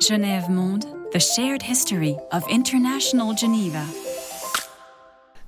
Genève 0.00 0.48
Monde, 0.48 0.86
the 1.12 1.20
shared 1.20 1.60
history 1.60 2.16
of 2.32 2.48
international 2.48 3.34
Geneva. 3.34 3.86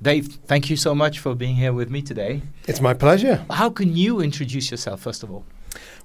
Dave, 0.03 0.27
thank 0.45 0.69
you 0.69 0.77
so 0.77 0.95
much 0.95 1.21
for 1.21 1.35
being 1.35 1.57
here 1.57 1.73
with 1.73 1.89
me 1.89 2.03
today. 2.03 2.43
It's 2.69 2.83
my 2.83 2.93
pleasure. 2.93 3.47
How 3.51 3.71
can 3.71 3.97
you 3.97 4.21
introduce 4.21 4.71
yourself, 4.71 5.01
first 5.01 5.23
of 5.23 5.31
all? 5.31 5.47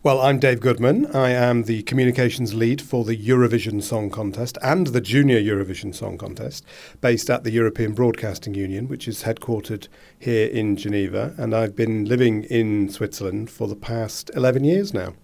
Well, 0.02 0.22
I'm 0.22 0.40
Dave 0.40 0.62
Goodman. 0.62 1.08
I 1.14 1.32
am 1.32 1.64
the 1.64 1.84
communications 1.84 2.54
lead 2.54 2.82
for 2.82 3.04
the 3.04 3.18
Eurovision 3.18 3.84
Song 3.84 4.10
Contest 4.10 4.58
and 4.62 4.88
the 4.88 5.02
Junior 5.02 5.42
Eurovision 5.42 5.94
Song 5.94 6.18
Contest, 6.18 6.64
based 7.02 7.30
at 7.30 7.44
the 7.44 7.52
European 7.52 7.94
Broadcasting 7.94 8.54
Union, 8.54 8.88
which 8.88 9.10
is 9.10 9.24
headquartered 9.24 9.90
here 10.18 10.48
in 10.48 10.78
Geneva. 10.78 11.36
And 11.38 11.54
I've 11.54 11.76
been 11.76 12.06
living 12.06 12.46
in 12.46 12.88
Switzerland 12.88 13.50
for 13.50 13.68
the 13.68 13.76
past 13.76 14.32
11 14.36 14.64
years 14.64 14.94
now. 14.94 15.16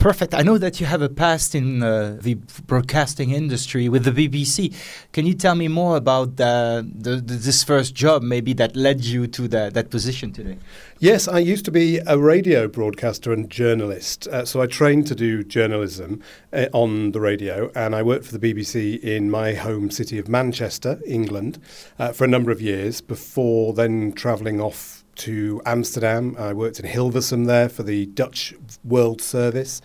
Perfect. 0.00 0.32
I 0.32 0.40
know 0.40 0.56
that 0.56 0.80
you 0.80 0.86
have 0.86 1.02
a 1.02 1.10
past 1.10 1.54
in 1.54 1.82
uh, 1.82 2.16
the 2.22 2.36
broadcasting 2.66 3.32
industry 3.32 3.86
with 3.90 4.04
the 4.04 4.12
BBC. 4.12 4.74
Can 5.12 5.26
you 5.26 5.34
tell 5.34 5.54
me 5.54 5.68
more 5.68 5.98
about 5.98 6.36
the, 6.36 6.88
the, 6.98 7.16
this 7.16 7.62
first 7.62 7.94
job, 7.94 8.22
maybe 8.22 8.54
that 8.54 8.74
led 8.74 9.04
you 9.04 9.26
to 9.26 9.46
the, 9.46 9.70
that 9.74 9.90
position 9.90 10.32
today? 10.32 10.56
Yes, 11.00 11.28
I 11.28 11.40
used 11.40 11.66
to 11.66 11.70
be 11.70 11.98
a 12.06 12.16
radio 12.16 12.66
broadcaster 12.66 13.30
and 13.30 13.50
journalist. 13.50 14.26
Uh, 14.28 14.46
so 14.46 14.62
I 14.62 14.66
trained 14.66 15.06
to 15.08 15.14
do 15.14 15.44
journalism 15.44 16.22
uh, 16.50 16.68
on 16.72 17.12
the 17.12 17.20
radio, 17.20 17.70
and 17.74 17.94
I 17.94 18.02
worked 18.02 18.24
for 18.24 18.38
the 18.38 18.54
BBC 18.54 18.98
in 19.00 19.30
my 19.30 19.52
home 19.52 19.90
city 19.90 20.18
of 20.18 20.30
Manchester, 20.30 20.98
England, 21.06 21.58
uh, 21.98 22.12
for 22.12 22.24
a 22.24 22.28
number 22.28 22.50
of 22.50 22.62
years 22.62 23.02
before 23.02 23.74
then 23.74 24.12
travelling 24.12 24.62
off 24.62 24.99
to 25.16 25.60
Amsterdam. 25.66 26.36
I 26.38 26.52
worked 26.52 26.80
in 26.80 26.86
Hilversum 26.86 27.46
there 27.46 27.68
for 27.68 27.82
the 27.82 28.06
Dutch 28.06 28.54
World 28.84 29.20
Service. 29.20 29.80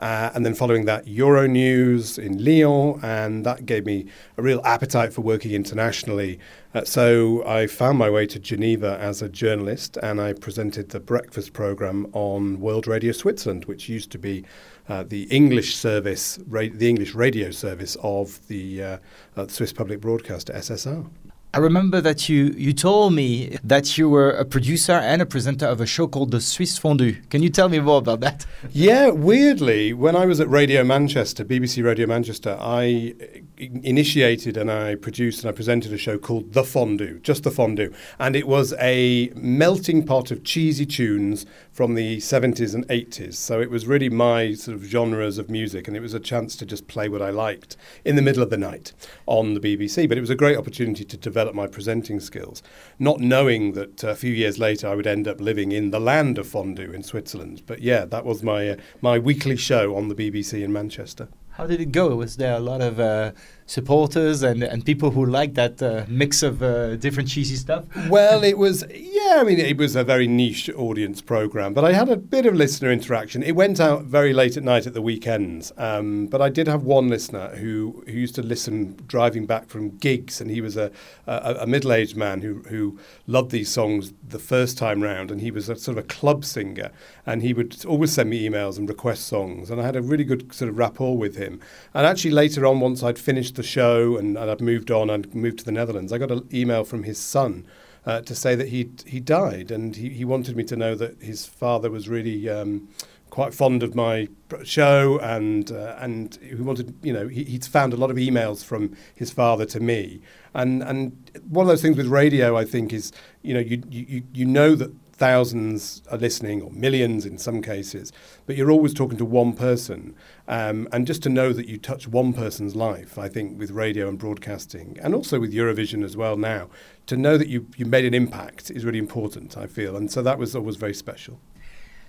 Uh, 0.00 0.30
and 0.34 0.46
then 0.46 0.54
following 0.54 0.86
that, 0.86 1.04
Euronews 1.04 2.18
in 2.18 2.42
Lyon, 2.42 2.98
and 3.02 3.44
that 3.44 3.66
gave 3.66 3.84
me 3.84 4.06
a 4.38 4.42
real 4.42 4.62
appetite 4.64 5.12
for 5.12 5.20
working 5.20 5.52
internationally. 5.52 6.38
Uh, 6.72 6.82
so 6.84 7.46
I 7.46 7.66
found 7.66 7.98
my 7.98 8.08
way 8.08 8.26
to 8.28 8.38
Geneva 8.38 8.96
as 8.98 9.20
a 9.20 9.28
journalist, 9.28 9.98
and 10.02 10.18
I 10.18 10.32
presented 10.32 10.88
the 10.88 11.00
breakfast 11.00 11.52
program 11.52 12.06
on 12.14 12.60
World 12.60 12.86
Radio 12.86 13.12
Switzerland, 13.12 13.66
which 13.66 13.90
used 13.90 14.10
to 14.12 14.18
be 14.18 14.42
uh, 14.88 15.04
the 15.04 15.24
English 15.24 15.76
service, 15.76 16.38
ra- 16.48 16.72
the 16.72 16.88
English 16.88 17.14
radio 17.14 17.50
service 17.50 17.98
of 18.02 18.46
the 18.48 18.82
uh, 18.82 18.98
uh, 19.36 19.46
Swiss 19.48 19.72
Public 19.72 20.00
Broadcaster 20.00 20.54
(SSR). 20.54 21.10
I 21.52 21.58
remember 21.58 22.00
that 22.00 22.28
you, 22.28 22.54
you 22.56 22.72
told 22.72 23.12
me 23.12 23.58
that 23.64 23.98
you 23.98 24.08
were 24.08 24.30
a 24.30 24.44
producer 24.44 24.92
and 24.92 25.20
a 25.20 25.26
presenter 25.26 25.66
of 25.66 25.80
a 25.80 25.86
show 25.86 26.06
called 26.06 26.30
The 26.30 26.40
Swiss 26.40 26.78
Fondue. 26.78 27.16
Can 27.28 27.42
you 27.42 27.48
tell 27.48 27.68
me 27.68 27.80
more 27.80 27.98
about 27.98 28.20
that? 28.20 28.46
Yeah, 28.72 29.08
weirdly, 29.08 29.92
when 29.92 30.14
I 30.14 30.26
was 30.26 30.38
at 30.38 30.48
Radio 30.48 30.84
Manchester, 30.84 31.44
BBC 31.44 31.82
Radio 31.82 32.06
Manchester, 32.06 32.56
I 32.60 33.14
initiated 33.58 34.56
and 34.56 34.70
I 34.70 34.94
produced 34.94 35.42
and 35.42 35.48
I 35.48 35.52
presented 35.52 35.92
a 35.92 35.98
show 35.98 36.18
called 36.18 36.52
The 36.52 36.62
Fondue, 36.62 37.18
just 37.20 37.42
The 37.42 37.50
Fondue. 37.50 37.92
And 38.18 38.36
it 38.36 38.46
was 38.46 38.72
a 38.74 39.32
melting 39.34 40.06
pot 40.06 40.30
of 40.30 40.44
cheesy 40.44 40.86
tunes 40.86 41.46
from 41.72 41.94
the 41.94 42.18
70s 42.18 42.74
and 42.74 42.86
80s. 42.88 43.34
So 43.34 43.60
it 43.60 43.70
was 43.70 43.86
really 43.86 44.08
my 44.08 44.54
sort 44.54 44.76
of 44.76 44.84
genres 44.84 45.38
of 45.38 45.50
music, 45.50 45.88
and 45.88 45.96
it 45.96 46.00
was 46.00 46.14
a 46.14 46.20
chance 46.20 46.54
to 46.56 46.66
just 46.66 46.86
play 46.86 47.08
what 47.08 47.22
I 47.22 47.30
liked 47.30 47.76
in 48.04 48.14
the 48.14 48.22
middle 48.22 48.42
of 48.42 48.50
the 48.50 48.58
night 48.58 48.92
on 49.26 49.54
the 49.54 49.60
BBC. 49.60 50.08
But 50.08 50.16
it 50.16 50.20
was 50.20 50.30
a 50.30 50.36
great 50.36 50.56
opportunity 50.56 51.04
to 51.04 51.16
develop 51.16 51.39
my 51.54 51.66
presenting 51.66 52.20
skills, 52.20 52.62
not 52.98 53.20
knowing 53.20 53.72
that 53.72 54.02
a 54.04 54.14
few 54.14 54.32
years 54.32 54.58
later 54.58 54.88
I 54.88 54.94
would 54.94 55.06
end 55.06 55.26
up 55.26 55.40
living 55.40 55.72
in 55.72 55.90
the 55.90 56.00
land 56.00 56.38
of 56.38 56.46
fondue 56.46 56.92
in 56.92 57.02
Switzerland. 57.02 57.62
But 57.66 57.80
yeah, 57.80 58.04
that 58.06 58.24
was 58.24 58.42
my 58.42 58.70
uh, 58.70 58.76
my 59.00 59.18
weekly 59.18 59.56
show 59.56 59.96
on 59.96 60.08
the 60.08 60.14
BBC 60.14 60.62
in 60.62 60.72
Manchester. 60.72 61.28
How 61.50 61.66
did 61.66 61.80
it 61.80 61.92
go? 61.92 62.16
Was 62.16 62.36
there 62.36 62.54
a 62.54 62.60
lot 62.60 62.80
of 62.80 62.98
uh, 63.00 63.32
supporters 63.70 64.42
and, 64.42 64.64
and 64.64 64.84
people 64.84 65.12
who 65.12 65.24
like 65.24 65.54
that 65.54 65.80
uh, 65.80 66.04
mix 66.08 66.42
of 66.42 66.60
uh, 66.60 66.96
different 66.96 67.28
cheesy 67.28 67.54
stuff? 67.54 67.84
Well, 68.08 68.42
it 68.42 68.58
was, 68.58 68.84
yeah, 68.92 69.36
I 69.38 69.44
mean, 69.44 69.60
it 69.60 69.76
was 69.76 69.94
a 69.94 70.02
very 70.02 70.26
niche 70.26 70.68
audience 70.76 71.22
program, 71.22 71.72
but 71.72 71.84
I 71.84 71.92
had 71.92 72.08
a 72.08 72.16
bit 72.16 72.46
of 72.46 72.54
listener 72.54 72.90
interaction. 72.90 73.44
It 73.44 73.54
went 73.54 73.78
out 73.78 74.02
very 74.02 74.32
late 74.32 74.56
at 74.56 74.64
night 74.64 74.88
at 74.88 74.94
the 74.94 75.00
weekends, 75.00 75.72
um, 75.76 76.26
but 76.26 76.42
I 76.42 76.48
did 76.48 76.66
have 76.66 76.82
one 76.82 77.08
listener 77.08 77.54
who, 77.56 78.02
who 78.06 78.12
used 78.12 78.34
to 78.34 78.42
listen 78.42 78.98
driving 79.06 79.46
back 79.46 79.68
from 79.68 79.96
gigs, 79.98 80.40
and 80.40 80.50
he 80.50 80.60
was 80.60 80.76
a, 80.76 80.90
a, 81.28 81.58
a 81.60 81.66
middle 81.66 81.92
aged 81.92 82.16
man 82.16 82.40
who, 82.40 82.62
who 82.68 82.98
loved 83.28 83.52
these 83.52 83.70
songs 83.70 84.12
the 84.28 84.40
first 84.40 84.78
time 84.78 85.00
round, 85.00 85.30
and 85.30 85.40
he 85.40 85.52
was 85.52 85.68
a 85.68 85.76
sort 85.76 85.96
of 85.96 86.04
a 86.04 86.08
club 86.08 86.44
singer, 86.44 86.90
and 87.24 87.42
he 87.42 87.52
would 87.52 87.84
always 87.84 88.12
send 88.12 88.30
me 88.30 88.48
emails 88.48 88.78
and 88.78 88.88
request 88.88 89.28
songs, 89.28 89.70
and 89.70 89.80
I 89.80 89.84
had 89.84 89.94
a 89.94 90.02
really 90.02 90.24
good 90.24 90.52
sort 90.52 90.68
of 90.68 90.76
rapport 90.76 91.16
with 91.16 91.36
him. 91.36 91.60
And 91.94 92.04
actually, 92.04 92.32
later 92.32 92.66
on, 92.66 92.80
once 92.80 93.04
I'd 93.04 93.18
finished 93.18 93.59
the 93.60 93.66
show 93.66 94.16
and, 94.16 94.36
and 94.38 94.50
I'd 94.50 94.60
moved 94.60 94.90
on 94.90 95.10
and 95.10 95.32
moved 95.34 95.58
to 95.60 95.64
the 95.64 95.72
Netherlands, 95.72 96.12
I 96.12 96.18
got 96.18 96.30
an 96.30 96.48
email 96.52 96.84
from 96.84 97.02
his 97.02 97.18
son 97.18 97.66
uh, 98.06 98.22
to 98.22 98.34
say 98.34 98.54
that 98.54 98.68
he 98.68 98.90
he 99.06 99.20
died, 99.20 99.70
and 99.70 99.94
he, 99.94 100.08
he 100.08 100.24
wanted 100.24 100.56
me 100.56 100.64
to 100.64 100.76
know 100.76 100.94
that 100.94 101.20
his 101.20 101.46
father 101.46 101.90
was 101.90 102.08
really 102.08 102.48
um, 102.48 102.88
quite 103.28 103.52
fond 103.54 103.82
of 103.82 103.94
my 103.94 104.28
show, 104.64 105.18
and 105.22 105.70
uh, 105.70 105.96
and 105.98 106.38
he 106.42 106.54
wanted 106.54 106.94
you 107.02 107.12
know 107.12 107.28
he, 107.28 107.44
he'd 107.44 107.64
found 107.64 107.92
a 107.92 107.96
lot 107.96 108.10
of 108.10 108.16
emails 108.16 108.64
from 108.64 108.96
his 109.14 109.30
father 109.30 109.66
to 109.66 109.80
me, 109.80 110.22
and 110.54 110.82
and 110.82 111.30
one 111.48 111.64
of 111.64 111.68
those 111.68 111.82
things 111.82 111.96
with 111.96 112.06
radio, 112.06 112.56
I 112.56 112.64
think, 112.64 112.92
is 112.92 113.12
you 113.42 113.54
know 113.54 113.60
you 113.60 113.82
you 113.90 114.22
you 114.32 114.46
know 114.46 114.74
that 114.74 114.90
thousands 115.20 116.02
are 116.10 116.16
listening 116.16 116.62
or 116.62 116.70
millions 116.70 117.26
in 117.26 117.36
some 117.36 117.60
cases, 117.60 118.10
but 118.46 118.56
you're 118.56 118.70
always 118.70 118.94
talking 118.94 119.18
to 119.18 119.24
one 119.26 119.52
person. 119.52 120.14
Um, 120.50 120.88
and 120.90 121.06
just 121.06 121.22
to 121.22 121.28
know 121.28 121.52
that 121.52 121.68
you 121.68 121.78
touch 121.78 122.08
one 122.08 122.32
person's 122.32 122.74
life, 122.74 123.16
I 123.16 123.28
think, 123.28 123.56
with 123.56 123.70
radio 123.70 124.08
and 124.08 124.18
broadcasting, 124.18 124.98
and 125.00 125.14
also 125.14 125.38
with 125.38 125.54
Eurovision 125.54 126.02
as 126.02 126.16
well 126.16 126.36
now, 126.36 126.68
to 127.06 127.16
know 127.16 127.38
that 127.38 127.46
you, 127.46 127.68
you 127.76 127.86
made 127.86 128.04
an 128.04 128.14
impact 128.14 128.68
is 128.68 128.84
really 128.84 128.98
important, 128.98 129.56
I 129.56 129.68
feel. 129.68 129.96
And 129.96 130.10
so 130.10 130.22
that 130.22 130.38
was 130.38 130.56
always 130.56 130.74
very 130.74 130.92
special. 130.92 131.38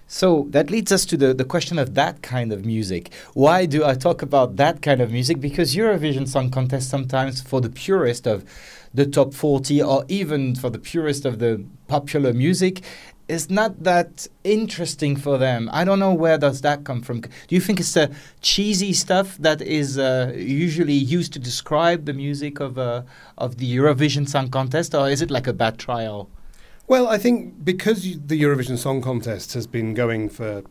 So 0.07 0.47
that 0.49 0.71
leads 0.71 0.91
us 0.91 1.05
to 1.05 1.17
the, 1.17 1.35
the 1.35 1.45
question 1.45 1.77
of 1.77 1.93
that 1.93 2.23
kind 2.23 2.51
of 2.51 2.65
music. 2.65 3.13
Why 3.35 3.67
do 3.67 3.85
I 3.85 3.93
talk 3.93 4.23
about 4.23 4.55
that 4.55 4.81
kind 4.81 5.01
of 5.01 5.11
music? 5.11 5.39
Because 5.39 5.75
Eurovision 5.75 6.27
Song 6.27 6.49
Contest 6.49 6.89
sometimes, 6.89 7.41
for 7.41 7.61
the 7.61 7.69
purist 7.69 8.25
of 8.25 8.43
the 8.93 9.05
top 9.05 9.33
40 9.33 9.81
or 9.81 10.03
even 10.09 10.55
for 10.55 10.69
the 10.69 10.79
purist 10.79 11.25
of 11.25 11.39
the 11.39 11.63
popular 11.87 12.33
music 12.33 12.81
is 13.31 13.49
not 13.49 13.83
that 13.83 14.27
interesting 14.43 15.15
for 15.15 15.37
them. 15.37 15.69
I 15.71 15.85
don't 15.85 15.99
know 15.99 16.13
where 16.13 16.37
does 16.37 16.59
that 16.61 16.83
come 16.83 17.01
from. 17.01 17.21
Do 17.21 17.29
you 17.49 17.61
think 17.61 17.79
it's 17.79 17.93
the 17.93 18.13
cheesy 18.41 18.91
stuff 18.91 19.37
that 19.37 19.61
is 19.61 19.97
uh, 19.97 20.33
usually 20.35 20.99
used 21.17 21.31
to 21.33 21.39
describe 21.39 22.05
the 22.05 22.13
music 22.13 22.59
of 22.59 22.77
uh, 22.77 23.03
of 23.37 23.57
the 23.57 23.67
Eurovision 23.77 24.27
Song 24.27 24.49
Contest, 24.49 24.93
or 24.93 25.09
is 25.09 25.21
it 25.21 25.31
like 25.31 25.47
a 25.47 25.53
bad 25.53 25.77
trial? 25.77 26.29
Well, 26.87 27.07
I 27.07 27.17
think 27.17 27.63
because 27.63 28.01
the 28.03 28.41
Eurovision 28.41 28.77
Song 28.77 29.01
Contest 29.01 29.53
has 29.53 29.65
been 29.65 29.93
going 29.93 30.27
for 30.29 30.63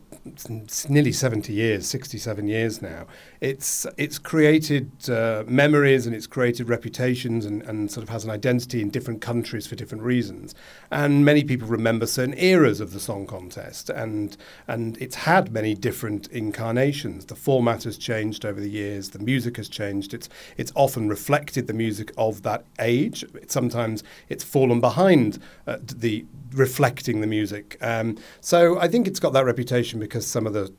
nearly 0.87 1.11
70 1.11 1.51
years, 1.51 1.87
67 1.87 2.47
years 2.47 2.81
now, 2.81 3.07
it's 3.39 3.87
it's 3.97 4.19
created 4.19 4.91
uh, 5.09 5.43
memories 5.47 6.05
and 6.05 6.15
it's 6.15 6.27
created 6.27 6.69
reputations 6.69 7.45
and, 7.45 7.63
and 7.63 7.89
sort 7.89 8.03
of 8.03 8.09
has 8.09 8.23
an 8.23 8.29
identity 8.29 8.81
in 8.81 8.89
different 8.89 9.21
countries 9.21 9.65
for 9.65 9.75
different 9.75 10.03
reasons. 10.03 10.53
And 10.91 11.25
many 11.25 11.43
people 11.43 11.67
remember 11.67 12.05
certain 12.05 12.37
eras 12.37 12.79
of 12.79 12.93
the 12.93 12.99
song 12.99 13.25
contest, 13.25 13.89
and 13.89 14.37
and 14.67 14.97
it's 15.01 15.15
had 15.15 15.51
many 15.51 15.73
different 15.73 16.27
incarnations. 16.27 17.25
The 17.25 17.35
format 17.35 17.83
has 17.83 17.97
changed 17.97 18.45
over 18.45 18.59
the 18.59 18.69
years. 18.69 19.09
The 19.09 19.19
music 19.19 19.57
has 19.57 19.69
changed. 19.69 20.13
It's 20.13 20.29
it's 20.57 20.71
often 20.75 21.09
reflected 21.09 21.67
the 21.67 21.73
music 21.73 22.11
of 22.17 22.43
that 22.43 22.65
age. 22.79 23.25
Sometimes 23.47 24.03
it's 24.29 24.43
fallen 24.43 24.79
behind 24.79 25.39
uh, 25.65 25.77
the 25.81 26.25
reflecting 26.53 27.21
the 27.21 27.27
music. 27.27 27.77
Um, 27.81 28.17
so 28.41 28.79
I 28.79 28.87
think 28.87 29.07
it's 29.07 29.19
got 29.19 29.33
that 29.33 29.45
reputation 29.45 29.99
because 30.11 30.27
some 30.27 30.45
of 30.45 30.51
the 30.51 30.69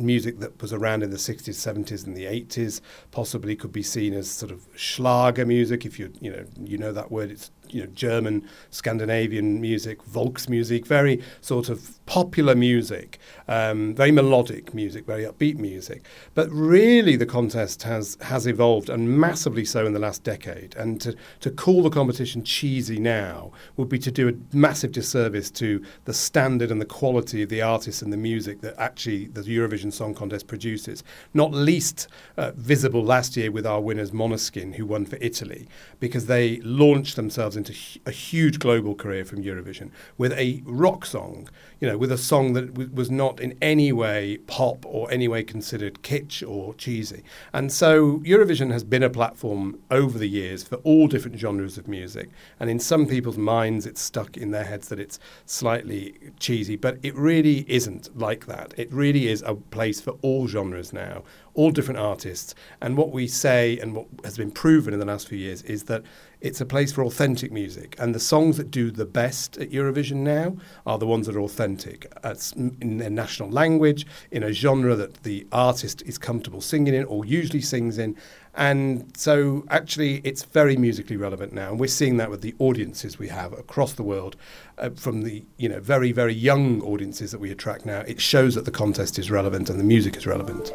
music 0.00 0.40
that 0.40 0.60
was 0.60 0.72
around 0.72 1.04
in 1.04 1.10
the 1.10 1.16
60s, 1.16 1.50
70s, 1.50 2.04
and 2.04 2.16
the 2.16 2.24
80s 2.24 2.80
possibly 3.12 3.54
could 3.54 3.70
be 3.70 3.84
seen 3.84 4.14
as 4.14 4.28
sort 4.28 4.50
of 4.50 4.66
Schlager 4.74 5.46
music. 5.46 5.86
If 5.86 6.00
you 6.00 6.12
you 6.20 6.32
know 6.32 6.44
you 6.60 6.76
know 6.76 6.90
that 6.90 7.12
word, 7.12 7.30
it's 7.30 7.52
you 7.72 7.82
know 7.82 7.90
German, 7.94 8.48
Scandinavian 8.70 9.60
music, 9.60 10.02
Volksmusik, 10.04 10.86
very 10.86 11.22
sort 11.40 11.68
of 11.68 12.04
popular 12.06 12.54
music, 12.54 13.18
um, 13.48 13.94
very 13.94 14.10
melodic 14.10 14.74
music, 14.74 15.06
very 15.06 15.24
upbeat 15.24 15.56
music. 15.56 16.04
But 16.34 16.50
really, 16.50 17.16
the 17.16 17.26
contest 17.26 17.82
has 17.84 18.18
has 18.22 18.46
evolved 18.46 18.90
and 18.90 19.18
massively 19.18 19.64
so 19.64 19.86
in 19.86 19.92
the 19.92 19.98
last 19.98 20.24
decade. 20.24 20.74
And 20.76 21.00
to 21.00 21.14
to 21.40 21.50
call 21.50 21.82
the 21.82 21.90
competition 21.90 22.42
cheesy 22.44 22.98
now 22.98 23.52
would 23.76 23.88
be 23.88 23.98
to 24.00 24.10
do 24.10 24.28
a 24.28 24.56
massive 24.56 24.92
disservice 24.92 25.50
to 25.52 25.84
the 26.04 26.14
standard 26.14 26.70
and 26.70 26.80
the 26.80 26.86
quality 26.86 27.42
of 27.42 27.48
the 27.48 27.62
artists 27.62 28.02
and 28.02 28.12
the 28.12 28.16
music 28.16 28.60
that 28.60 28.74
actually 28.78 29.26
the 29.26 29.42
Eurovision 29.42 29.92
Song 29.92 30.14
Contest 30.14 30.46
produces. 30.46 31.02
Not 31.34 31.52
least 31.52 32.08
uh, 32.36 32.52
visible 32.56 33.04
last 33.04 33.36
year 33.36 33.50
with 33.50 33.66
our 33.66 33.80
winners 33.80 34.10
Måneskin, 34.10 34.74
who 34.74 34.86
won 34.86 35.06
for 35.06 35.16
Italy, 35.20 35.68
because 35.98 36.26
they 36.26 36.56
launched 36.60 37.16
themselves 37.16 37.56
into 37.60 38.00
a 38.06 38.10
huge 38.10 38.58
global 38.58 38.94
career 38.94 39.24
from 39.24 39.42
Eurovision 39.42 39.90
with 40.16 40.32
a 40.32 40.62
rock 40.64 41.04
song, 41.04 41.48
you 41.78 41.88
know, 41.88 41.98
with 41.98 42.10
a 42.10 42.18
song 42.18 42.54
that 42.54 42.74
w- 42.74 42.90
was 42.92 43.10
not 43.10 43.40
in 43.40 43.56
any 43.60 43.92
way 43.92 44.38
pop 44.46 44.84
or 44.86 45.10
any 45.10 45.28
way 45.28 45.42
considered 45.42 46.02
kitsch 46.02 46.42
or 46.48 46.74
cheesy. 46.74 47.22
And 47.52 47.70
so 47.72 48.18
Eurovision 48.20 48.70
has 48.72 48.84
been 48.84 49.02
a 49.02 49.10
platform 49.10 49.78
over 49.90 50.18
the 50.18 50.28
years 50.28 50.62
for 50.62 50.76
all 50.76 51.06
different 51.06 51.38
genres 51.38 51.78
of 51.78 51.86
music. 51.86 52.30
And 52.58 52.70
in 52.70 52.78
some 52.78 53.06
people's 53.06 53.38
minds, 53.38 53.86
it's 53.86 54.00
stuck 54.00 54.36
in 54.36 54.50
their 54.50 54.64
heads 54.64 54.88
that 54.88 54.98
it's 54.98 55.18
slightly 55.46 56.14
cheesy, 56.38 56.76
but 56.76 56.98
it 57.02 57.14
really 57.14 57.64
isn't 57.68 58.16
like 58.18 58.46
that. 58.46 58.72
It 58.76 58.92
really 58.92 59.28
is 59.28 59.42
a 59.46 59.54
place 59.54 60.00
for 60.00 60.12
all 60.22 60.48
genres 60.48 60.92
now, 60.92 61.24
all 61.54 61.70
different 61.70 62.00
artists. 62.00 62.54
And 62.80 62.96
what 62.96 63.10
we 63.10 63.26
say 63.26 63.78
and 63.78 63.94
what 63.94 64.06
has 64.24 64.36
been 64.36 64.50
proven 64.50 64.94
in 64.94 65.00
the 65.00 65.06
last 65.06 65.28
few 65.28 65.38
years 65.38 65.62
is 65.62 65.84
that 65.84 66.02
it's 66.40 66.60
a 66.60 66.66
place 66.66 66.92
for 66.92 67.04
authentic 67.04 67.52
music. 67.52 67.94
And 67.98 68.14
the 68.14 68.20
songs 68.20 68.56
that 68.56 68.70
do 68.70 68.90
the 68.90 69.04
best 69.04 69.58
at 69.58 69.70
Eurovision 69.70 70.16
now 70.16 70.56
are 70.86 70.98
the 70.98 71.06
ones 71.06 71.26
that 71.26 71.36
are 71.36 71.40
authentic 71.40 72.10
It's 72.24 72.52
in 72.52 72.98
their 72.98 73.10
national 73.10 73.50
language, 73.50 74.06
in 74.30 74.42
a 74.42 74.52
genre 74.52 74.94
that 74.96 75.22
the 75.22 75.46
artist 75.52 76.02
is 76.02 76.18
comfortable 76.18 76.60
singing 76.60 76.94
in 76.94 77.04
or 77.04 77.24
usually 77.24 77.60
sings 77.60 77.98
in. 77.98 78.16
And 78.54 79.12
so, 79.16 79.64
actually, 79.70 80.16
it's 80.24 80.42
very 80.42 80.76
musically 80.76 81.16
relevant 81.16 81.52
now, 81.52 81.70
and 81.70 81.78
we're 81.78 81.86
seeing 81.86 82.16
that 82.16 82.30
with 82.30 82.40
the 82.40 82.54
audiences 82.58 83.16
we 83.16 83.28
have 83.28 83.52
across 83.52 83.92
the 83.92 84.02
world, 84.02 84.34
uh, 84.76 84.90
from 84.90 85.22
the 85.22 85.44
you 85.56 85.68
know 85.68 85.78
very 85.78 86.10
very 86.10 86.34
young 86.34 86.82
audiences 86.82 87.30
that 87.30 87.38
we 87.38 87.52
attract 87.52 87.86
now. 87.86 88.00
It 88.00 88.20
shows 88.20 88.56
that 88.56 88.64
the 88.64 88.72
contest 88.72 89.20
is 89.20 89.30
relevant 89.30 89.70
and 89.70 89.78
the 89.78 89.84
music 89.84 90.16
is 90.16 90.26
relevant. 90.26 90.72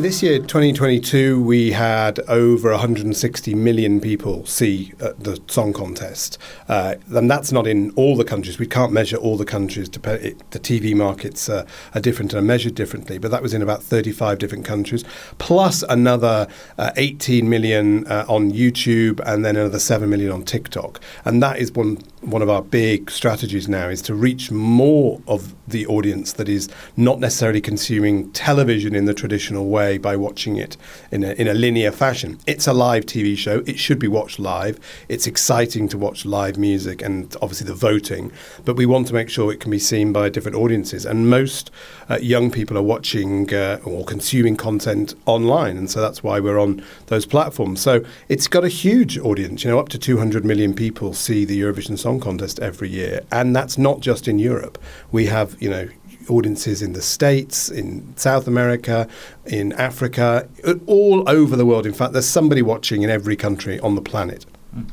This 0.00 0.22
year, 0.22 0.38
2022, 0.38 1.42
we 1.42 1.72
had 1.72 2.20
over 2.28 2.70
160 2.70 3.54
million 3.56 4.00
people 4.00 4.46
see 4.46 4.92
uh, 5.00 5.10
the 5.18 5.42
song 5.48 5.72
contest. 5.72 6.38
Uh, 6.68 6.94
and 7.08 7.28
that's 7.28 7.50
not 7.50 7.66
in 7.66 7.90
all 7.96 8.16
the 8.16 8.22
countries. 8.22 8.60
We 8.60 8.68
can't 8.68 8.92
measure 8.92 9.16
all 9.16 9.36
the 9.36 9.44
countries. 9.44 9.88
It, 9.88 10.50
the 10.52 10.60
TV 10.60 10.94
markets 10.94 11.48
uh, 11.48 11.66
are 11.96 12.00
different 12.00 12.32
and 12.32 12.38
are 12.38 12.46
measured 12.46 12.76
differently, 12.76 13.18
but 13.18 13.32
that 13.32 13.42
was 13.42 13.52
in 13.52 13.60
about 13.60 13.82
35 13.82 14.38
different 14.38 14.64
countries, 14.64 15.02
plus 15.38 15.82
another 15.88 16.46
uh, 16.78 16.92
18 16.96 17.48
million 17.48 18.06
uh, 18.06 18.24
on 18.28 18.52
YouTube 18.52 19.18
and 19.26 19.44
then 19.44 19.56
another 19.56 19.80
7 19.80 20.08
million 20.08 20.30
on 20.30 20.44
TikTok. 20.44 21.00
And 21.24 21.42
that 21.42 21.58
is 21.58 21.72
one 21.72 21.98
one 22.22 22.42
of 22.42 22.50
our 22.50 22.62
big 22.62 23.10
strategies 23.10 23.68
now 23.68 23.88
is 23.88 24.02
to 24.02 24.14
reach 24.14 24.50
more 24.50 25.20
of 25.26 25.54
the 25.68 25.86
audience 25.86 26.32
that 26.34 26.48
is 26.48 26.68
not 26.96 27.20
necessarily 27.20 27.60
consuming 27.60 28.30
television 28.32 28.94
in 28.94 29.04
the 29.04 29.14
traditional 29.14 29.68
way 29.68 29.98
by 29.98 30.16
watching 30.16 30.56
it 30.56 30.76
in 31.12 31.22
a, 31.22 31.32
in 31.32 31.46
a 31.46 31.54
linear 31.54 31.92
fashion. 31.92 32.38
It's 32.46 32.66
a 32.66 32.72
live 32.72 33.06
TV 33.06 33.36
show. 33.36 33.62
It 33.66 33.78
should 33.78 33.98
be 33.98 34.08
watched 34.08 34.38
live. 34.38 34.80
It's 35.08 35.26
exciting 35.26 35.88
to 35.88 35.98
watch 35.98 36.24
live 36.24 36.58
music 36.58 37.02
and 37.02 37.34
obviously 37.42 37.66
the 37.66 37.74
voting, 37.74 38.32
but 38.64 38.76
we 38.76 38.86
want 38.86 39.06
to 39.08 39.14
make 39.14 39.28
sure 39.28 39.52
it 39.52 39.60
can 39.60 39.70
be 39.70 39.78
seen 39.78 40.12
by 40.12 40.28
different 40.28 40.56
audiences. 40.56 41.04
And 41.04 41.28
most 41.28 41.70
uh, 42.08 42.18
young 42.20 42.50
people 42.50 42.76
are 42.78 42.82
watching 42.82 43.52
uh, 43.54 43.80
or 43.84 44.04
consuming 44.04 44.56
content 44.56 45.14
online, 45.26 45.76
and 45.76 45.90
so 45.90 46.00
that's 46.00 46.22
why 46.22 46.40
we're 46.40 46.58
on 46.58 46.82
those 47.06 47.26
platforms. 47.26 47.80
So 47.80 48.04
it's 48.28 48.48
got 48.48 48.64
a 48.64 48.68
huge 48.68 49.18
audience. 49.18 49.64
You 49.64 49.70
know, 49.70 49.78
up 49.78 49.88
to 49.90 49.98
200 49.98 50.44
million 50.44 50.74
people 50.74 51.12
see 51.12 51.44
the 51.44 51.60
Eurovision 51.60 51.98
Song 51.98 52.07
Contest 52.16 52.58
every 52.60 52.88
year, 52.88 53.20
and 53.30 53.54
that's 53.54 53.76
not 53.76 54.00
just 54.00 54.28
in 54.28 54.38
Europe. 54.38 54.78
We 55.12 55.26
have, 55.26 55.56
you 55.60 55.70
know, 55.70 55.88
audiences 56.28 56.82
in 56.82 56.92
the 56.92 57.02
States, 57.02 57.70
in 57.70 58.16
South 58.16 58.46
America, 58.46 59.08
in 59.46 59.72
Africa, 59.74 60.48
all 60.86 61.28
over 61.28 61.56
the 61.56 61.64
world. 61.64 61.86
In 61.86 61.92
fact, 61.92 62.12
there's 62.12 62.26
somebody 62.28 62.62
watching 62.62 63.02
in 63.02 63.10
every 63.10 63.36
country 63.36 63.78
on 63.80 63.94
the 63.94 64.02
planet. 64.02 64.46
Mm. 64.74 64.90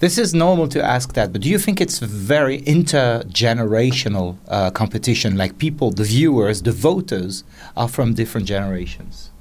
This 0.00 0.16
is 0.16 0.32
normal 0.32 0.68
to 0.68 0.80
ask 0.80 1.14
that, 1.14 1.32
but 1.32 1.40
do 1.40 1.48
you 1.48 1.58
think 1.58 1.80
it's 1.80 1.98
very 1.98 2.60
intergenerational 2.62 4.36
uh, 4.46 4.70
competition? 4.70 5.36
Like 5.36 5.58
people, 5.58 5.90
the 5.90 6.04
viewers, 6.04 6.62
the 6.62 6.70
voters 6.70 7.42
are 7.76 7.88
from 7.88 8.14
different 8.14 8.46
generations? 8.46 9.32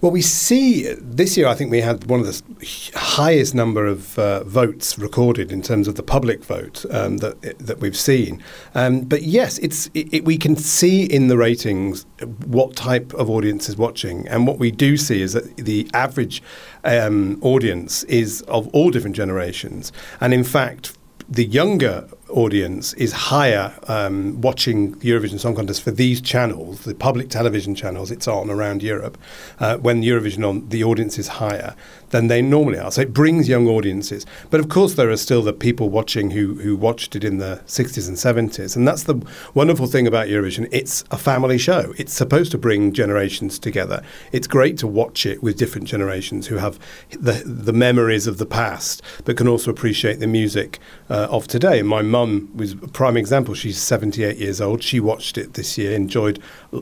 Well, 0.00 0.12
we 0.12 0.22
see 0.22 0.92
this 1.00 1.36
year, 1.36 1.46
I 1.46 1.54
think 1.54 1.70
we 1.70 1.80
had 1.80 2.04
one 2.06 2.20
of 2.20 2.26
the 2.26 2.90
highest 2.94 3.54
number 3.54 3.86
of 3.86 4.18
uh, 4.18 4.44
votes 4.44 4.98
recorded 4.98 5.50
in 5.50 5.62
terms 5.62 5.88
of 5.88 5.94
the 5.94 6.02
public 6.02 6.44
vote 6.44 6.84
um, 6.90 7.18
that 7.18 7.58
that 7.58 7.80
we've 7.80 7.96
seen. 7.96 8.42
Um, 8.74 9.00
but 9.02 9.22
yes, 9.22 9.58
it's 9.58 9.86
it, 9.94 10.12
it, 10.12 10.24
we 10.24 10.36
can 10.36 10.56
see 10.56 11.04
in 11.04 11.28
the 11.28 11.38
ratings 11.38 12.06
what 12.44 12.76
type 12.76 13.14
of 13.14 13.30
audience 13.30 13.68
is 13.68 13.76
watching, 13.76 14.28
and 14.28 14.46
what 14.46 14.58
we 14.58 14.70
do 14.70 14.96
see 14.96 15.22
is 15.22 15.32
that 15.32 15.56
the 15.56 15.88
average 15.94 16.42
um, 16.84 17.38
audience 17.40 18.02
is 18.04 18.42
of 18.42 18.68
all 18.68 18.90
different 18.90 19.16
generations, 19.16 19.92
and 20.20 20.34
in 20.34 20.44
fact, 20.44 20.98
the 21.28 21.44
younger 21.46 22.08
audience 22.28 22.94
is 22.94 23.12
higher 23.12 23.72
um, 23.88 24.40
watching 24.40 24.92
the 24.98 25.10
Eurovision 25.10 25.38
Song 25.38 25.54
Contest 25.54 25.82
for 25.82 25.90
these 25.90 26.20
channels, 26.20 26.80
the 26.80 26.94
public 26.94 27.28
television 27.28 27.74
channels 27.74 28.10
it's 28.10 28.26
on 28.26 28.50
around 28.50 28.82
Europe, 28.82 29.18
uh, 29.60 29.76
when 29.78 30.02
Eurovision 30.02 30.48
on, 30.48 30.68
the 30.68 30.82
audience 30.84 31.18
is 31.18 31.28
higher 31.28 31.74
than 32.14 32.28
they 32.28 32.40
normally 32.40 32.78
are. 32.78 32.92
So 32.92 33.00
it 33.00 33.12
brings 33.12 33.48
young 33.48 33.66
audiences. 33.66 34.24
But 34.48 34.60
of 34.60 34.68
course, 34.68 34.94
there 34.94 35.10
are 35.10 35.16
still 35.16 35.42
the 35.42 35.52
people 35.52 35.88
watching 35.88 36.30
who, 36.30 36.54
who 36.54 36.76
watched 36.76 37.16
it 37.16 37.24
in 37.24 37.38
the 37.38 37.60
60s 37.66 38.06
and 38.06 38.16
70s. 38.16 38.76
And 38.76 38.86
that's 38.86 39.02
the 39.02 39.20
wonderful 39.52 39.88
thing 39.88 40.06
about 40.06 40.28
Eurovision. 40.28 40.68
It's 40.70 41.02
a 41.10 41.16
family 41.16 41.58
show. 41.58 41.92
It's 41.98 42.12
supposed 42.12 42.52
to 42.52 42.58
bring 42.58 42.92
generations 42.92 43.58
together. 43.58 44.00
It's 44.30 44.46
great 44.46 44.78
to 44.78 44.86
watch 44.86 45.26
it 45.26 45.42
with 45.42 45.58
different 45.58 45.88
generations 45.88 46.46
who 46.46 46.58
have 46.58 46.78
the, 47.10 47.42
the 47.44 47.72
memories 47.72 48.28
of 48.28 48.38
the 48.38 48.46
past, 48.46 49.02
but 49.24 49.36
can 49.36 49.48
also 49.48 49.72
appreciate 49.72 50.20
the 50.20 50.28
music 50.28 50.78
uh, 51.10 51.26
of 51.32 51.48
today. 51.48 51.82
My 51.82 52.02
mum 52.02 52.48
was 52.54 52.74
a 52.74 52.76
prime 52.76 53.16
example. 53.16 53.54
She's 53.54 53.82
78 53.82 54.36
years 54.36 54.60
old. 54.60 54.84
She 54.84 55.00
watched 55.00 55.36
it 55.36 55.54
this 55.54 55.76
year, 55.76 55.96
enjoyed 55.96 56.40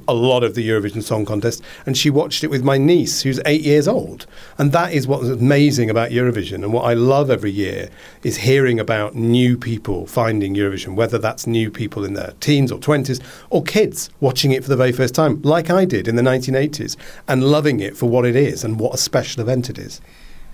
a 0.08 0.14
lot 0.14 0.42
of 0.42 0.54
the 0.54 0.68
Eurovision 0.68 1.02
Song 1.02 1.24
Contest, 1.24 1.62
and 1.86 1.96
she 1.96 2.10
watched 2.10 2.44
it 2.44 2.50
with 2.50 2.62
my 2.62 2.78
niece, 2.78 3.22
who's 3.22 3.40
eight 3.46 3.62
years 3.62 3.88
old. 3.88 4.26
And 4.58 4.72
that 4.72 4.92
is 4.92 5.06
what's 5.06 5.28
amazing 5.28 5.90
about 5.90 6.10
Eurovision 6.10 6.62
and 6.62 6.72
what 6.72 6.84
I 6.84 6.94
love 6.94 7.30
every 7.30 7.50
year 7.50 7.90
is 8.22 8.38
hearing 8.38 8.78
about 8.78 9.14
new 9.14 9.56
people 9.56 10.06
finding 10.06 10.54
Eurovision, 10.54 10.94
whether 10.94 11.18
that's 11.18 11.46
new 11.46 11.70
people 11.70 12.04
in 12.04 12.14
their 12.14 12.32
teens 12.40 12.72
or 12.72 12.78
20s 12.78 13.20
or 13.50 13.62
kids 13.62 14.10
watching 14.20 14.52
it 14.52 14.62
for 14.62 14.68
the 14.68 14.76
very 14.76 14.92
first 14.92 15.14
time, 15.14 15.40
like 15.42 15.70
I 15.70 15.84
did 15.84 16.08
in 16.08 16.16
the 16.16 16.22
1980s, 16.22 16.96
and 17.28 17.44
loving 17.44 17.80
it 17.80 17.96
for 17.96 18.08
what 18.08 18.24
it 18.24 18.36
is 18.36 18.64
and 18.64 18.78
what 18.78 18.94
a 18.94 18.98
special 18.98 19.42
event 19.42 19.70
it 19.70 19.78
is. 19.78 20.00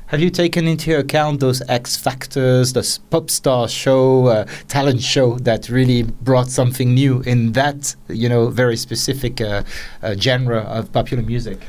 Have 0.08 0.20
you 0.22 0.31
taken 0.31 0.66
into 0.66 0.99
account 0.99 1.40
those 1.40 1.60
X 1.69 1.94
Factors, 1.94 2.72
the 2.72 2.99
pop 3.10 3.28
star 3.28 3.69
show, 3.69 4.28
uh, 4.28 4.46
talent 4.66 5.02
show 5.02 5.37
that 5.40 5.69
really 5.69 6.02
brought 6.02 6.49
something 6.49 6.94
new 6.94 7.20
in 7.26 7.52
that, 7.52 7.94
you 8.08 8.27
know, 8.27 8.48
very 8.48 8.79
specific 8.79 9.43
uh, 9.43 9.65
uh, 10.03 10.15
genre 10.15 10.60
of 10.60 10.91
popular 10.94 11.22
music? 11.22 11.60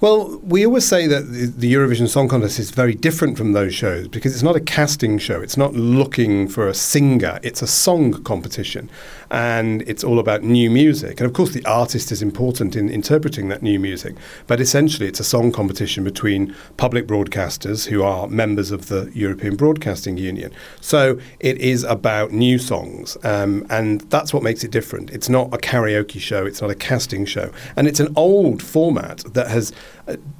Well, 0.00 0.38
we 0.40 0.66
always 0.66 0.86
say 0.86 1.06
that 1.06 1.20
the 1.56 1.72
Eurovision 1.72 2.08
Song 2.08 2.28
Contest 2.28 2.58
is 2.58 2.72
very 2.72 2.94
different 2.94 3.38
from 3.38 3.52
those 3.52 3.72
shows 3.74 4.08
because 4.08 4.34
it's 4.34 4.42
not 4.42 4.56
a 4.56 4.60
casting 4.60 5.18
show. 5.18 5.40
It's 5.40 5.56
not 5.56 5.74
looking 5.74 6.48
for 6.48 6.66
a 6.66 6.74
singer. 6.74 7.38
It's 7.44 7.62
a 7.62 7.66
song 7.68 8.12
competition. 8.24 8.90
And 9.30 9.82
it's 9.82 10.02
all 10.04 10.18
about 10.18 10.42
new 10.42 10.68
music. 10.68 11.20
And 11.20 11.26
of 11.26 11.32
course, 11.32 11.52
the 11.52 11.64
artist 11.64 12.10
is 12.10 12.22
important 12.22 12.74
in 12.74 12.88
interpreting 12.88 13.48
that 13.48 13.62
new 13.62 13.78
music. 13.78 14.16
But 14.48 14.60
essentially, 14.60 15.06
it's 15.08 15.20
a 15.20 15.24
song 15.24 15.52
competition 15.52 16.02
between 16.02 16.54
public 16.76 17.06
broadcasters 17.06 17.86
who 17.86 18.02
are 18.02 18.26
members 18.26 18.72
of 18.72 18.88
the 18.88 19.10
European 19.14 19.54
Broadcasting 19.54 20.18
Union. 20.18 20.52
So 20.80 21.18
it 21.38 21.56
is 21.58 21.84
about 21.84 22.32
new 22.32 22.58
songs. 22.58 23.16
Um, 23.22 23.64
and 23.70 24.02
that's 24.10 24.34
what 24.34 24.42
makes 24.42 24.64
it 24.64 24.72
different. 24.72 25.10
It's 25.12 25.28
not 25.28 25.54
a 25.54 25.58
karaoke 25.58 26.20
show. 26.20 26.44
It's 26.44 26.60
not 26.60 26.70
a 26.70 26.74
casting 26.74 27.24
show. 27.24 27.52
And 27.76 27.86
it's 27.86 28.00
an 28.00 28.12
old 28.16 28.60
format 28.60 29.18
that 29.34 29.48
has 29.48 29.72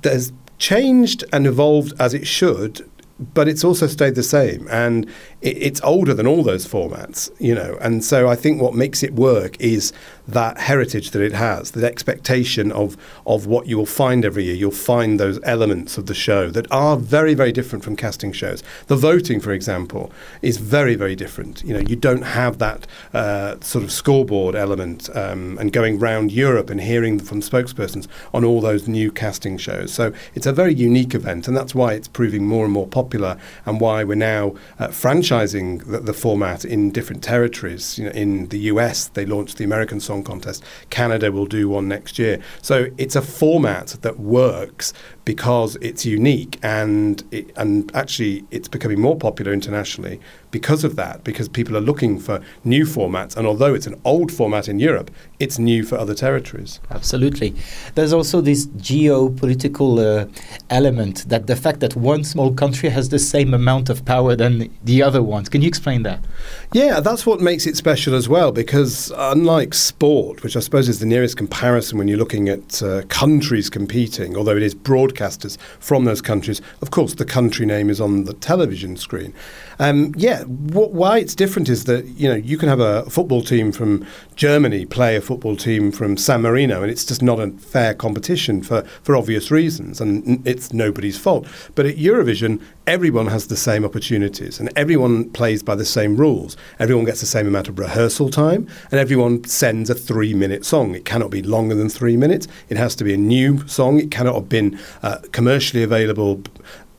has 0.03 0.33
changed 0.59 1.25
and 1.33 1.47
evolved 1.47 1.93
as 1.99 2.15
it 2.15 2.27
should 2.27 2.89
but 3.33 3.47
it's 3.47 3.63
also 3.63 3.87
stayed 3.87 4.17
the 4.17 4.25
same. 4.25 4.67
And 4.71 5.07
it, 5.41 5.57
it's 5.57 5.81
older 5.83 6.15
than 6.15 6.27
all 6.27 6.43
those 6.43 6.67
formats 6.67 7.31
you 7.41 7.55
know. 7.55 7.79
And 7.81 8.05
so 8.05 8.29
i 8.29 8.35
think 8.37 8.61
what 8.61 8.75
makes 8.75 9.03
it 9.03 9.15
work 9.15 9.59
is 9.61 9.93
that 10.27 10.59
heritage 10.59 11.11
that 11.11 11.23
it 11.23 11.33
has 11.33 11.73
the 11.73 11.87
expectation 11.87 12.73
of 12.73 12.97
of 13.27 13.47
what 13.47 13.67
you 13.67 13.77
will 13.77 13.87
find 13.87 14.25
every 14.25 14.45
year. 14.45 14.55
You'll 14.55 14.71
find 14.71 15.21
those 15.21 15.39
elements 15.45 15.99
of 15.99 16.07
the 16.07 16.15
show 16.15 16.51
that 16.51 16.71
are 16.71 16.97
very 16.97 17.35
very 17.35 17.53
different 17.53 17.85
from 17.85 17.97
casting 17.97 18.33
shows. 18.33 18.63
The 18.87 18.97
voting 18.97 19.41
for 19.41 19.53
example 19.53 20.11
is 20.43 20.57
very 20.57 20.95
very 20.95 21.15
different. 21.15 21.63
You 21.63 21.75
know 21.75 21.81
you 21.81 21.97
don't 21.97 22.23
have 22.23 22.59
that 22.59 22.87
uh, 23.13 23.57
sort 23.61 23.85
of 23.85 23.93
scoreboard 23.93 24.55
element 24.55 25.09
um, 25.15 25.59
and 25.59 25.73
going 25.73 25.99
round 25.99 26.33
europe 26.33 26.71
and 26.71 26.81
hearing 26.81 27.19
from 27.19 27.41
spokespersons 27.41 28.07
on 28.33 28.45
all 28.45 28.61
those 28.61 28.89
new 28.89 29.11
casting 29.11 29.59
shows. 29.59 29.93
So 29.93 30.13
it's 30.35 30.47
a 30.47 30.53
very 30.53 30.75
unique 30.75 31.15
event 31.15 31.49
and 31.49 31.57
that's 31.57 31.75
why 31.75 31.95
it's 31.95 32.09
proving 32.09 32.47
more 32.47 32.65
and 32.65 32.73
more 32.73 32.87
popular 32.87 33.37
and 33.67 33.81
why 33.81 34.05
we're 34.05 34.15
now 34.15 34.55
uh, 34.79 34.89
franchising 34.89 35.85
the, 35.85 36.01
the, 36.01 36.15
format 36.15 36.65
in 36.65 36.91
different 36.91 37.23
territories. 37.23 37.99
You 37.99 38.05
know, 38.05 38.13
in 38.13 38.49
the 38.49 38.59
US, 38.73 39.09
they 39.09 39.27
launched 39.27 39.59
the 39.59 39.65
American 39.65 40.01
Song 40.01 40.14
Contest. 40.23 40.63
Canada 40.91 41.33
will 41.33 41.47
do 41.47 41.69
one 41.69 41.89
next 41.89 42.19
year. 42.19 42.41
So 42.63 42.89
it's 42.99 43.17
a 43.17 43.23
format 43.23 43.97
that 44.03 44.21
works 44.21 44.93
because 45.25 45.77
it's 45.77 46.05
unique 46.05 46.59
and 46.63 47.23
it, 47.31 47.51
and 47.57 47.95
actually 47.95 48.45
it's 48.51 48.69
becoming 48.69 49.01
more 49.01 49.17
popular 49.17 49.53
internationally 49.53 50.21
because 50.51 50.85
of 50.85 50.97
that 50.97 51.25
because 51.25 51.49
people 51.49 51.77
are 51.77 51.81
looking 51.81 52.19
for 52.19 52.41
new 52.63 52.85
formats. 52.85 53.37
And 53.37 53.47
although 53.47 53.75
it's 53.75 53.87
an 53.87 54.01
old 54.05 54.31
format 54.31 54.69
in 54.69 54.79
Europe 54.79 55.11
it's 55.41 55.59
new 55.59 55.85
for 55.85 55.99
other 55.99 56.15
territories. 56.15 56.81
Absolutely. 56.91 57.55
There's 57.95 58.13
also 58.13 58.41
this 58.41 58.67
geopolitical 58.67 59.99
uh, 59.99 60.27
element 60.71 61.29
that 61.29 61.47
the 61.47 61.57
fact 61.57 61.81
that 61.81 61.97
one 61.97 62.23
small 62.23 62.53
country 62.53 62.89
has 62.91 63.09
the 63.09 63.19
same 63.19 63.53
amount 63.53 63.91
of 63.91 64.05
power 64.05 64.37
than 64.37 64.71
the 64.85 65.03
other 65.03 65.23
ones. 65.23 65.49
Can 65.49 65.63
you 65.63 65.69
explain 65.69 66.03
that? 66.05 66.25
Yeah 66.73 67.01
that's 67.01 67.27
what 67.27 67.41
makes 67.41 67.67
it 67.67 67.77
special 67.77 68.15
as 68.15 68.29
well 68.29 68.53
because 68.53 69.13
unlike 69.17 69.75
sport 69.75 70.43
which 70.43 70.57
I 70.57 70.61
suppose 70.61 70.89
is 70.89 71.01
the 71.01 71.07
nearest 71.07 71.37
comparison 71.37 71.99
when 71.99 72.09
you're 72.09 72.19
looking 72.19 72.49
at 72.49 72.83
uh, 72.83 73.03
countries 73.09 73.71
competing 73.71 74.37
although 74.37 74.57
it 74.57 74.63
is 74.63 74.75
broad 74.75 75.14
broadcasters 75.15 75.59
from 75.81 76.05
those 76.05 76.21
countries. 76.21 76.61
Of 76.83 76.91
course, 76.91 77.15
the 77.15 77.25
country 77.25 77.67
name 77.67 77.91
is 77.91 78.01
on 78.01 78.25
the 78.25 78.35
television 78.35 78.97
screen. 78.97 79.35
Um, 79.79 80.15
yeah, 80.17 80.45
wh- 80.45 80.93
why 80.93 81.19
it's 81.19 81.35
different 81.35 81.69
is 81.69 81.85
that 81.85 82.05
you 82.07 82.29
know 82.29 82.35
you 82.35 82.59
can 82.59 82.69
have 82.69 82.81
a 82.81 83.09
football 83.11 83.43
team 83.43 83.73
from 83.73 84.07
Germany 84.37 84.87
play 84.87 85.17
a 85.17 85.21
football 85.21 85.57
team 85.57 85.93
from 85.93 86.17
San 86.17 86.43
Marino, 86.43 86.83
and 86.83 86.91
it's 86.91 87.05
just 87.05 87.23
not 87.23 87.41
a 87.41 87.51
fair 87.53 87.95
competition 87.95 88.63
for 88.63 88.83
for 89.03 89.17
obvious 89.17 89.51
reasons, 89.51 90.01
and 90.01 90.47
it's 90.47 90.73
nobody's 90.73 91.19
fault. 91.19 91.47
But 91.75 91.87
at 91.87 91.97
Eurovision, 91.97 92.61
everyone 92.87 93.27
has 93.29 93.47
the 93.47 93.57
same 93.57 93.85
opportunities, 93.85 94.61
and 94.61 94.71
everyone 94.77 95.31
plays 95.31 95.63
by 95.63 95.75
the 95.75 95.85
same 95.85 96.17
rules. 96.17 96.57
Everyone 96.79 97.05
gets 97.05 97.21
the 97.21 97.27
same 97.27 97.47
amount 97.47 97.69
of 97.69 97.79
rehearsal 97.79 98.31
time, 98.31 98.69
and 98.91 99.01
everyone 99.01 99.45
sends 99.45 99.91
a 99.91 99.95
three-minute 99.95 100.65
song. 100.65 100.95
It 100.95 101.05
cannot 101.05 101.31
be 101.31 101.43
longer 101.43 101.75
than 101.75 101.89
three 101.89 102.17
minutes. 102.17 102.47
It 102.69 102.77
has 102.77 102.95
to 102.97 103.05
be 103.05 103.15
a 103.15 103.17
new 103.17 103.67
song. 103.67 103.99
It 103.99 104.11
cannot 104.11 104.35
have 104.35 104.49
been 104.49 104.79
uh, 105.05 105.19
commercially 105.33 105.83
available 105.83 106.43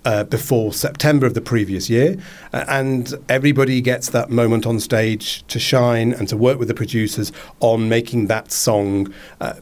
uh, 0.05 0.23
before 0.25 0.71
September 0.71 1.25
of 1.25 1.33
the 1.33 1.41
previous 1.41 1.89
year. 1.89 2.15
And 2.53 3.11
everybody 3.27 3.81
gets 3.81 4.11
that 4.11 4.29
moment 4.29 4.67
on 4.67 4.79
stage 4.79 5.45
to 5.47 5.59
shine 5.59 6.13
and 6.13 6.27
to 6.27 6.37
work 6.37 6.59
with 6.59 6.67
the 6.67 6.75
producers 6.75 7.31
on 7.59 7.89
making 7.89 8.27
that 8.27 8.51
song. 8.51 9.11
Uh, 9.41 9.55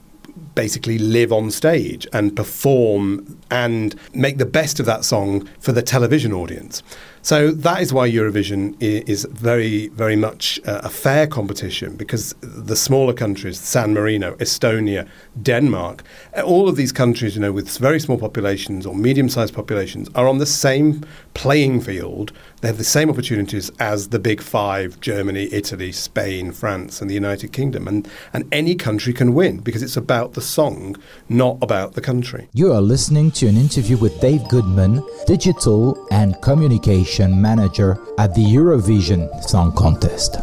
basically 0.55 0.97
live 0.99 1.31
on 1.31 1.49
stage 1.49 2.05
and 2.11 2.35
perform 2.35 3.39
and 3.49 3.95
make 4.13 4.37
the 4.37 4.45
best 4.45 4.79
of 4.79 4.85
that 4.85 5.03
song 5.03 5.47
for 5.59 5.71
the 5.71 5.81
television 5.81 6.33
audience. 6.33 6.83
So 7.23 7.51
that 7.51 7.81
is 7.81 7.93
why 7.93 8.11
Eurovision 8.11 8.75
is 8.81 9.25
very, 9.31 9.87
very 9.87 10.17
much 10.17 10.59
uh, 10.65 10.81
a 10.83 10.89
fair 10.89 11.25
competition 11.25 11.95
because 11.95 12.35
the 12.41 12.75
smaller 12.75 13.13
countries, 13.13 13.57
San 13.57 13.93
Marino, 13.93 14.35
Estonia, 14.35 15.07
Denmark, 15.41 16.03
uh, 16.35 16.41
all 16.41 16.67
of 16.67 16.75
these 16.75 16.91
countries, 16.91 17.35
you 17.35 17.41
know, 17.41 17.53
with 17.53 17.77
very 17.77 18.01
small 18.01 18.17
populations 18.17 18.85
or 18.85 18.93
medium-sized 18.93 19.53
populations, 19.53 20.09
are 20.15 20.27
on 20.27 20.39
the 20.39 20.45
same 20.45 21.01
playing 21.33 21.79
field. 21.79 22.33
They 22.63 22.69
have 22.69 22.77
the 22.77 22.85
same 22.85 23.09
opportunities 23.09 23.69
as 23.77 24.07
the 24.07 24.19
big 24.19 24.41
five: 24.41 24.97
Germany, 25.01 25.49
Italy, 25.51 25.91
Spain, 25.91 26.53
France, 26.53 27.01
and 27.01 27.09
the 27.09 27.13
United 27.13 27.51
Kingdom. 27.51 27.89
And 27.89 28.07
and 28.31 28.47
any 28.53 28.73
country 28.73 29.11
can 29.11 29.33
win 29.33 29.57
because 29.57 29.83
it's 29.83 29.97
about 29.97 30.31
the 30.31 30.41
song, 30.41 30.95
not 31.27 31.57
about 31.61 31.95
the 31.95 31.99
country. 31.99 32.47
You 32.53 32.71
are 32.71 32.79
listening 32.79 33.31
to 33.31 33.47
an 33.47 33.57
interview 33.57 33.97
with 33.97 34.17
Dave 34.21 34.47
Goodman, 34.47 35.05
digital 35.27 36.07
and 36.09 36.41
communication 36.41 37.41
manager 37.41 37.99
at 38.17 38.33
the 38.33 38.45
Eurovision 38.45 39.27
Song 39.43 39.73
Contest. 39.73 40.37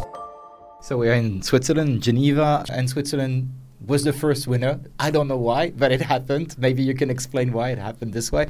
So 0.83 0.99
we 0.99 1.09
are 1.09 1.15
in 1.15 1.41
Switzerland, 1.41 2.03
Geneva, 2.03 2.67
and 2.69 2.91
Switzerland 2.91 3.49
was 3.87 4.05
the 4.05 4.13
first 4.13 4.47
winner. 4.47 4.79
I 4.99 5.11
don't 5.11 5.27
know 5.27 5.39
why, 5.39 5.71
but 5.71 5.91
it 5.91 6.03
happened. 6.03 6.55
Maybe 6.59 6.83
you 6.83 6.95
can 6.95 7.09
explain 7.09 7.53
why 7.53 7.71
it 7.71 7.79
happened 7.79 8.13
this 8.13 8.31
way. 8.31 8.49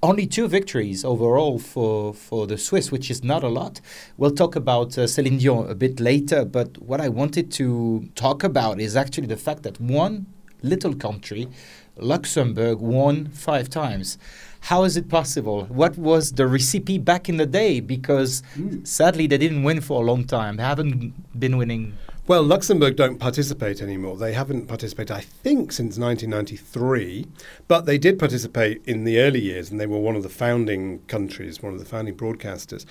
Only 0.00 0.28
two 0.28 0.46
victories 0.46 1.04
overall 1.04 1.58
for, 1.58 2.14
for 2.14 2.46
the 2.46 2.56
Swiss, 2.56 2.92
which 2.92 3.10
is 3.10 3.24
not 3.24 3.42
a 3.42 3.48
lot. 3.48 3.80
We'll 4.16 4.30
talk 4.30 4.54
about 4.54 4.96
uh, 4.96 5.08
Celine 5.08 5.38
Dion 5.38 5.68
a 5.68 5.74
bit 5.74 5.98
later, 5.98 6.44
but 6.44 6.78
what 6.78 7.00
I 7.00 7.08
wanted 7.08 7.50
to 7.52 8.08
talk 8.14 8.44
about 8.44 8.80
is 8.80 8.94
actually 8.94 9.26
the 9.26 9.36
fact 9.36 9.64
that 9.64 9.80
one 9.80 10.26
little 10.62 10.94
country, 10.94 11.48
Luxembourg, 11.96 12.78
won 12.78 13.26
five 13.30 13.68
times. 13.68 14.18
How 14.60 14.84
is 14.84 14.96
it 14.96 15.08
possible? 15.08 15.64
What 15.64 15.98
was 15.98 16.32
the 16.32 16.46
recipe 16.46 16.98
back 16.98 17.28
in 17.28 17.36
the 17.36 17.46
day? 17.46 17.80
Because 17.80 18.42
mm. 18.56 18.86
sadly, 18.86 19.26
they 19.26 19.38
didn't 19.38 19.64
win 19.64 19.80
for 19.80 20.00
a 20.00 20.04
long 20.04 20.24
time. 20.24 20.58
They 20.58 20.62
haven't 20.62 21.40
been 21.40 21.56
winning. 21.56 21.94
Well, 22.28 22.42
Luxembourg 22.42 22.94
don't 22.94 23.16
participate 23.16 23.80
anymore. 23.80 24.18
They 24.18 24.34
haven't 24.34 24.66
participated, 24.66 25.10
I 25.10 25.20
think, 25.20 25.72
since 25.72 25.96
1993. 25.96 27.26
But 27.68 27.86
they 27.86 27.96
did 27.96 28.18
participate 28.18 28.82
in 28.84 29.04
the 29.04 29.18
early 29.18 29.40
years, 29.40 29.70
and 29.70 29.80
they 29.80 29.86
were 29.86 29.98
one 29.98 30.14
of 30.14 30.22
the 30.22 30.28
founding 30.28 30.98
countries, 31.06 31.62
one 31.62 31.72
of 31.72 31.78
the 31.78 31.86
founding 31.86 32.14
broadcasters 32.14 32.84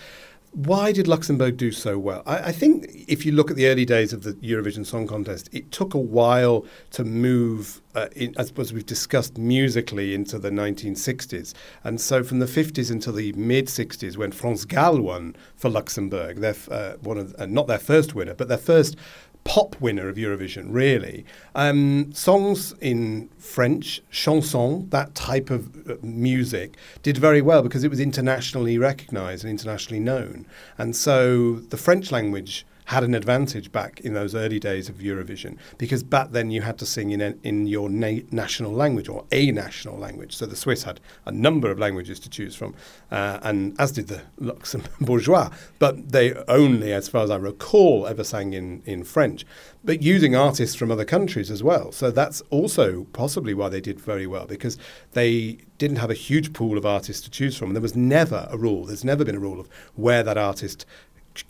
why 0.57 0.91
did 0.91 1.07
Luxembourg 1.07 1.57
do 1.57 1.71
so 1.71 1.99
well? 1.99 2.23
I, 2.25 2.45
I, 2.45 2.51
think 2.51 2.89
if 3.07 3.25
you 3.25 3.31
look 3.31 3.51
at 3.51 3.57
the 3.57 3.67
early 3.67 3.85
days 3.85 4.13
of 4.13 4.23
the 4.23 4.33
Eurovision 4.33 4.85
Song 4.85 5.05
Contest, 5.05 5.49
it 5.51 5.71
took 5.71 5.93
a 5.93 5.99
while 5.99 6.65
to 6.91 7.03
move, 7.03 7.81
uh, 7.93 8.07
in, 8.15 8.33
as, 8.37 8.51
as 8.57 8.73
we've 8.73 8.85
discussed, 8.85 9.37
musically 9.37 10.15
into 10.15 10.39
the 10.39 10.49
1960s. 10.49 11.53
And 11.83 11.99
so 11.99 12.23
from 12.23 12.39
the 12.39 12.47
50s 12.47 12.89
until 12.89 13.13
the 13.13 13.33
mid 13.33 13.67
60s, 13.67 14.17
when 14.17 14.31
France 14.31 14.65
Gall 14.65 14.99
won 14.99 15.35
for 15.55 15.69
Luxembourg, 15.69 16.37
their, 16.37 16.55
uh, 16.71 16.93
one 17.01 17.17
of, 17.17 17.35
uh, 17.37 17.45
not 17.45 17.67
their 17.67 17.77
first 17.77 18.15
winner, 18.15 18.33
but 18.33 18.47
their 18.47 18.57
first 18.57 18.95
pop 19.47 19.79
winner 19.79 20.09
of 20.09 20.17
Eurovision, 20.17 20.65
really. 20.71 21.25
Um, 21.55 22.11
songs 22.11 22.73
in 22.81 23.29
French, 23.37 24.01
chanson, 24.11 24.89
that 24.89 25.15
type 25.15 25.49
of 25.49 25.89
uh, 25.89 25.95
music, 26.01 26.75
did 27.01 27.17
very 27.17 27.41
well 27.41 27.63
because 27.63 27.85
it 27.85 27.89
was 27.89 28.01
internationally 28.01 28.77
recognized 28.77 29.45
and 29.45 29.51
internationally 29.51 30.01
known. 30.01 30.45
And 30.77 30.93
so 30.95 31.55
the 31.55 31.77
French 31.77 32.11
language 32.11 32.65
had 32.87 33.03
an 33.03 33.13
advantage 33.13 33.69
back 33.69 33.99
in 34.01 34.13
those 34.13 34.33
early 34.33 34.59
days 34.59 34.87
of 34.87 34.95
Eurovision 34.95 35.57
because 35.77 36.03
back 36.03 36.31
then 36.31 36.49
you 36.49 36.61
had 36.61 36.77
to 36.77 36.85
sing 36.85 37.11
in, 37.11 37.19
a, 37.19 37.35
in 37.43 37.67
your 37.67 37.89
na- 37.89 38.21
national 38.31 38.71
language 38.71 39.09
or 39.09 39.25
a 39.33 39.51
national 39.51 39.97
language. 39.97 40.33
So 40.33 40.45
the 40.45 40.55
Swiss 40.55 40.83
had 40.83 41.01
a 41.25 41.31
number 41.33 41.69
of 41.69 41.79
languages 41.79 42.17
to 42.21 42.29
choose 42.29 42.55
from, 42.55 42.75
uh, 43.11 43.39
and 43.43 43.75
as 43.77 43.91
did 43.91 44.07
the 44.07 44.21
Luxembourgeois, 44.39 45.49
but 45.79 46.13
they 46.13 46.33
only, 46.47 46.93
as 46.93 47.09
far 47.09 47.25
as 47.25 47.29
I 47.29 47.35
recall, 47.35 48.07
ever 48.07 48.23
sang 48.23 48.53
in, 48.53 48.81
in 48.85 49.03
French, 49.03 49.45
but 49.83 50.01
using 50.01 50.33
artists 50.33 50.75
from 50.75 50.89
other 50.89 51.05
countries 51.05 51.51
as 51.51 51.61
well. 51.61 51.91
So 51.91 52.09
that's 52.09 52.39
also 52.51 53.03
possibly 53.11 53.53
why 53.53 53.67
they 53.67 53.81
did 53.81 53.99
very 53.99 54.27
well 54.27 54.45
because 54.45 54.77
they 55.11 55.57
didn't 55.77 55.97
have 55.97 56.09
a 56.09 56.15
huge 56.15 56.53
pool 56.53 56.77
of 56.77 56.85
artists 56.85 57.21
to 57.23 57.29
choose 57.29 57.57
from. 57.57 57.73
There 57.73 57.81
was 57.81 57.95
never 57.95 58.47
a 58.49 58.57
rule. 58.57 58.85
There's 58.85 59.03
never 59.03 59.23
been 59.23 59.35
a 59.35 59.39
rule 59.39 59.59
of 59.59 59.69
where 59.95 60.23
that 60.23 60.37
artist 60.37 60.85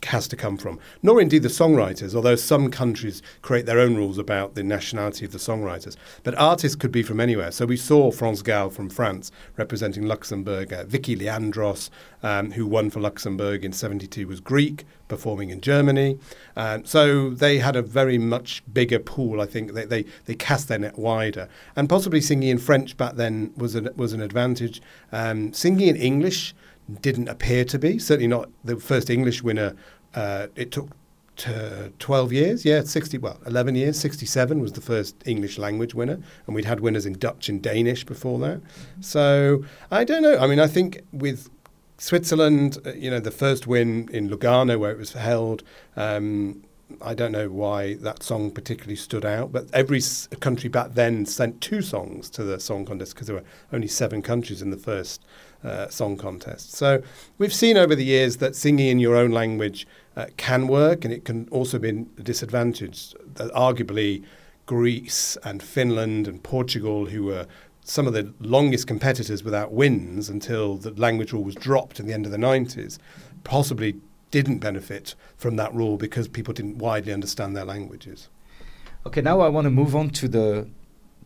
has 0.04 0.28
to 0.28 0.36
come 0.36 0.56
from, 0.56 0.78
nor 1.02 1.20
indeed 1.20 1.42
the 1.42 1.48
songwriters, 1.48 2.14
although 2.14 2.36
some 2.36 2.70
countries 2.70 3.22
create 3.42 3.66
their 3.66 3.78
own 3.78 3.96
rules 3.96 4.18
about 4.18 4.54
the 4.54 4.62
nationality 4.62 5.24
of 5.24 5.32
the 5.32 5.38
songwriters. 5.38 5.96
But 6.22 6.34
artists 6.36 6.76
could 6.76 6.92
be 6.92 7.02
from 7.02 7.20
anywhere. 7.20 7.50
So 7.50 7.66
we 7.66 7.76
saw 7.76 8.10
France 8.10 8.42
Gall 8.42 8.70
from 8.70 8.88
France 8.88 9.30
representing 9.56 10.06
Luxembourg, 10.06 10.72
uh, 10.72 10.84
Vicky 10.84 11.16
Leandros, 11.16 11.90
um, 12.22 12.52
who 12.52 12.66
won 12.66 12.90
for 12.90 13.00
Luxembourg 13.00 13.64
in 13.64 13.72
72, 13.72 14.26
was 14.26 14.40
Greek, 14.40 14.84
performing 15.08 15.50
in 15.50 15.60
Germany. 15.60 16.18
Um, 16.56 16.84
so 16.84 17.30
they 17.30 17.58
had 17.58 17.76
a 17.76 17.82
very 17.82 18.18
much 18.18 18.62
bigger 18.72 18.98
pool, 18.98 19.40
I 19.40 19.46
think. 19.46 19.72
They, 19.72 19.84
they, 19.84 20.04
they 20.26 20.34
cast 20.34 20.68
their 20.68 20.78
net 20.78 20.98
wider. 20.98 21.48
And 21.76 21.88
possibly 21.88 22.20
singing 22.20 22.50
in 22.50 22.58
French 22.58 22.96
back 22.96 23.14
then 23.14 23.52
was 23.56 23.74
an, 23.74 23.88
was 23.96 24.12
an 24.12 24.20
advantage. 24.20 24.80
Um, 25.12 25.52
singing 25.52 25.88
in 25.88 25.96
English, 25.96 26.54
didn't 27.00 27.28
appear 27.28 27.64
to 27.66 27.78
be. 27.78 27.98
Certainly 27.98 28.28
not 28.28 28.50
the 28.64 28.76
first 28.76 29.10
English 29.10 29.42
winner. 29.42 29.74
Uh, 30.14 30.46
it 30.56 30.70
took 30.70 30.88
t- 31.36 31.52
12 31.98 32.32
years, 32.32 32.64
yeah, 32.64 32.82
60, 32.82 33.18
well, 33.18 33.38
11 33.46 33.74
years. 33.74 33.98
67 33.98 34.60
was 34.60 34.72
the 34.72 34.80
first 34.80 35.16
English 35.26 35.58
language 35.58 35.94
winner, 35.94 36.18
and 36.46 36.54
we'd 36.54 36.64
had 36.64 36.80
winners 36.80 37.06
in 37.06 37.14
Dutch 37.14 37.48
and 37.48 37.62
Danish 37.62 38.04
before 38.04 38.38
that. 38.40 38.60
So 39.00 39.64
I 39.90 40.04
don't 40.04 40.22
know. 40.22 40.38
I 40.38 40.46
mean, 40.46 40.60
I 40.60 40.66
think 40.66 41.02
with 41.12 41.50
Switzerland, 41.98 42.78
uh, 42.86 42.92
you 42.92 43.10
know, 43.10 43.20
the 43.20 43.30
first 43.30 43.66
win 43.66 44.08
in 44.12 44.28
Lugano 44.30 44.78
where 44.78 44.92
it 44.92 44.98
was 44.98 45.12
held. 45.12 45.62
Um, 45.96 46.62
I 47.02 47.12
don't 47.12 47.32
know 47.32 47.50
why 47.50 47.94
that 47.96 48.22
song 48.22 48.50
particularly 48.50 48.96
stood 48.96 49.24
out, 49.24 49.52
but 49.52 49.66
every 49.74 49.98
s- 49.98 50.26
country 50.40 50.70
back 50.70 50.94
then 50.94 51.26
sent 51.26 51.60
two 51.60 51.82
songs 51.82 52.30
to 52.30 52.44
the 52.44 52.58
song 52.58 52.86
contest 52.86 53.14
because 53.14 53.26
there 53.26 53.36
were 53.36 53.44
only 53.74 53.88
seven 53.88 54.22
countries 54.22 54.62
in 54.62 54.70
the 54.70 54.76
first 54.78 55.22
uh, 55.64 55.88
song 55.88 56.16
contest. 56.16 56.72
So 56.72 57.02
we've 57.38 57.54
seen 57.54 57.76
over 57.76 57.94
the 57.94 58.04
years 58.04 58.36
that 58.38 58.54
singing 58.54 58.88
in 58.88 58.98
your 58.98 59.16
own 59.16 59.30
language 59.30 59.86
uh, 60.16 60.26
can 60.36 60.68
work, 60.68 61.04
and 61.04 61.12
it 61.12 61.24
can 61.24 61.48
also 61.50 61.78
be 61.78 61.88
a 61.88 62.22
disadvantage. 62.22 63.14
That 63.34 63.52
arguably, 63.52 64.24
Greece 64.66 65.36
and 65.44 65.62
Finland 65.62 66.28
and 66.28 66.42
Portugal, 66.42 67.06
who 67.06 67.24
were 67.24 67.46
some 67.82 68.06
of 68.06 68.12
the 68.12 68.32
longest 68.38 68.86
competitors 68.86 69.42
without 69.42 69.72
wins 69.72 70.28
until 70.28 70.76
the 70.76 70.90
language 70.90 71.32
rule 71.32 71.42
was 71.42 71.54
dropped 71.54 71.98
in 71.98 72.06
the 72.06 72.12
end 72.12 72.26
of 72.26 72.32
the 72.32 72.38
90s 72.38 72.98
possibly 73.44 73.98
didn't 74.30 74.58
benefit 74.58 75.14
from 75.36 75.56
that 75.56 75.74
rule 75.74 75.96
because 75.96 76.28
people 76.28 76.52
didn't 76.52 76.76
widely 76.78 77.12
understand 77.12 77.56
their 77.56 77.64
languages. 77.64 78.28
Okay, 79.06 79.22
now 79.22 79.40
I 79.40 79.48
want 79.48 79.64
to 79.64 79.70
move 79.70 79.96
on 79.96 80.10
to 80.10 80.28
the 80.28 80.68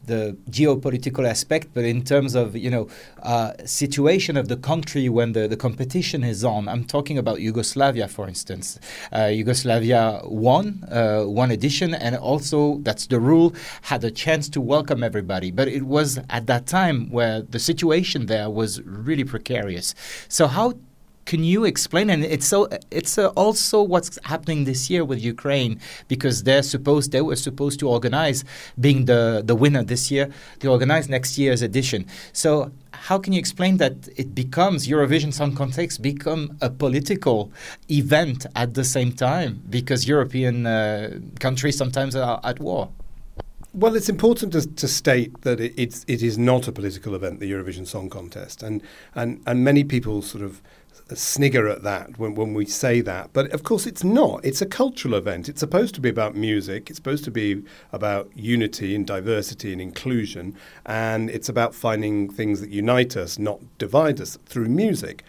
the 0.04 0.36
geopolitical 0.50 1.28
aspect, 1.28 1.68
but 1.74 1.84
in 1.84 2.02
terms 2.02 2.34
of 2.34 2.56
you 2.56 2.70
know 2.70 2.88
uh, 3.22 3.52
situation 3.64 4.36
of 4.36 4.48
the 4.48 4.56
country 4.56 5.08
when 5.08 5.32
the, 5.32 5.46
the 5.48 5.56
competition 5.56 6.24
is 6.24 6.44
on, 6.44 6.68
I'm 6.68 6.84
talking 6.84 7.18
about 7.18 7.40
Yugoslavia, 7.40 8.08
for 8.08 8.28
instance. 8.28 8.78
Uh, 9.12 9.26
Yugoslavia 9.26 10.20
won 10.24 10.84
uh, 10.90 11.24
one 11.24 11.50
edition, 11.50 11.94
and 11.94 12.16
also 12.16 12.78
that's 12.78 13.06
the 13.06 13.20
rule 13.20 13.54
had 13.82 14.04
a 14.04 14.10
chance 14.10 14.48
to 14.50 14.60
welcome 14.60 15.02
everybody. 15.02 15.50
But 15.50 15.68
it 15.68 15.84
was 15.84 16.18
at 16.30 16.46
that 16.46 16.66
time 16.66 17.10
where 17.10 17.42
the 17.42 17.58
situation 17.58 18.26
there 18.26 18.50
was 18.50 18.82
really 18.82 19.24
precarious. 19.24 19.94
So 20.28 20.46
how 20.46 20.74
can 21.24 21.44
you 21.44 21.64
explain? 21.64 22.10
And 22.10 22.24
it's 22.24 22.46
so 22.46 22.68
it's 22.90 23.18
uh, 23.18 23.28
also 23.28 23.82
what's 23.82 24.18
happening 24.24 24.64
this 24.64 24.90
year 24.90 25.04
with 25.04 25.22
Ukraine 25.22 25.80
because 26.08 26.42
they're 26.42 26.62
supposed 26.62 27.12
they 27.12 27.22
were 27.22 27.36
supposed 27.36 27.78
to 27.80 27.88
organize, 27.88 28.44
being 28.80 29.04
the 29.06 29.42
the 29.44 29.54
winner 29.54 29.82
this 29.82 30.10
year, 30.10 30.28
they 30.60 30.68
organize 30.68 31.08
next 31.08 31.38
year's 31.38 31.62
edition. 31.62 32.06
So 32.32 32.72
how 32.92 33.18
can 33.18 33.32
you 33.32 33.38
explain 33.38 33.78
that 33.78 34.08
it 34.16 34.34
becomes 34.34 34.86
Eurovision 34.86 35.32
Song 35.32 35.54
Contest 35.54 36.02
become 36.02 36.56
a 36.60 36.70
political 36.70 37.50
event 37.90 38.46
at 38.54 38.74
the 38.74 38.84
same 38.84 39.12
time 39.12 39.62
because 39.70 40.06
European 40.06 40.66
uh, 40.66 41.18
countries 41.40 41.76
sometimes 41.76 42.14
are 42.14 42.40
at 42.44 42.60
war? 42.60 42.88
Well, 43.74 43.96
it's 43.96 44.10
important 44.10 44.52
to, 44.52 44.66
to 44.66 44.86
state 44.86 45.40
that 45.42 45.58
it, 45.58 45.72
it's 45.78 46.04
it 46.06 46.22
is 46.22 46.36
not 46.36 46.68
a 46.68 46.72
political 46.72 47.14
event, 47.14 47.40
the 47.40 47.50
Eurovision 47.50 47.86
Song 47.86 48.10
Contest, 48.10 48.62
and 48.62 48.82
and 49.14 49.40
and 49.46 49.64
many 49.64 49.82
people 49.82 50.20
sort 50.20 50.44
of 50.44 50.60
snigger 51.14 51.68
at 51.68 51.82
that 51.82 52.18
when, 52.18 52.34
when 52.34 52.54
we 52.54 52.64
say 52.66 53.00
that. 53.02 53.30
But 53.32 53.50
of 53.52 53.62
course, 53.62 53.86
it's 53.86 54.04
not. 54.04 54.44
It's 54.44 54.62
a 54.62 54.66
cultural 54.66 55.14
event. 55.14 55.48
It's 55.48 55.60
supposed 55.60 55.94
to 55.96 56.00
be 56.00 56.08
about 56.08 56.34
music. 56.34 56.90
It's 56.90 56.96
supposed 56.96 57.24
to 57.24 57.30
be 57.30 57.62
about 57.92 58.30
unity 58.34 58.94
and 58.94 59.06
diversity 59.06 59.72
and 59.72 59.80
inclusion. 59.80 60.56
And 60.86 61.30
it's 61.30 61.48
about 61.48 61.74
finding 61.74 62.30
things 62.30 62.60
that 62.60 62.70
unite 62.70 63.16
us, 63.16 63.38
not 63.38 63.60
divide 63.78 64.20
us 64.20 64.38
through 64.46 64.68
music. 64.68 65.24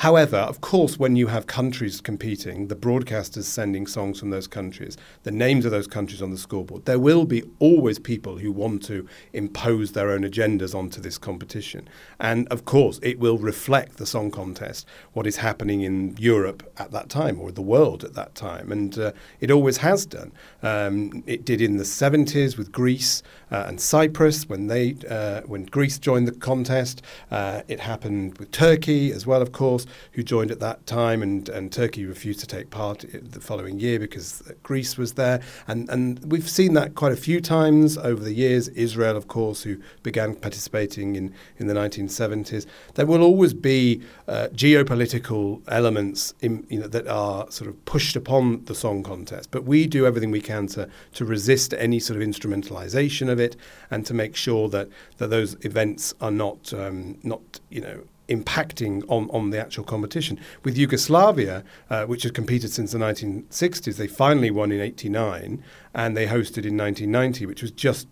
However, 0.00 0.38
of 0.38 0.62
course, 0.62 0.98
when 0.98 1.14
you 1.14 1.26
have 1.26 1.46
countries 1.46 2.00
competing, 2.00 2.68
the 2.68 2.74
broadcasters 2.74 3.42
sending 3.42 3.86
songs 3.86 4.18
from 4.18 4.30
those 4.30 4.46
countries, 4.46 4.96
the 5.24 5.30
names 5.30 5.66
of 5.66 5.72
those 5.72 5.86
countries 5.86 6.22
on 6.22 6.30
the 6.30 6.38
scoreboard, 6.38 6.86
there 6.86 6.98
will 6.98 7.26
be 7.26 7.42
always 7.58 7.98
people 7.98 8.38
who 8.38 8.50
want 8.50 8.82
to 8.84 9.06
impose 9.34 9.92
their 9.92 10.08
own 10.08 10.22
agendas 10.22 10.74
onto 10.74 11.02
this 11.02 11.18
competition. 11.18 11.86
And 12.18 12.48
of 12.48 12.64
course, 12.64 12.98
it 13.02 13.18
will 13.18 13.36
reflect 13.36 13.98
the 13.98 14.06
song 14.06 14.30
contest, 14.30 14.86
what 15.12 15.26
is 15.26 15.36
happening 15.36 15.82
in 15.82 16.16
Europe 16.18 16.62
at 16.78 16.92
that 16.92 17.10
time 17.10 17.38
or 17.38 17.52
the 17.52 17.60
world 17.60 18.02
at 18.02 18.14
that 18.14 18.34
time. 18.34 18.72
And 18.72 18.98
uh, 18.98 19.12
it 19.38 19.50
always 19.50 19.76
has 19.76 20.06
done. 20.06 20.32
Um, 20.62 21.22
it 21.26 21.44
did 21.44 21.60
in 21.60 21.76
the 21.76 21.84
70s 21.84 22.56
with 22.56 22.72
Greece 22.72 23.22
and 23.50 23.80
Cyprus 23.80 24.48
when, 24.48 24.66
they, 24.66 24.96
uh, 25.08 25.42
when 25.42 25.64
Greece 25.64 25.98
joined 25.98 26.28
the 26.28 26.32
contest. 26.32 27.02
Uh, 27.30 27.62
it 27.68 27.80
happened 27.80 28.38
with 28.38 28.50
Turkey 28.52 29.12
as 29.12 29.26
well, 29.26 29.42
of 29.42 29.52
course 29.52 29.86
who 30.12 30.22
joined 30.22 30.50
at 30.50 30.60
that 30.60 30.86
time, 30.86 31.22
and, 31.22 31.48
and 31.48 31.72
Turkey 31.72 32.04
refused 32.04 32.40
to 32.40 32.46
take 32.46 32.70
part 32.70 33.04
the 33.12 33.40
following 33.40 33.78
year 33.78 33.98
because 33.98 34.42
Greece 34.62 34.96
was 34.96 35.14
there. 35.14 35.40
And, 35.68 35.88
and 35.88 36.30
we've 36.30 36.48
seen 36.48 36.74
that 36.74 36.94
quite 36.94 37.12
a 37.12 37.16
few 37.16 37.40
times 37.40 37.96
over 37.98 38.22
the 38.22 38.32
years. 38.32 38.68
Israel, 38.68 39.16
of 39.16 39.28
course, 39.28 39.62
who 39.62 39.80
began 40.02 40.34
participating 40.34 41.16
in, 41.16 41.34
in 41.58 41.66
the 41.66 41.74
1970s. 41.74 42.66
There 42.94 43.06
will 43.06 43.22
always 43.22 43.54
be 43.54 44.02
uh, 44.28 44.48
geopolitical 44.52 45.62
elements 45.68 46.34
in, 46.40 46.66
you 46.68 46.80
know, 46.80 46.88
that 46.88 47.06
are 47.06 47.50
sort 47.50 47.68
of 47.68 47.84
pushed 47.84 48.16
upon 48.16 48.64
the 48.64 48.74
song 48.74 49.02
contest, 49.02 49.50
but 49.50 49.64
we 49.64 49.86
do 49.86 50.06
everything 50.06 50.30
we 50.30 50.40
can 50.40 50.66
to, 50.68 50.88
to 51.14 51.24
resist 51.24 51.74
any 51.74 51.98
sort 51.98 52.20
of 52.20 52.26
instrumentalization 52.26 53.30
of 53.30 53.39
it 53.40 53.56
and 53.90 54.06
to 54.06 54.14
make 54.14 54.36
sure 54.36 54.68
that, 54.68 54.88
that 55.18 55.28
those 55.28 55.56
events 55.64 56.14
are 56.20 56.30
not, 56.30 56.72
um, 56.72 57.18
not 57.22 57.60
you 57.70 57.80
know, 57.80 58.02
impacting 58.28 59.02
on, 59.08 59.28
on 59.30 59.50
the 59.50 59.58
actual 59.58 59.84
competition. 59.84 60.38
With 60.62 60.78
Yugoslavia, 60.78 61.64
uh, 61.90 62.06
which 62.06 62.22
has 62.22 62.32
competed 62.32 62.70
since 62.70 62.92
the 62.92 62.98
1960s, 62.98 63.96
they 63.96 64.06
finally 64.06 64.50
won 64.50 64.70
in 64.72 64.80
89 64.80 65.62
and 65.94 66.16
they 66.16 66.26
hosted 66.26 66.64
in 66.64 66.76
1990, 66.76 67.46
which 67.46 67.62
was 67.62 67.72
just 67.72 68.06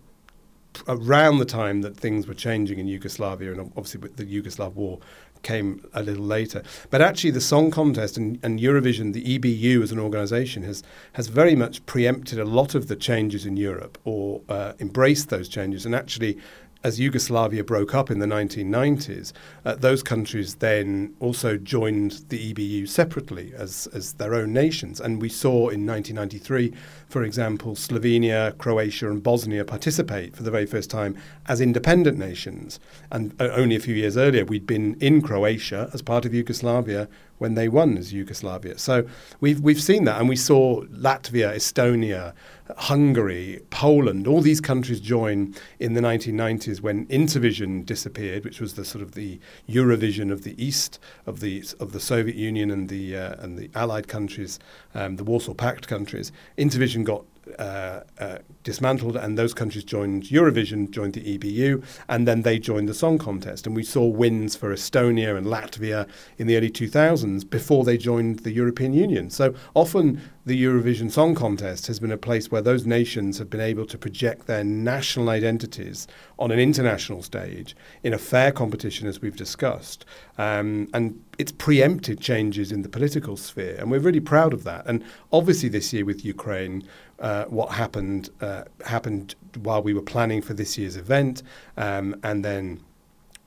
around 0.87 1.39
the 1.39 1.45
time 1.45 1.81
that 1.81 1.97
things 1.97 2.27
were 2.27 2.33
changing 2.33 2.79
in 2.79 2.87
Yugoslavia, 2.87 3.51
and 3.51 3.71
obviously 3.75 3.99
with 4.01 4.17
the 4.17 4.25
Yugoslav 4.25 4.73
war 4.73 4.99
came 5.43 5.85
a 5.93 6.03
little 6.03 6.25
later. 6.25 6.63
But 6.89 7.01
actually, 7.01 7.31
the 7.31 7.41
song 7.41 7.71
contest 7.71 8.17
and, 8.17 8.39
and 8.43 8.59
Eurovision, 8.59 9.13
the 9.13 9.39
EBU 9.39 9.81
as 9.81 9.91
an 9.91 9.99
organisation, 9.99 10.63
has 10.63 10.83
has 11.13 11.27
very 11.27 11.55
much 11.55 11.85
preempted 11.85 12.39
a 12.39 12.45
lot 12.45 12.75
of 12.75 12.87
the 12.87 12.95
changes 12.95 13.45
in 13.45 13.57
Europe 13.57 13.97
or 14.03 14.41
uh, 14.49 14.73
embraced 14.79 15.29
those 15.29 15.49
changes, 15.49 15.85
and 15.85 15.95
actually 15.95 16.37
as 16.83 16.99
Yugoslavia 16.99 17.63
broke 17.63 17.93
up 17.93 18.09
in 18.09 18.19
the 18.19 18.25
1990s, 18.25 19.33
uh, 19.65 19.75
those 19.75 20.01
countries 20.01 20.55
then 20.55 21.13
also 21.19 21.57
joined 21.57 22.23
the 22.29 22.53
EBU 22.53 22.87
separately 22.87 23.53
as, 23.55 23.87
as 23.93 24.13
their 24.13 24.33
own 24.33 24.53
nations. 24.53 25.01
And 25.01 25.21
we 25.21 25.27
saw 25.27 25.69
in 25.69 25.85
1993, 25.85 26.73
for 27.09 27.23
example, 27.23 27.75
Slovenia, 27.75 28.57
Croatia, 28.57 29.09
and 29.09 29.21
Bosnia 29.21 29.65
participate 29.65 30.35
for 30.35 30.43
the 30.43 30.51
very 30.51 30.65
first 30.65 30.89
time 30.89 31.17
as 31.47 31.59
independent 31.59 32.17
nations. 32.17 32.79
And 33.11 33.39
uh, 33.41 33.49
only 33.49 33.75
a 33.75 33.79
few 33.81 33.95
years 33.95 34.15
earlier, 34.15 34.45
we'd 34.45 34.67
been 34.67 34.95
in 35.01 35.21
Croatia 35.21 35.89
as 35.93 36.01
part 36.01 36.25
of 36.25 36.33
Yugoslavia 36.33 37.09
when 37.39 37.55
they 37.55 37.67
won 37.67 37.97
as 37.97 38.13
Yugoslavia. 38.13 38.77
So 38.77 39.07
we've, 39.41 39.59
we've 39.59 39.81
seen 39.81 40.03
that. 40.03 40.19
And 40.19 40.29
we 40.29 40.35
saw 40.35 40.83
Latvia, 40.85 41.55
Estonia, 41.55 42.33
Hungary, 42.77 43.61
Poland, 43.71 44.27
all 44.27 44.41
these 44.41 44.61
countries 44.61 44.99
join 44.99 45.55
in 45.79 45.93
the 45.93 46.01
1990s 46.01 46.81
when 46.81 47.07
Intervision 47.07 47.83
disappeared, 47.83 48.45
which 48.45 48.61
was 48.61 48.75
the 48.75 48.85
sort 48.85 49.01
of 49.01 49.13
the 49.13 49.39
Eurovision 49.67 50.31
of 50.31 50.43
the 50.43 50.63
East 50.63 50.99
of 51.25 51.39
the 51.39 51.63
of 51.79 51.93
the 51.93 51.99
Soviet 51.99 52.35
Union 52.35 52.69
and 52.69 52.87
the 52.87 53.17
uh, 53.17 53.35
and 53.39 53.57
the 53.57 53.71
Allied 53.73 54.07
countries, 54.07 54.59
um, 54.93 55.15
the 55.15 55.23
Warsaw 55.23 55.55
Pact 55.55 55.87
countries. 55.87 56.31
Intervision 56.57 57.03
got 57.03 57.25
uh, 57.57 58.01
uh, 58.19 58.37
dismantled, 58.63 59.15
and 59.15 59.37
those 59.37 59.53
countries 59.53 59.83
joined 59.83 60.23
Eurovision, 60.23 60.89
joined 60.89 61.13
the 61.13 61.37
EBU, 61.37 61.83
and 62.07 62.27
then 62.27 62.41
they 62.43 62.59
joined 62.59 62.89
the 62.89 62.93
song 62.93 63.17
contest. 63.17 63.65
And 63.65 63.75
we 63.75 63.83
saw 63.83 64.05
wins 64.05 64.55
for 64.55 64.73
Estonia 64.73 65.37
and 65.37 65.47
Latvia 65.47 66.07
in 66.37 66.47
the 66.47 66.57
early 66.57 66.69
2000s 66.69 67.49
before 67.49 67.83
they 67.83 67.97
joined 67.97 68.39
the 68.39 68.51
European 68.51 68.93
Union. 68.93 69.29
So 69.29 69.53
often 69.73 70.21
the 70.49 70.63
Eurovision 70.63 71.11
Song 71.11 71.35
Contest 71.35 71.85
has 71.85 71.99
been 71.99 72.11
a 72.11 72.17
place 72.17 72.49
where 72.49 72.63
those 72.63 72.83
nations 72.83 73.37
have 73.37 73.51
been 73.51 73.61
able 73.61 73.85
to 73.85 73.99
project 73.99 74.47
their 74.47 74.63
national 74.63 75.29
identities 75.29 76.07
on 76.39 76.49
an 76.49 76.57
international 76.57 77.21
stage 77.21 77.75
in 78.01 78.15
a 78.15 78.17
fair 78.17 78.51
competition, 78.51 79.07
as 79.07 79.21
we've 79.21 79.35
discussed. 79.35 80.05
Um, 80.39 80.89
and 80.91 81.23
it's 81.37 81.51
preempted 81.51 82.19
changes 82.19 82.71
in 82.71 82.81
the 82.81 82.89
political 82.89 83.37
sphere, 83.37 83.75
and 83.77 83.91
we're 83.91 83.99
really 83.99 84.19
proud 84.19 84.51
of 84.51 84.63
that. 84.63 84.87
And 84.87 85.03
obviously, 85.31 85.69
this 85.69 85.93
year 85.93 86.03
with 86.03 86.25
Ukraine, 86.25 86.83
uh, 87.19 87.45
what 87.45 87.73
happened 87.73 88.31
uh, 88.41 88.63
happened 88.83 89.35
while 89.61 89.83
we 89.83 89.93
were 89.93 90.01
planning 90.01 90.41
for 90.41 90.55
this 90.55 90.79
year's 90.79 90.97
event, 90.97 91.43
um, 91.77 92.15
and 92.23 92.43
then 92.43 92.79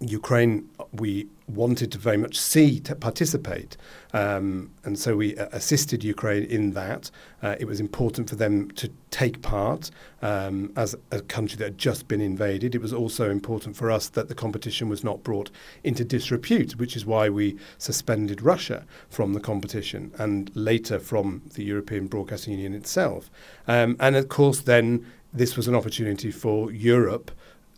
Ukraine 0.02 0.68
we 0.92 1.28
wanted 1.48 1.92
to 1.92 1.98
very 1.98 2.16
much 2.16 2.38
see 2.38 2.80
to 2.80 2.94
participate, 2.94 3.76
um, 4.12 4.70
and 4.84 4.98
so 4.98 5.16
we 5.16 5.36
uh, 5.36 5.48
assisted 5.52 6.02
Ukraine 6.04 6.44
in 6.44 6.72
that. 6.72 7.10
Uh, 7.42 7.56
it 7.58 7.66
was 7.66 7.80
important 7.80 8.28
for 8.28 8.36
them 8.36 8.70
to 8.72 8.90
take 9.10 9.42
part 9.42 9.90
um, 10.22 10.72
as 10.76 10.94
a 11.10 11.20
country 11.20 11.56
that 11.56 11.64
had 11.64 11.78
just 11.78 12.08
been 12.08 12.20
invaded. 12.20 12.74
It 12.74 12.82
was 12.82 12.92
also 12.92 13.30
important 13.30 13.76
for 13.76 13.90
us 13.90 14.08
that 14.10 14.28
the 14.28 14.34
competition 14.34 14.88
was 14.88 15.02
not 15.04 15.22
brought 15.22 15.50
into 15.84 16.04
disrepute, 16.04 16.76
which 16.76 16.96
is 16.96 17.06
why 17.06 17.28
we 17.28 17.56
suspended 17.78 18.42
Russia 18.42 18.84
from 19.08 19.32
the 19.32 19.40
competition 19.40 20.12
and 20.18 20.50
later 20.54 20.98
from 20.98 21.42
the 21.54 21.64
European 21.64 22.06
Broadcasting 22.06 22.54
Union 22.54 22.74
itself. 22.74 23.30
Um, 23.66 23.96
and 24.00 24.16
of 24.16 24.28
course, 24.28 24.60
then 24.60 25.06
this 25.32 25.56
was 25.56 25.66
an 25.66 25.74
opportunity 25.74 26.30
for 26.30 26.70
Europe 26.70 27.30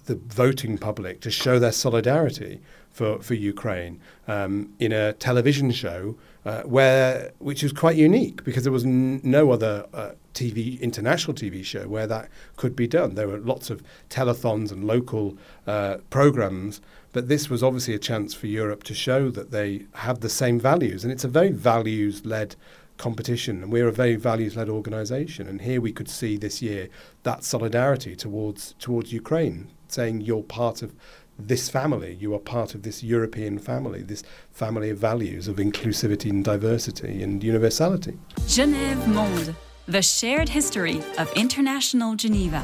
the 0.07 0.14
voting 0.14 0.79
public 0.79 1.21
to 1.21 1.31
show 1.31 1.59
their 1.59 1.73
solidarity 1.73 2.61
for, 2.90 3.21
for 3.21 3.35
Ukraine 3.35 4.01
um, 4.29 4.73
in 4.79 4.93
a 4.93 5.12
television 5.14 5.71
show 5.71 6.17
uh, 6.45 6.62
where 6.62 7.33
which 7.38 7.62
was 7.62 7.73
quite 7.73 7.97
unique 7.97 8.45
because 8.45 8.62
there 8.62 8.73
was 8.73 8.85
n- 8.85 9.21
no 9.25 9.51
other 9.51 9.87
uh, 9.93 10.12
TV 10.35 10.81
international 10.81 11.35
TV 11.35 11.64
show 11.64 11.88
where 11.88 12.07
that 12.07 12.29
could 12.57 12.77
be 12.77 12.87
done. 12.87 13.14
There 13.14 13.29
were 13.29 13.38
lots 13.38 13.71
of 13.71 13.83
telethons 14.11 14.71
and 14.71 14.85
local 14.85 15.38
uh, 15.67 15.99
programs, 16.11 16.81
but 17.12 17.29
this 17.29 17.49
was 17.49 17.62
obviously 17.62 17.95
a 17.95 17.99
chance 17.99 18.35
for 18.35 18.47
Europe 18.47 18.83
to 18.85 18.95
show 18.95 19.31
that 19.31 19.51
they 19.53 19.87
have 19.95 20.21
the 20.21 20.29
same 20.29 20.61
values, 20.61 21.03
and 21.03 21.12
it's 21.12 21.25
a 21.25 21.29
very 21.29 21.51
values 21.51 22.25
led 22.27 22.57
competition 22.97 23.61
and 23.61 23.73
we're 23.73 23.88
a 23.88 23.93
very 23.93 24.14
values 24.14 24.57
led 24.57 24.69
organization 24.69 25.49
and 25.49 25.62
here 25.62 25.81
we 25.81 25.90
could 25.90 26.09
see 26.09 26.37
this 26.37 26.62
year 26.62 26.88
that 27.25 27.43
solidarity 27.43 28.14
towards 28.14 28.75
towards 28.79 29.12
Ukraine 29.12 29.69
saying 29.95 30.21
you're 30.21 30.43
part 30.43 30.83
of 30.83 30.93
this 31.39 31.69
family. 31.69 32.17
You 32.21 32.35
are 32.35 32.39
part 32.39 32.75
of 32.75 32.83
this 32.83 33.03
European 33.03 33.59
family, 33.59 34.03
this 34.03 34.23
family 34.53 34.91
of 34.91 34.99
values 34.99 35.49
of 35.49 35.57
inclusivity 35.57 36.31
and 36.31 36.45
diversity 36.45 37.23
and 37.23 37.43
universality. 37.43 38.19
Genève 38.47 39.07
Monde, 39.07 39.55
the 39.87 40.03
shared 40.03 40.49
history 40.49 41.03
of 41.19 41.33
international 41.35 42.15
Geneva. 42.17 42.63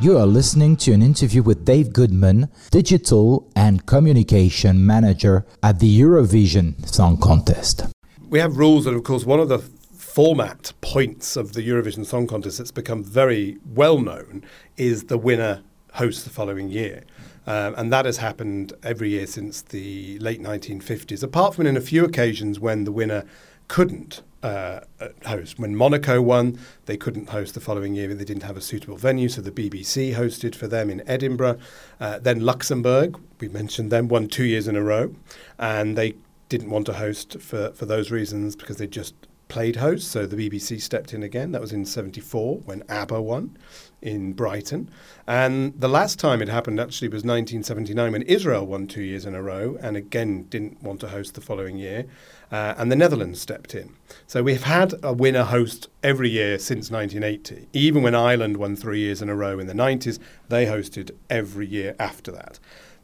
You 0.00 0.16
are 0.16 0.26
listening 0.26 0.76
to 0.78 0.92
an 0.92 1.02
interview 1.02 1.42
with 1.42 1.64
Dave 1.64 1.92
Goodman, 1.92 2.48
Digital 2.70 3.50
and 3.56 3.84
Communication 3.86 4.86
Manager 4.86 5.44
at 5.60 5.80
the 5.80 6.00
Eurovision 6.00 6.86
Song 6.86 7.16
Contest. 7.16 7.86
We 8.28 8.38
have 8.38 8.56
rules, 8.56 8.86
and 8.86 8.94
of 8.94 9.02
course, 9.02 9.24
one 9.24 9.40
of 9.40 9.48
the 9.48 9.58
format 9.58 10.72
points 10.80 11.36
of 11.36 11.54
the 11.54 11.68
Eurovision 11.68 12.06
Song 12.06 12.28
Contest 12.28 12.58
that's 12.58 12.70
become 12.70 13.02
very 13.02 13.58
well 13.74 13.98
known 13.98 14.44
is 14.76 15.04
the 15.04 15.18
winner 15.18 15.62
hosts 15.98 16.22
the 16.22 16.30
following 16.30 16.68
year. 16.68 17.02
Um, 17.46 17.74
and 17.76 17.92
that 17.92 18.04
has 18.04 18.18
happened 18.18 18.72
every 18.82 19.10
year 19.10 19.26
since 19.26 19.62
the 19.62 20.18
late 20.20 20.40
1950s, 20.40 21.22
apart 21.22 21.54
from 21.54 21.66
in 21.66 21.76
a 21.76 21.80
few 21.80 22.04
occasions 22.04 22.60
when 22.60 22.84
the 22.84 22.92
winner 22.92 23.24
couldn't 23.66 24.22
uh, 24.42 24.80
uh, 25.00 25.08
host. 25.26 25.58
When 25.58 25.74
Monaco 25.74 26.22
won, 26.22 26.58
they 26.86 26.96
couldn't 26.96 27.30
host 27.30 27.54
the 27.54 27.60
following 27.60 27.94
year. 27.94 28.14
They 28.14 28.24
didn't 28.24 28.44
have 28.44 28.56
a 28.56 28.60
suitable 28.60 28.96
venue, 28.96 29.28
so 29.28 29.40
the 29.40 29.50
BBC 29.50 30.14
hosted 30.14 30.54
for 30.54 30.68
them 30.68 30.88
in 30.88 31.02
Edinburgh. 31.08 31.58
Uh, 31.98 32.20
then 32.20 32.40
Luxembourg, 32.40 33.18
we 33.40 33.48
mentioned 33.48 33.90
them, 33.90 34.06
won 34.06 34.28
two 34.28 34.44
years 34.44 34.68
in 34.68 34.76
a 34.76 34.82
row, 34.82 35.14
and 35.58 35.98
they 35.98 36.14
didn't 36.48 36.70
want 36.70 36.86
to 36.86 36.92
host 36.92 37.40
for, 37.40 37.72
for 37.72 37.86
those 37.86 38.12
reasons 38.12 38.54
because 38.54 38.76
they 38.76 38.86
just 38.86 39.14
played 39.48 39.76
host. 39.76 40.08
So 40.10 40.26
the 40.26 40.36
BBC 40.36 40.80
stepped 40.80 41.12
in 41.12 41.22
again. 41.22 41.52
That 41.52 41.60
was 41.60 41.72
in 41.72 41.84
74 41.84 42.58
when 42.58 42.84
ABBA 42.88 43.20
won 43.20 43.56
in 44.00 44.32
Brighton. 44.32 44.90
And 45.26 45.78
the 45.78 45.88
last 45.88 46.18
time 46.18 46.40
it 46.40 46.48
happened 46.48 46.80
actually 46.80 47.08
was 47.08 47.24
1979 47.24 48.12
when 48.12 48.22
Israel 48.22 48.66
won 48.66 48.86
two 48.86 49.02
years 49.02 49.24
in 49.24 49.34
a 49.34 49.42
row 49.42 49.76
and 49.80 49.96
again 49.96 50.44
didn't 50.44 50.82
want 50.82 51.00
to 51.00 51.08
host 51.08 51.34
the 51.34 51.40
following 51.40 51.76
year. 51.76 52.06
Uh, 52.50 52.74
and 52.78 52.90
the 52.90 52.96
Netherlands 52.96 53.40
stepped 53.40 53.74
in. 53.74 53.94
So 54.26 54.42
we've 54.42 54.62
had 54.62 54.94
a 55.02 55.12
winner 55.12 55.44
host 55.44 55.88
every 56.02 56.30
year 56.30 56.58
since 56.58 56.90
1980. 56.90 57.68
Even 57.72 58.02
when 58.02 58.14
Ireland 58.14 58.56
won 58.56 58.74
three 58.74 59.00
years 59.00 59.20
in 59.20 59.28
a 59.28 59.34
row 59.34 59.58
in 59.58 59.66
the 59.66 59.74
90s, 59.74 60.18
they 60.48 60.64
hosted 60.64 61.10
every 61.28 61.66
year 61.66 61.94
after 61.98 62.32
that. 62.32 62.58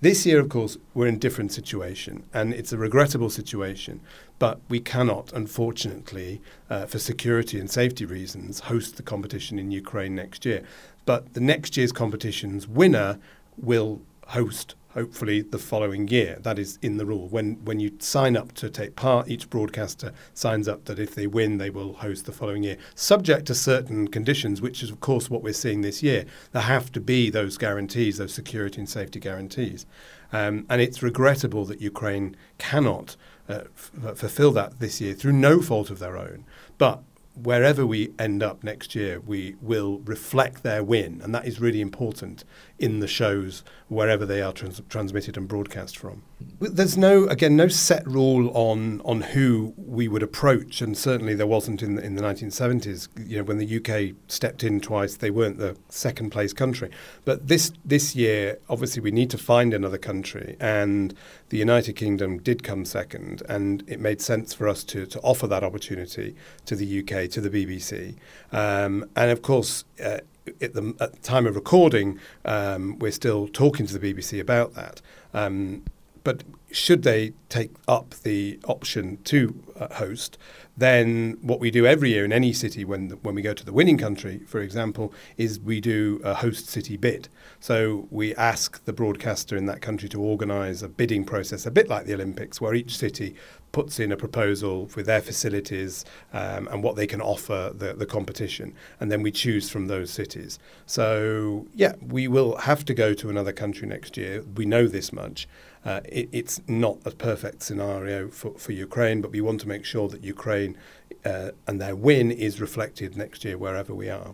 This 0.04 0.26
year, 0.26 0.38
of 0.38 0.50
course, 0.50 0.76
we're 0.92 1.06
in 1.06 1.14
a 1.14 1.18
different 1.18 1.50
situation, 1.50 2.24
and 2.34 2.52
it's 2.52 2.74
a 2.74 2.76
regrettable 2.76 3.30
situation. 3.30 4.02
But 4.38 4.60
we 4.68 4.78
cannot, 4.78 5.32
unfortunately, 5.32 6.42
uh, 6.68 6.84
for 6.84 6.98
security 6.98 7.58
and 7.58 7.70
safety 7.70 8.04
reasons, 8.04 8.60
host 8.60 8.98
the 8.98 9.02
competition 9.02 9.58
in 9.58 9.70
Ukraine 9.70 10.14
next 10.14 10.44
year. 10.44 10.62
But 11.06 11.32
the 11.32 11.40
next 11.40 11.78
year's 11.78 11.90
competition's 11.90 12.68
winner 12.68 13.18
will 13.56 14.02
host 14.26 14.74
hopefully 14.94 15.42
the 15.42 15.58
following 15.58 16.08
year. 16.08 16.38
That 16.40 16.58
is 16.58 16.78
in 16.80 16.96
the 16.96 17.04
rule. 17.04 17.28
When 17.28 17.56
when 17.64 17.80
you 17.80 17.92
sign 17.98 18.36
up 18.36 18.52
to 18.54 18.70
take 18.70 18.96
part, 18.96 19.28
each 19.28 19.50
broadcaster 19.50 20.12
signs 20.32 20.68
up 20.68 20.84
that 20.86 20.98
if 20.98 21.14
they 21.14 21.26
win, 21.26 21.58
they 21.58 21.70
will 21.70 21.94
host 21.94 22.26
the 22.26 22.32
following 22.32 22.62
year, 22.62 22.78
subject 22.94 23.46
to 23.46 23.54
certain 23.54 24.08
conditions, 24.08 24.62
which 24.62 24.82
is 24.82 24.90
of 24.90 25.00
course 25.00 25.28
what 25.28 25.42
we're 25.42 25.52
seeing 25.52 25.82
this 25.82 26.02
year. 26.02 26.24
There 26.52 26.62
have 26.62 26.90
to 26.92 27.00
be 27.00 27.28
those 27.28 27.58
guarantees, 27.58 28.18
those 28.18 28.32
security 28.32 28.78
and 28.80 28.88
safety 28.88 29.20
guarantees, 29.20 29.84
um, 30.32 30.64
and 30.70 30.80
it's 30.80 31.02
regrettable 31.02 31.64
that 31.66 31.80
Ukraine 31.80 32.36
cannot 32.58 33.16
uh, 33.48 33.64
f- 33.76 34.16
fulfill 34.16 34.52
that 34.52 34.78
this 34.78 35.00
year 35.00 35.14
through 35.14 35.32
no 35.32 35.60
fault 35.60 35.90
of 35.90 35.98
their 35.98 36.16
own. 36.16 36.44
But 36.78 37.02
wherever 37.34 37.84
we 37.84 38.12
end 38.18 38.42
up 38.42 38.62
next 38.62 38.94
year, 38.94 39.20
we 39.20 39.56
will 39.60 39.98
reflect 40.00 40.62
their 40.62 40.84
win, 40.84 41.20
and 41.22 41.34
that 41.34 41.46
is 41.46 41.60
really 41.60 41.80
important 41.80 42.44
in 42.78 42.98
the 42.98 43.06
shows 43.06 43.62
wherever 43.88 44.26
they 44.26 44.42
are 44.42 44.52
trans- 44.52 44.82
transmitted 44.88 45.36
and 45.36 45.46
broadcast 45.46 45.96
from. 45.96 46.22
There's 46.60 46.96
no, 46.96 47.26
again, 47.26 47.56
no 47.56 47.68
set 47.68 48.06
rule 48.06 48.50
on 48.50 49.00
on 49.02 49.20
who 49.20 49.72
we 49.76 50.08
would 50.08 50.22
approach, 50.22 50.82
and 50.82 50.96
certainly 50.96 51.34
there 51.34 51.46
wasn't 51.46 51.82
in 51.82 51.94
the, 51.94 52.04
in 52.04 52.16
the 52.16 52.22
1970s. 52.22 53.08
You 53.26 53.38
know, 53.38 53.44
when 53.44 53.58
the 53.58 53.76
UK 53.76 54.16
stepped 54.28 54.64
in 54.64 54.80
twice, 54.80 55.16
they 55.16 55.30
weren't 55.30 55.58
the 55.58 55.76
second 55.88 56.30
place 56.30 56.52
country. 56.52 56.90
But 57.24 57.46
this 57.46 57.72
this 57.84 58.16
year, 58.16 58.58
obviously, 58.68 59.00
we 59.00 59.10
need 59.10 59.30
to 59.30 59.38
find 59.38 59.72
another 59.72 59.98
country, 59.98 60.56
and 60.58 61.14
the 61.50 61.58
United 61.58 61.94
Kingdom 61.94 62.38
did 62.38 62.62
come 62.62 62.84
second, 62.84 63.42
and 63.48 63.84
it 63.86 64.00
made 64.00 64.20
sense 64.20 64.52
for 64.52 64.68
us 64.68 64.82
to 64.84 65.06
to 65.06 65.20
offer 65.20 65.46
that 65.46 65.62
opportunity 65.62 66.34
to 66.66 66.74
the 66.74 67.00
UK, 67.00 67.30
to 67.30 67.40
the 67.40 67.50
BBC, 67.50 68.16
um, 68.52 69.08
and 69.14 69.30
of 69.30 69.42
course. 69.42 69.84
Uh, 70.02 70.18
at 70.60 70.74
the, 70.74 70.94
at 71.00 71.12
the 71.12 71.20
time 71.20 71.46
of 71.46 71.54
recording, 71.54 72.18
um, 72.44 72.98
we're 72.98 73.12
still 73.12 73.48
talking 73.48 73.86
to 73.86 73.98
the 73.98 74.14
BBC 74.14 74.40
about 74.40 74.74
that. 74.74 75.00
Um, 75.32 75.84
but 76.24 76.42
should 76.70 77.02
they 77.02 77.34
take 77.50 77.70
up 77.86 78.14
the 78.22 78.58
option 78.66 79.18
to 79.24 79.62
uh, 79.78 79.94
host, 79.94 80.38
then 80.76 81.38
what 81.42 81.60
we 81.60 81.70
do 81.70 81.86
every 81.86 82.10
year 82.10 82.24
in 82.24 82.32
any 82.32 82.52
city 82.52 82.84
when 82.84 83.08
the, 83.08 83.16
when 83.16 83.34
we 83.34 83.42
go 83.42 83.52
to 83.52 83.64
the 83.64 83.72
winning 83.72 83.98
country, 83.98 84.40
for 84.46 84.60
example, 84.60 85.12
is 85.36 85.60
we 85.60 85.80
do 85.80 86.20
a 86.24 86.34
host 86.34 86.66
city 86.66 86.96
bid. 86.96 87.28
So 87.60 88.08
we 88.10 88.34
ask 88.36 88.82
the 88.86 88.92
broadcaster 88.92 89.56
in 89.56 89.66
that 89.66 89.82
country 89.82 90.08
to 90.08 90.20
organise 90.20 90.82
a 90.82 90.88
bidding 90.88 91.24
process, 91.24 91.66
a 91.66 91.70
bit 91.70 91.88
like 91.88 92.06
the 92.06 92.14
Olympics, 92.14 92.60
where 92.60 92.74
each 92.74 92.96
city 92.96 93.36
puts 93.74 93.98
in 93.98 94.12
a 94.12 94.16
proposal 94.16 94.88
with 94.96 95.06
their 95.06 95.20
facilities 95.20 96.04
um, 96.32 96.68
and 96.70 96.82
what 96.82 96.94
they 96.96 97.08
can 97.08 97.20
offer 97.20 97.60
the, 97.74 97.92
the 97.92 98.06
competition, 98.06 98.72
and 99.00 99.10
then 99.10 99.20
we 99.20 99.32
choose 99.32 99.68
from 99.68 99.88
those 99.88 100.10
cities. 100.10 100.58
So 100.86 101.66
yeah, 101.74 101.94
we 102.00 102.28
will 102.28 102.56
have 102.70 102.84
to 102.86 102.94
go 102.94 103.08
to 103.14 103.28
another 103.28 103.52
country 103.52 103.86
next 103.88 104.16
year. 104.16 104.42
We 104.60 104.64
know 104.64 104.86
this 104.86 105.12
much. 105.12 105.48
Uh, 105.84 106.00
it, 106.04 106.28
it's 106.32 106.60
not 106.68 106.96
a 107.04 107.10
perfect 107.10 107.62
scenario 107.62 108.28
for, 108.28 108.52
for 108.64 108.72
Ukraine, 108.72 109.20
but 109.20 109.30
we 109.32 109.40
want 109.40 109.60
to 109.62 109.68
make 109.68 109.84
sure 109.84 110.08
that 110.08 110.22
Ukraine 110.24 110.78
uh, 111.24 111.50
and 111.66 111.80
their 111.80 111.96
win 111.96 112.30
is 112.30 112.60
reflected 112.60 113.16
next 113.16 113.44
year 113.44 113.58
wherever 113.58 113.92
we 113.92 114.08
are. 114.08 114.32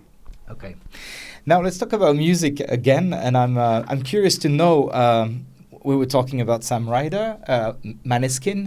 Okay, 0.50 0.76
now 1.46 1.62
let's 1.62 1.78
talk 1.78 1.92
about 1.92 2.14
music 2.16 2.60
again, 2.78 3.06
and 3.24 3.36
I'm 3.42 3.56
uh, 3.56 3.84
I'm 3.90 4.02
curious 4.02 4.36
to 4.38 4.48
know. 4.48 4.74
Um, 4.92 5.46
we 5.84 5.96
were 5.96 6.10
talking 6.18 6.40
about 6.40 6.62
Sam 6.62 6.84
Ryder, 6.90 7.38
uh, 7.46 7.72
Maneskin. 8.04 8.60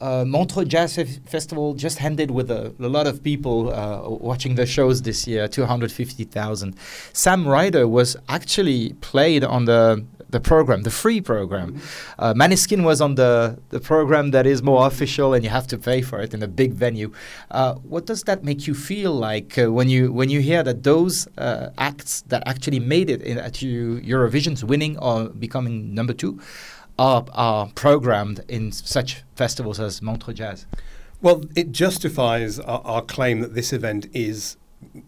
Uh, 0.00 0.24
Montreux 0.26 0.66
Jazz 0.66 0.98
F- 0.98 1.08
Festival 1.26 1.74
just 1.74 2.02
ended 2.02 2.30
with 2.30 2.50
a, 2.50 2.74
a 2.78 2.88
lot 2.88 3.06
of 3.06 3.22
people 3.22 3.72
uh, 3.72 4.08
watching 4.08 4.54
the 4.54 4.66
shows 4.66 5.02
this 5.02 5.26
year, 5.26 5.48
250,000. 5.48 6.74
Sam 7.12 7.48
Ryder 7.48 7.88
was 7.88 8.16
actually 8.28 8.92
played 9.00 9.42
on 9.42 9.64
the 9.64 10.04
the 10.30 10.40
program, 10.40 10.82
the 10.82 10.90
free 10.90 11.20
program. 11.20 11.74
Mm-hmm. 11.74 12.20
Uh, 12.22 12.34
Maneskin 12.34 12.82
was 12.82 13.00
on 13.00 13.14
the, 13.14 13.58
the 13.70 13.80
program 13.80 14.32
that 14.32 14.46
is 14.46 14.62
more 14.62 14.86
official 14.86 15.34
and 15.34 15.44
you 15.44 15.50
have 15.50 15.66
to 15.68 15.78
pay 15.78 16.02
for 16.02 16.20
it 16.20 16.34
in 16.34 16.42
a 16.42 16.48
big 16.48 16.72
venue. 16.72 17.12
Uh, 17.50 17.74
what 17.74 18.06
does 18.06 18.22
that 18.24 18.42
make 18.44 18.66
you 18.66 18.74
feel 18.74 19.12
like 19.12 19.56
uh, 19.58 19.72
when 19.72 19.88
you 19.88 20.12
when 20.12 20.28
you 20.28 20.40
hear 20.40 20.62
that 20.62 20.82
those 20.82 21.28
uh, 21.38 21.70
acts 21.78 22.22
that 22.22 22.42
actually 22.46 22.80
made 22.80 23.08
it 23.08 23.22
in, 23.22 23.38
at 23.38 23.62
you, 23.62 24.00
Eurovision's 24.04 24.64
winning 24.64 24.98
or 24.98 25.28
becoming 25.28 25.94
number 25.94 26.12
two 26.12 26.40
are, 26.98 27.24
are 27.32 27.68
programmed 27.74 28.44
in 28.48 28.72
such 28.72 29.22
festivals 29.34 29.80
as 29.80 30.00
Montreux 30.02 30.34
Jazz? 30.34 30.66
Well, 31.20 31.44
it 31.54 31.72
justifies 31.72 32.58
our, 32.60 32.82
our 32.84 33.02
claim 33.02 33.40
that 33.40 33.54
this 33.54 33.72
event 33.72 34.06
is 34.12 34.56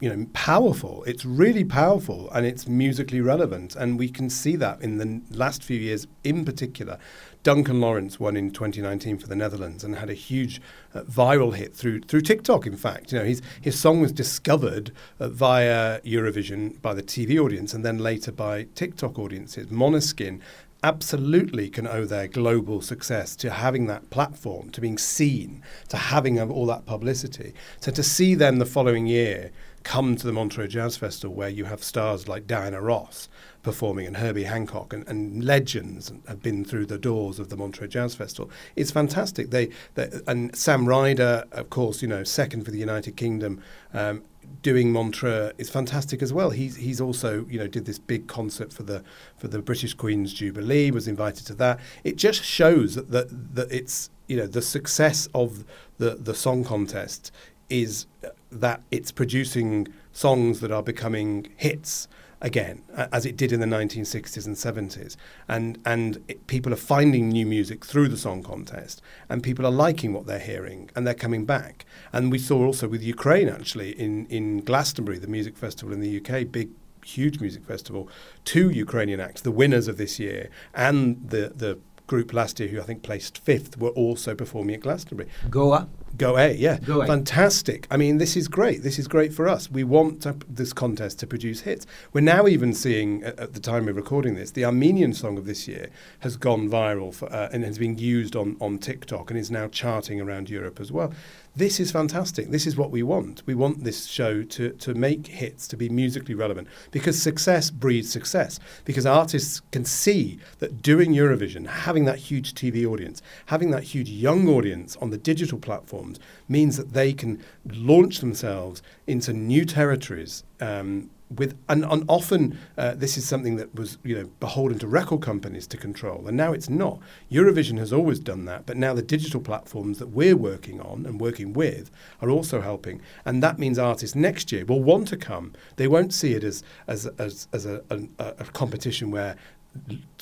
you 0.00 0.08
know 0.08 0.26
powerful. 0.32 1.04
It's 1.04 1.24
really 1.24 1.64
powerful 1.64 2.30
and 2.30 2.46
it's 2.46 2.66
musically 2.66 3.20
relevant. 3.20 3.76
And 3.76 3.98
we 3.98 4.08
can 4.08 4.30
see 4.30 4.56
that 4.56 4.80
in 4.80 4.98
the 4.98 5.20
last 5.36 5.62
few 5.62 5.78
years 5.78 6.06
in 6.24 6.44
particular. 6.44 6.98
Duncan 7.42 7.80
Lawrence 7.80 8.18
won 8.18 8.36
in 8.36 8.50
2019 8.50 9.18
for 9.18 9.26
the 9.28 9.36
Netherlands 9.36 9.84
and 9.84 9.96
had 9.96 10.10
a 10.10 10.14
huge 10.14 10.60
uh, 10.92 11.02
viral 11.02 11.54
hit 11.54 11.74
through 11.74 12.00
through 12.00 12.22
TikTok 12.22 12.66
in 12.66 12.76
fact. 12.76 13.12
You 13.12 13.18
know 13.18 13.24
his 13.24 13.42
his 13.60 13.78
song 13.78 14.00
was 14.00 14.12
discovered 14.12 14.92
uh, 15.20 15.28
via 15.28 16.00
Eurovision 16.00 16.80
by 16.82 16.94
the 16.94 17.02
TV 17.02 17.38
audience 17.38 17.74
and 17.74 17.84
then 17.84 17.98
later 17.98 18.32
by 18.32 18.66
TikTok 18.74 19.18
audiences 19.18 19.68
Måneskin 19.68 20.40
absolutely 20.82 21.68
can 21.68 21.86
owe 21.86 22.04
their 22.04 22.28
global 22.28 22.80
success 22.80 23.34
to 23.36 23.50
having 23.50 23.86
that 23.86 24.10
platform, 24.10 24.70
to 24.70 24.80
being 24.80 24.98
seen, 24.98 25.62
to 25.88 25.96
having 25.96 26.40
all 26.40 26.66
that 26.66 26.86
publicity. 26.86 27.52
So 27.80 27.90
to 27.92 28.02
see 28.02 28.34
them 28.34 28.58
the 28.58 28.66
following 28.66 29.06
year 29.06 29.50
come 29.82 30.16
to 30.16 30.26
the 30.26 30.32
Montreux 30.32 30.68
Jazz 30.68 30.96
Festival 30.96 31.34
where 31.34 31.48
you 31.48 31.64
have 31.64 31.82
stars 31.82 32.28
like 32.28 32.46
Diana 32.46 32.80
Ross 32.80 33.28
performing 33.62 34.06
and 34.06 34.16
Herbie 34.16 34.44
Hancock 34.44 34.92
and, 34.92 35.06
and 35.08 35.44
legends 35.44 36.12
have 36.26 36.42
been 36.42 36.64
through 36.64 36.86
the 36.86 36.98
doors 36.98 37.38
of 37.38 37.48
the 37.48 37.56
Montreux 37.56 37.88
Jazz 37.88 38.14
Festival. 38.14 38.50
It's 38.76 38.90
fantastic. 38.90 39.50
They, 39.50 39.70
they 39.94 40.10
and 40.26 40.54
Sam 40.54 40.86
Ryder, 40.86 41.44
of 41.52 41.70
course, 41.70 42.02
you 42.02 42.08
know, 42.08 42.24
second 42.24 42.64
for 42.64 42.70
the 42.70 42.78
United 42.78 43.16
Kingdom, 43.16 43.62
um, 43.94 44.22
doing 44.62 44.92
Montreux 44.92 45.52
is 45.58 45.70
fantastic 45.70 46.22
as 46.22 46.32
well. 46.32 46.50
He's 46.50 46.76
he's 46.76 47.00
also 47.00 47.46
you 47.48 47.58
know 47.58 47.66
did 47.66 47.84
this 47.84 47.98
big 47.98 48.26
concert 48.26 48.72
for 48.72 48.82
the 48.82 49.02
for 49.36 49.48
the 49.48 49.60
British 49.60 49.94
Queen's 49.94 50.32
Jubilee. 50.32 50.90
Was 50.90 51.08
invited 51.08 51.46
to 51.46 51.54
that. 51.54 51.80
It 52.04 52.16
just 52.16 52.42
shows 52.42 52.94
that 52.94 53.10
that, 53.10 53.54
that 53.54 53.72
it's 53.72 54.10
you 54.26 54.36
know 54.36 54.46
the 54.46 54.62
success 54.62 55.28
of 55.34 55.64
the 55.98 56.16
the 56.16 56.34
song 56.34 56.64
contest 56.64 57.32
is 57.68 58.06
that 58.50 58.82
it's 58.90 59.12
producing 59.12 59.88
songs 60.12 60.60
that 60.60 60.72
are 60.72 60.82
becoming 60.82 61.48
hits 61.56 62.08
again, 62.40 62.82
as 62.94 63.26
it 63.26 63.36
did 63.36 63.52
in 63.52 63.60
the 63.60 63.66
1960s 63.66 64.46
and 64.46 64.56
70s. 64.56 65.16
And, 65.48 65.78
and 65.84 66.22
it, 66.28 66.46
people 66.46 66.72
are 66.72 66.76
finding 66.76 67.28
new 67.28 67.46
music 67.46 67.84
through 67.84 68.08
the 68.08 68.16
song 68.16 68.42
contest, 68.42 69.02
and 69.28 69.42
people 69.42 69.66
are 69.66 69.72
liking 69.72 70.12
what 70.12 70.26
they're 70.26 70.38
hearing, 70.38 70.90
and 70.94 71.06
they're 71.06 71.14
coming 71.14 71.44
back. 71.44 71.84
And 72.12 72.30
we 72.30 72.38
saw 72.38 72.64
also 72.64 72.88
with 72.88 73.02
Ukraine, 73.02 73.48
actually, 73.48 73.98
in, 73.98 74.26
in 74.26 74.60
Glastonbury, 74.60 75.18
the 75.18 75.26
music 75.26 75.56
festival 75.56 75.92
in 75.92 76.00
the 76.00 76.18
UK, 76.18 76.50
big 76.50 76.70
huge 77.04 77.40
music 77.40 77.64
festival, 77.64 78.08
two 78.44 78.70
Ukrainian 78.70 79.20
acts, 79.20 79.40
the 79.40 79.50
winners 79.50 79.88
of 79.88 79.96
this 79.96 80.18
year, 80.18 80.50
and 80.74 81.30
the, 81.30 81.52
the 81.54 81.78
group 82.06 82.32
last 82.32 82.60
year, 82.60 82.68
who 82.68 82.80
I 82.80 82.84
think 82.84 83.02
placed 83.02 83.38
fifth, 83.38 83.78
were 83.78 83.90
also 83.90 84.34
performing 84.34 84.74
at 84.74 84.80
Glastonbury. 84.80 85.28
Go 85.50 85.74
A? 85.74 85.88
Go 86.16 86.36
A, 86.36 86.52
yeah. 86.52 86.78
Go 86.78 87.02
A. 87.02 87.06
Fantastic. 87.06 87.86
I 87.90 87.96
mean, 87.96 88.18
this 88.18 88.36
is 88.36 88.48
great. 88.48 88.82
This 88.82 88.98
is 88.98 89.06
great 89.06 89.32
for 89.32 89.48
us. 89.48 89.70
We 89.70 89.84
want 89.84 90.22
to, 90.22 90.36
this 90.48 90.72
contest 90.72 91.18
to 91.20 91.26
produce 91.26 91.60
hits. 91.60 91.86
We're 92.12 92.20
now 92.22 92.46
even 92.46 92.72
seeing, 92.72 93.22
at, 93.22 93.38
at, 93.38 93.52
the 93.54 93.60
time 93.60 93.86
we're 93.86 93.92
recording 93.92 94.34
this, 94.34 94.50
the 94.50 94.64
Armenian 94.64 95.12
song 95.12 95.38
of 95.38 95.46
this 95.46 95.68
year 95.68 95.90
has 96.20 96.36
gone 96.36 96.68
viral 96.68 97.14
for, 97.14 97.32
uh, 97.32 97.48
and 97.52 97.64
has 97.64 97.78
been 97.78 97.98
used 97.98 98.34
on, 98.34 98.56
on 98.60 98.78
TikTok 98.78 99.30
and 99.30 99.38
is 99.38 99.50
now 99.50 99.68
charting 99.68 100.20
around 100.20 100.50
Europe 100.50 100.80
as 100.80 100.90
well. 100.90 101.12
This 101.58 101.80
is 101.80 101.90
fantastic. 101.90 102.50
This 102.50 102.68
is 102.68 102.76
what 102.76 102.92
we 102.92 103.02
want. 103.02 103.42
We 103.44 103.56
want 103.56 103.82
this 103.82 104.06
show 104.06 104.44
to, 104.44 104.70
to 104.74 104.94
make 104.94 105.26
hits, 105.26 105.66
to 105.66 105.76
be 105.76 105.88
musically 105.88 106.36
relevant, 106.36 106.68
because 106.92 107.20
success 107.20 107.68
breeds 107.68 108.12
success. 108.12 108.60
Because 108.84 109.04
artists 109.04 109.60
can 109.72 109.84
see 109.84 110.38
that 110.60 110.82
doing 110.82 111.14
Eurovision, 111.14 111.66
having 111.66 112.04
that 112.04 112.20
huge 112.20 112.54
TV 112.54 112.86
audience, 112.86 113.22
having 113.46 113.72
that 113.72 113.82
huge 113.82 114.08
young 114.08 114.48
audience 114.48 114.94
on 114.98 115.10
the 115.10 115.18
digital 115.18 115.58
platforms, 115.58 116.20
means 116.48 116.76
that 116.76 116.92
they 116.92 117.12
can 117.12 117.42
launch 117.66 118.20
themselves 118.20 118.80
into 119.08 119.32
new 119.32 119.64
territories 119.64 120.44
um, 120.60 121.10
with 121.36 121.58
and, 121.68 121.84
and 121.84 122.04
often 122.08 122.58
uh, 122.78 122.94
this 122.94 123.18
is 123.18 123.26
something 123.26 123.56
that 123.56 123.74
was 123.74 123.98
you 124.02 124.14
know 124.14 124.30
beholden 124.40 124.78
to 124.78 124.86
record 124.86 125.20
companies 125.20 125.66
to 125.66 125.76
control 125.76 126.26
and 126.26 126.36
now 126.36 126.52
it's 126.52 126.68
not 126.68 126.98
eurovision 127.30 127.78
has 127.78 127.92
always 127.92 128.18
done 128.18 128.44
that 128.46 128.64
but 128.66 128.76
now 128.76 128.94
the 128.94 129.02
digital 129.02 129.40
platforms 129.40 129.98
that 129.98 130.08
we're 130.08 130.36
working 130.36 130.80
on 130.80 131.04
and 131.04 131.20
working 131.20 131.52
with 131.52 131.90
are 132.22 132.30
also 132.30 132.60
helping 132.60 133.00
and 133.24 133.42
that 133.42 133.58
means 133.58 133.78
artists 133.78 134.16
next 134.16 134.50
year 134.52 134.64
will 134.64 134.82
want 134.82 135.06
to 135.06 135.16
come 135.16 135.52
they 135.76 135.86
won't 135.86 136.14
see 136.14 136.32
it 136.32 136.44
as 136.44 136.62
as 136.86 137.06
as, 137.18 137.46
as 137.52 137.66
a, 137.66 137.82
a, 137.90 138.00
a 138.18 138.44
competition 138.44 139.10
where 139.10 139.36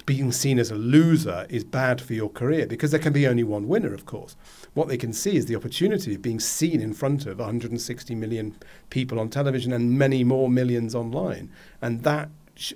being 0.05 0.33
seen 0.33 0.59
as 0.59 0.71
a 0.71 0.75
loser 0.75 1.47
is 1.49 1.65
bad 1.65 2.01
for 2.01 2.15
your 2.15 2.29
career 2.29 2.67
because 2.67 2.91
there 2.91 3.01
can 3.01 3.13
be 3.13 3.27
only 3.27 3.45
one 3.45 3.69
winner, 3.69 3.95
of 3.95 4.07
course. 4.07 4.37
What 4.77 4.89
they 4.89 4.99
can 4.99 5.15
see 5.15 5.39
is 5.39 5.47
the 5.47 5.57
opportunity 5.57 6.15
of 6.15 6.21
being 6.21 6.39
seen 6.39 6.83
in 6.83 6.93
front 6.93 7.25
of 7.25 7.39
160 7.39 8.15
million 8.15 8.55
people 8.91 9.19
on 9.19 9.31
television 9.31 9.73
and 9.73 9.99
many 9.99 10.23
more 10.23 10.51
millions 10.51 10.95
online. 10.95 11.51
And 11.81 12.03
that 12.03 12.29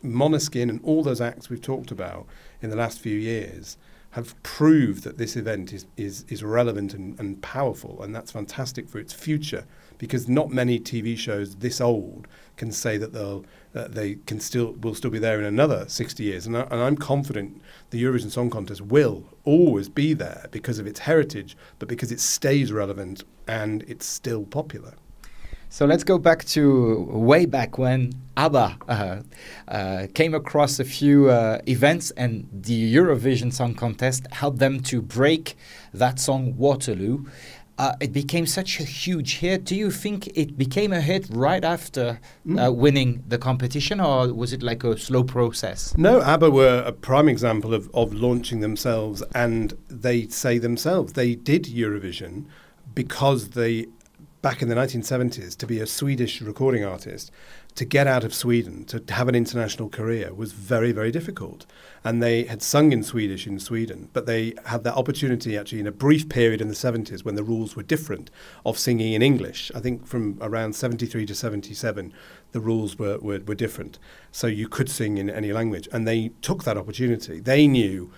Måneskin 0.02 0.70
and 0.70 0.80
all 0.82 1.02
those 1.02 1.20
acts 1.20 1.50
we've 1.50 1.60
talked 1.60 1.90
about 1.90 2.26
in 2.62 2.70
the 2.70 2.76
last 2.76 3.00
few 3.00 3.18
years 3.18 3.76
have 4.10 4.40
proved 4.42 5.04
that 5.04 5.18
this 5.18 5.36
event 5.36 5.72
is, 5.72 5.86
is, 5.96 6.24
is 6.28 6.42
relevant 6.42 6.94
and, 6.94 7.18
and 7.20 7.40
powerful, 7.42 8.02
and 8.02 8.14
that's 8.14 8.32
fantastic 8.32 8.88
for 8.88 8.98
its 8.98 9.12
future 9.12 9.64
because 9.98 10.28
not 10.28 10.50
many 10.50 10.80
TV 10.80 11.16
shows 11.16 11.56
this 11.56 11.80
old 11.80 12.26
can 12.56 12.72
say 12.72 12.96
that 12.96 13.12
they'll 13.12 13.44
uh, 13.74 13.86
they 13.86 14.16
can 14.26 14.40
still 14.40 14.72
will 14.80 14.94
still 14.94 15.10
be 15.10 15.18
there 15.18 15.38
in 15.38 15.44
another 15.44 15.88
60 15.88 16.24
years. 16.24 16.46
And, 16.46 16.56
I, 16.56 16.62
and 16.62 16.80
I'm 16.80 16.96
confident 16.96 17.60
the 17.90 18.02
Eurovision 18.02 18.30
Song 18.30 18.50
Contest 18.50 18.80
will 18.80 19.24
always 19.44 19.88
be 19.88 20.12
there 20.12 20.46
because 20.50 20.78
of 20.80 20.86
its 20.86 21.00
heritage, 21.00 21.56
but 21.78 21.88
because 21.88 22.10
it 22.10 22.18
stays 22.18 22.72
relevant 22.72 23.22
and 23.46 23.84
it's 23.86 24.06
still 24.06 24.44
popular. 24.44 24.94
So 25.72 25.86
let's 25.86 26.04
go 26.04 26.18
back 26.18 26.44
to 26.46 27.06
way 27.10 27.46
back 27.46 27.78
when 27.78 28.12
ABBA 28.36 28.76
uh, 28.88 29.22
uh, 29.68 30.06
came 30.14 30.34
across 30.34 30.80
a 30.80 30.84
few 30.84 31.30
uh, 31.30 31.60
events 31.66 32.10
and 32.12 32.48
the 32.52 32.94
Eurovision 32.94 33.52
Song 33.52 33.74
Contest 33.74 34.26
helped 34.32 34.58
them 34.58 34.80
to 34.80 35.00
break 35.00 35.56
that 35.94 36.18
song 36.18 36.56
Waterloo 36.56 37.24
uh, 37.80 37.96
it 37.98 38.12
became 38.12 38.44
such 38.44 38.78
a 38.78 38.82
huge 38.82 39.36
hit. 39.36 39.64
Do 39.64 39.74
you 39.74 39.90
think 39.90 40.26
it 40.36 40.58
became 40.58 40.92
a 40.92 41.00
hit 41.00 41.26
right 41.30 41.64
after 41.64 42.20
mm. 42.46 42.62
uh, 42.62 42.70
winning 42.70 43.24
the 43.26 43.38
competition, 43.38 44.02
or 44.02 44.34
was 44.34 44.52
it 44.52 44.62
like 44.62 44.84
a 44.84 44.98
slow 44.98 45.24
process? 45.24 45.96
No, 45.96 46.20
ABBA 46.20 46.50
were 46.50 46.82
a 46.84 46.92
prime 46.92 47.26
example 47.26 47.72
of, 47.72 47.88
of 47.94 48.12
launching 48.12 48.60
themselves, 48.60 49.22
and 49.34 49.72
they 49.88 50.28
say 50.28 50.58
themselves 50.58 51.14
they 51.14 51.34
did 51.34 51.64
Eurovision 51.64 52.44
because 52.94 53.50
they, 53.50 53.86
back 54.42 54.62
in 54.62 54.68
the 54.68 54.74
1970s, 54.74 55.56
to 55.56 55.66
be 55.66 55.80
a 55.80 55.86
Swedish 55.86 56.40
recording 56.40 56.84
artist, 56.84 57.30
to 57.74 57.84
get 57.84 58.06
out 58.06 58.24
of 58.24 58.34
Sweden, 58.34 58.84
to 58.84 59.02
have 59.10 59.28
an 59.28 59.34
international 59.34 59.88
career, 59.88 60.32
was 60.34 60.52
very, 60.52 60.92
very 60.92 61.12
difficult. 61.12 61.66
And 62.02 62.22
they 62.22 62.44
had 62.44 62.62
sung 62.62 62.92
in 62.92 63.02
Swedish 63.02 63.46
in 63.46 63.60
Sweden, 63.60 64.08
but 64.12 64.26
they 64.26 64.54
had 64.66 64.82
that 64.84 64.94
opportunity 64.94 65.56
actually 65.56 65.80
in 65.80 65.86
a 65.86 65.92
brief 65.92 66.28
period 66.28 66.60
in 66.60 66.68
the 66.68 66.74
70s 66.74 67.24
when 67.24 67.34
the 67.34 67.44
rules 67.44 67.76
were 67.76 67.82
different 67.82 68.30
of 68.64 68.78
singing 68.78 69.12
in 69.12 69.22
English. 69.22 69.70
I 69.74 69.80
think 69.80 70.06
from 70.06 70.38
around 70.40 70.74
73 70.74 71.26
to 71.26 71.34
77, 71.34 72.12
the 72.52 72.60
rules 72.60 72.98
were, 72.98 73.18
were, 73.18 73.40
were 73.40 73.54
different. 73.54 73.98
So 74.32 74.46
you 74.46 74.68
could 74.68 74.88
sing 74.88 75.18
in 75.18 75.28
any 75.28 75.52
language. 75.52 75.88
And 75.92 76.08
they 76.08 76.30
took 76.40 76.64
that 76.64 76.78
opportunity. 76.78 77.40
They 77.40 77.66
knew 77.66 78.10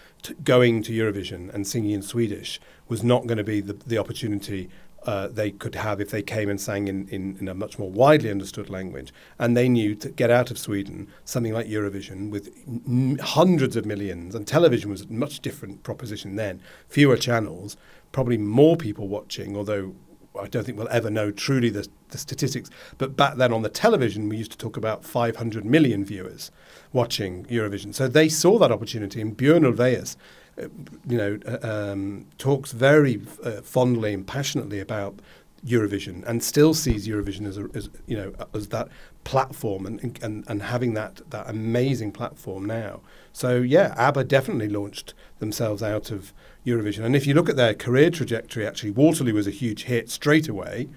going 0.44 0.82
to 0.84 0.92
Eurovision 0.92 1.52
and 1.52 1.66
singing 1.66 1.90
in 1.90 2.02
Swedish 2.02 2.60
was 2.88 3.02
not 3.02 3.26
going 3.26 3.38
to 3.38 3.44
be 3.44 3.60
the, 3.60 3.72
the 3.72 3.98
opportunity 3.98 4.70
uh, 5.06 5.28
they 5.28 5.50
could 5.50 5.74
have 5.74 6.00
if 6.00 6.10
they 6.10 6.22
came 6.22 6.48
and 6.48 6.60
sang 6.60 6.88
in, 6.88 7.08
in, 7.08 7.36
in, 7.40 7.48
a 7.48 7.54
much 7.54 7.78
more 7.78 7.90
widely 7.90 8.30
understood 8.30 8.70
language. 8.70 9.12
And 9.38 9.56
they 9.56 9.68
knew 9.68 9.94
to 9.96 10.10
get 10.10 10.30
out 10.30 10.50
of 10.50 10.58
Sweden 10.58 11.08
something 11.24 11.52
like 11.52 11.66
Eurovision 11.66 12.30
with 12.30 12.50
m- 12.66 13.18
hundreds 13.18 13.74
of 13.74 13.84
millions, 13.84 14.34
and 14.34 14.46
television 14.46 14.90
was 14.90 15.02
a 15.02 15.08
much 15.08 15.40
different 15.40 15.82
proposition 15.82 16.36
then. 16.36 16.60
Fewer 16.88 17.16
channels, 17.16 17.76
probably 18.12 18.38
more 18.38 18.76
people 18.76 19.08
watching, 19.08 19.56
although 19.56 19.94
I 20.40 20.46
don't 20.46 20.64
think 20.64 20.78
we'll 20.78 20.88
ever 20.88 21.10
know 21.10 21.30
truly 21.30 21.68
the, 21.68 21.86
the 22.08 22.18
statistics. 22.18 22.70
But 22.96 23.16
back 23.16 23.36
then 23.36 23.52
on 23.52 23.62
the 23.62 23.68
television, 23.68 24.28
we 24.28 24.36
used 24.36 24.52
to 24.52 24.58
talk 24.58 24.76
about 24.76 25.04
500 25.04 25.64
million 25.64 26.04
viewers 26.04 26.50
watching 26.92 27.44
Eurovision. 27.46 27.94
So 27.94 28.08
they 28.08 28.28
saw 28.28 28.58
that 28.58 28.72
opportunity, 28.72 29.20
and 29.20 29.36
Björn 29.36 29.70
Ulvaeus 29.70 30.16
you 30.56 31.16
know, 31.16 31.38
uh, 31.46 31.58
um, 31.92 32.26
talks 32.38 32.72
very 32.72 33.20
uh, 33.42 33.62
fondly 33.62 34.12
and 34.12 34.26
passionately 34.26 34.80
about 34.80 35.20
Eurovision 35.64 36.24
and 36.26 36.42
still 36.42 36.74
sees 36.74 37.06
Eurovision 37.06 37.46
as, 37.46 37.56
a, 37.56 37.68
as 37.74 37.88
you 38.06 38.16
know 38.16 38.32
as 38.52 38.68
that 38.68 38.88
platform 39.22 39.86
and, 39.86 40.18
and 40.20 40.44
and 40.48 40.62
having 40.62 40.94
that 40.94 41.20
that 41.30 41.48
amazing 41.48 42.10
platform 42.10 42.64
now. 42.64 43.00
So 43.32 43.58
yeah, 43.58 43.94
ABBA 43.96 44.24
definitely 44.24 44.68
launched 44.68 45.14
themselves 45.38 45.82
out 45.82 46.10
of 46.10 46.32
Eurovision. 46.66 47.04
And 47.04 47.14
if 47.14 47.26
you 47.26 47.34
look 47.34 47.48
at 47.48 47.56
their 47.56 47.74
career 47.74 48.10
trajectory, 48.10 48.66
actually 48.66 48.90
Waterloo 48.90 49.34
was 49.34 49.46
a 49.46 49.50
huge 49.52 49.84
hit 49.84 50.10
straight 50.10 50.48
away. 50.48 50.88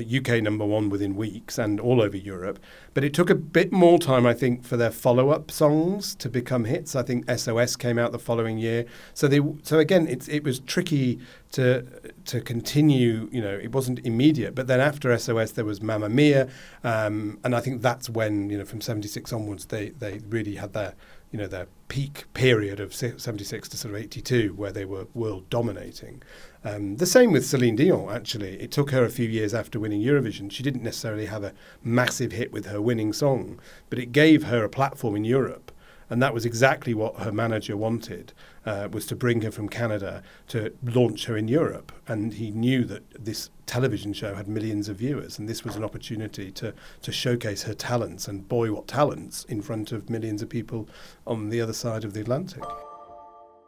UK 0.00 0.42
number 0.42 0.64
one 0.64 0.88
within 0.88 1.14
weeks 1.16 1.58
and 1.58 1.78
all 1.78 2.00
over 2.00 2.16
Europe. 2.16 2.58
But 2.92 3.04
it 3.04 3.14
took 3.14 3.30
a 3.30 3.34
bit 3.34 3.72
more 3.72 3.98
time, 3.98 4.26
I 4.26 4.34
think, 4.34 4.64
for 4.64 4.76
their 4.76 4.90
follow-up 4.90 5.50
songs 5.50 6.14
to 6.16 6.28
become 6.28 6.64
hits. 6.64 6.94
I 6.94 7.02
think 7.02 7.30
SOS 7.30 7.76
came 7.76 7.98
out 7.98 8.12
the 8.12 8.18
following 8.18 8.58
year. 8.58 8.86
So 9.14 9.28
they, 9.28 9.40
so 9.62 9.78
again, 9.78 10.06
it 10.06 10.28
it 10.28 10.44
was 10.44 10.60
tricky 10.60 11.18
to 11.52 11.84
to 12.26 12.40
continue. 12.40 13.28
You 13.32 13.42
know, 13.42 13.54
it 13.54 13.72
wasn't 13.72 14.00
immediate. 14.04 14.54
But 14.54 14.66
then 14.66 14.80
after 14.80 15.16
SOS, 15.16 15.52
there 15.52 15.64
was 15.64 15.80
Mamma 15.82 16.08
Mia, 16.08 16.48
um, 16.82 17.38
and 17.44 17.54
I 17.54 17.60
think 17.60 17.82
that's 17.82 18.08
when 18.08 18.50
you 18.50 18.58
know 18.58 18.64
from 18.64 18.80
'76 18.80 19.32
onwards 19.32 19.66
they 19.66 19.90
they 19.90 20.20
really 20.28 20.56
had 20.56 20.72
their 20.72 20.94
you 21.34 21.40
know 21.40 21.48
their 21.48 21.66
peak 21.88 22.26
period 22.32 22.78
of 22.78 22.94
76 22.94 23.68
to 23.68 23.76
sort 23.76 23.92
of 23.92 24.00
82 24.00 24.54
where 24.54 24.70
they 24.70 24.84
were 24.84 25.08
world 25.14 25.50
dominating 25.50 26.22
um, 26.64 26.96
the 26.96 27.06
same 27.06 27.30
with 27.30 27.46
Celine 27.46 27.76
Dion, 27.76 28.10
actually. 28.10 28.60
It 28.60 28.70
took 28.70 28.90
her 28.90 29.04
a 29.04 29.10
few 29.10 29.28
years 29.28 29.52
after 29.52 29.78
winning 29.78 30.00
Eurovision. 30.00 30.50
She 30.50 30.62
didn't 30.62 30.82
necessarily 30.82 31.26
have 31.26 31.44
a 31.44 31.52
massive 31.82 32.32
hit 32.32 32.52
with 32.52 32.66
her 32.66 32.80
winning 32.80 33.12
song, 33.12 33.60
but 33.90 33.98
it 33.98 34.12
gave 34.12 34.44
her 34.44 34.64
a 34.64 34.68
platform 34.68 35.14
in 35.14 35.24
Europe. 35.24 35.70
And 36.10 36.22
that 36.22 36.34
was 36.34 36.44
exactly 36.44 36.94
what 36.94 37.16
her 37.16 37.32
manager 37.32 37.76
wanted, 37.76 38.32
uh, 38.66 38.88
was 38.90 39.06
to 39.06 39.16
bring 39.16 39.42
her 39.42 39.50
from 39.50 39.68
Canada 39.68 40.22
to 40.48 40.72
launch 40.82 41.26
her 41.26 41.36
in 41.36 41.48
Europe. 41.48 41.92
And 42.06 42.34
he 42.34 42.50
knew 42.50 42.84
that 42.84 43.02
this 43.24 43.50
television 43.66 44.12
show 44.12 44.34
had 44.34 44.46
millions 44.46 44.88
of 44.88 44.96
viewers, 44.96 45.38
and 45.38 45.48
this 45.48 45.64
was 45.64 45.76
an 45.76 45.84
opportunity 45.84 46.50
to, 46.52 46.74
to 47.02 47.12
showcase 47.12 47.62
her 47.64 47.74
talents, 47.74 48.28
and 48.28 48.46
boy, 48.48 48.72
what 48.72 48.86
talents, 48.86 49.44
in 49.44 49.62
front 49.62 49.92
of 49.92 50.10
millions 50.10 50.42
of 50.42 50.48
people 50.48 50.88
on 51.26 51.48
the 51.48 51.60
other 51.60 51.72
side 51.72 52.04
of 52.04 52.12
the 52.12 52.20
Atlantic. 52.20 52.62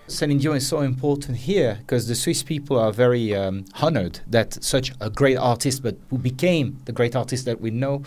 Celine 0.09 0.39
Dion 0.39 0.57
is 0.57 0.67
so 0.67 0.81
important 0.81 1.37
here 1.37 1.79
because 1.81 2.07
the 2.07 2.15
Swiss 2.15 2.45
people 2.45 2.79
are 2.79 2.93
very 2.93 3.35
um, 3.35 3.65
honored 3.83 4.21
that 4.29 4.63
such 4.63 4.93
a 5.01 5.11
great 5.11 5.37
artist, 5.37 5.83
but 5.83 5.97
who 6.11 6.19
became 6.19 6.79
the 6.85 6.93
great 6.93 7.17
artist 7.17 7.45
that 7.47 7.61
we 7.61 7.71
know 7.71 8.03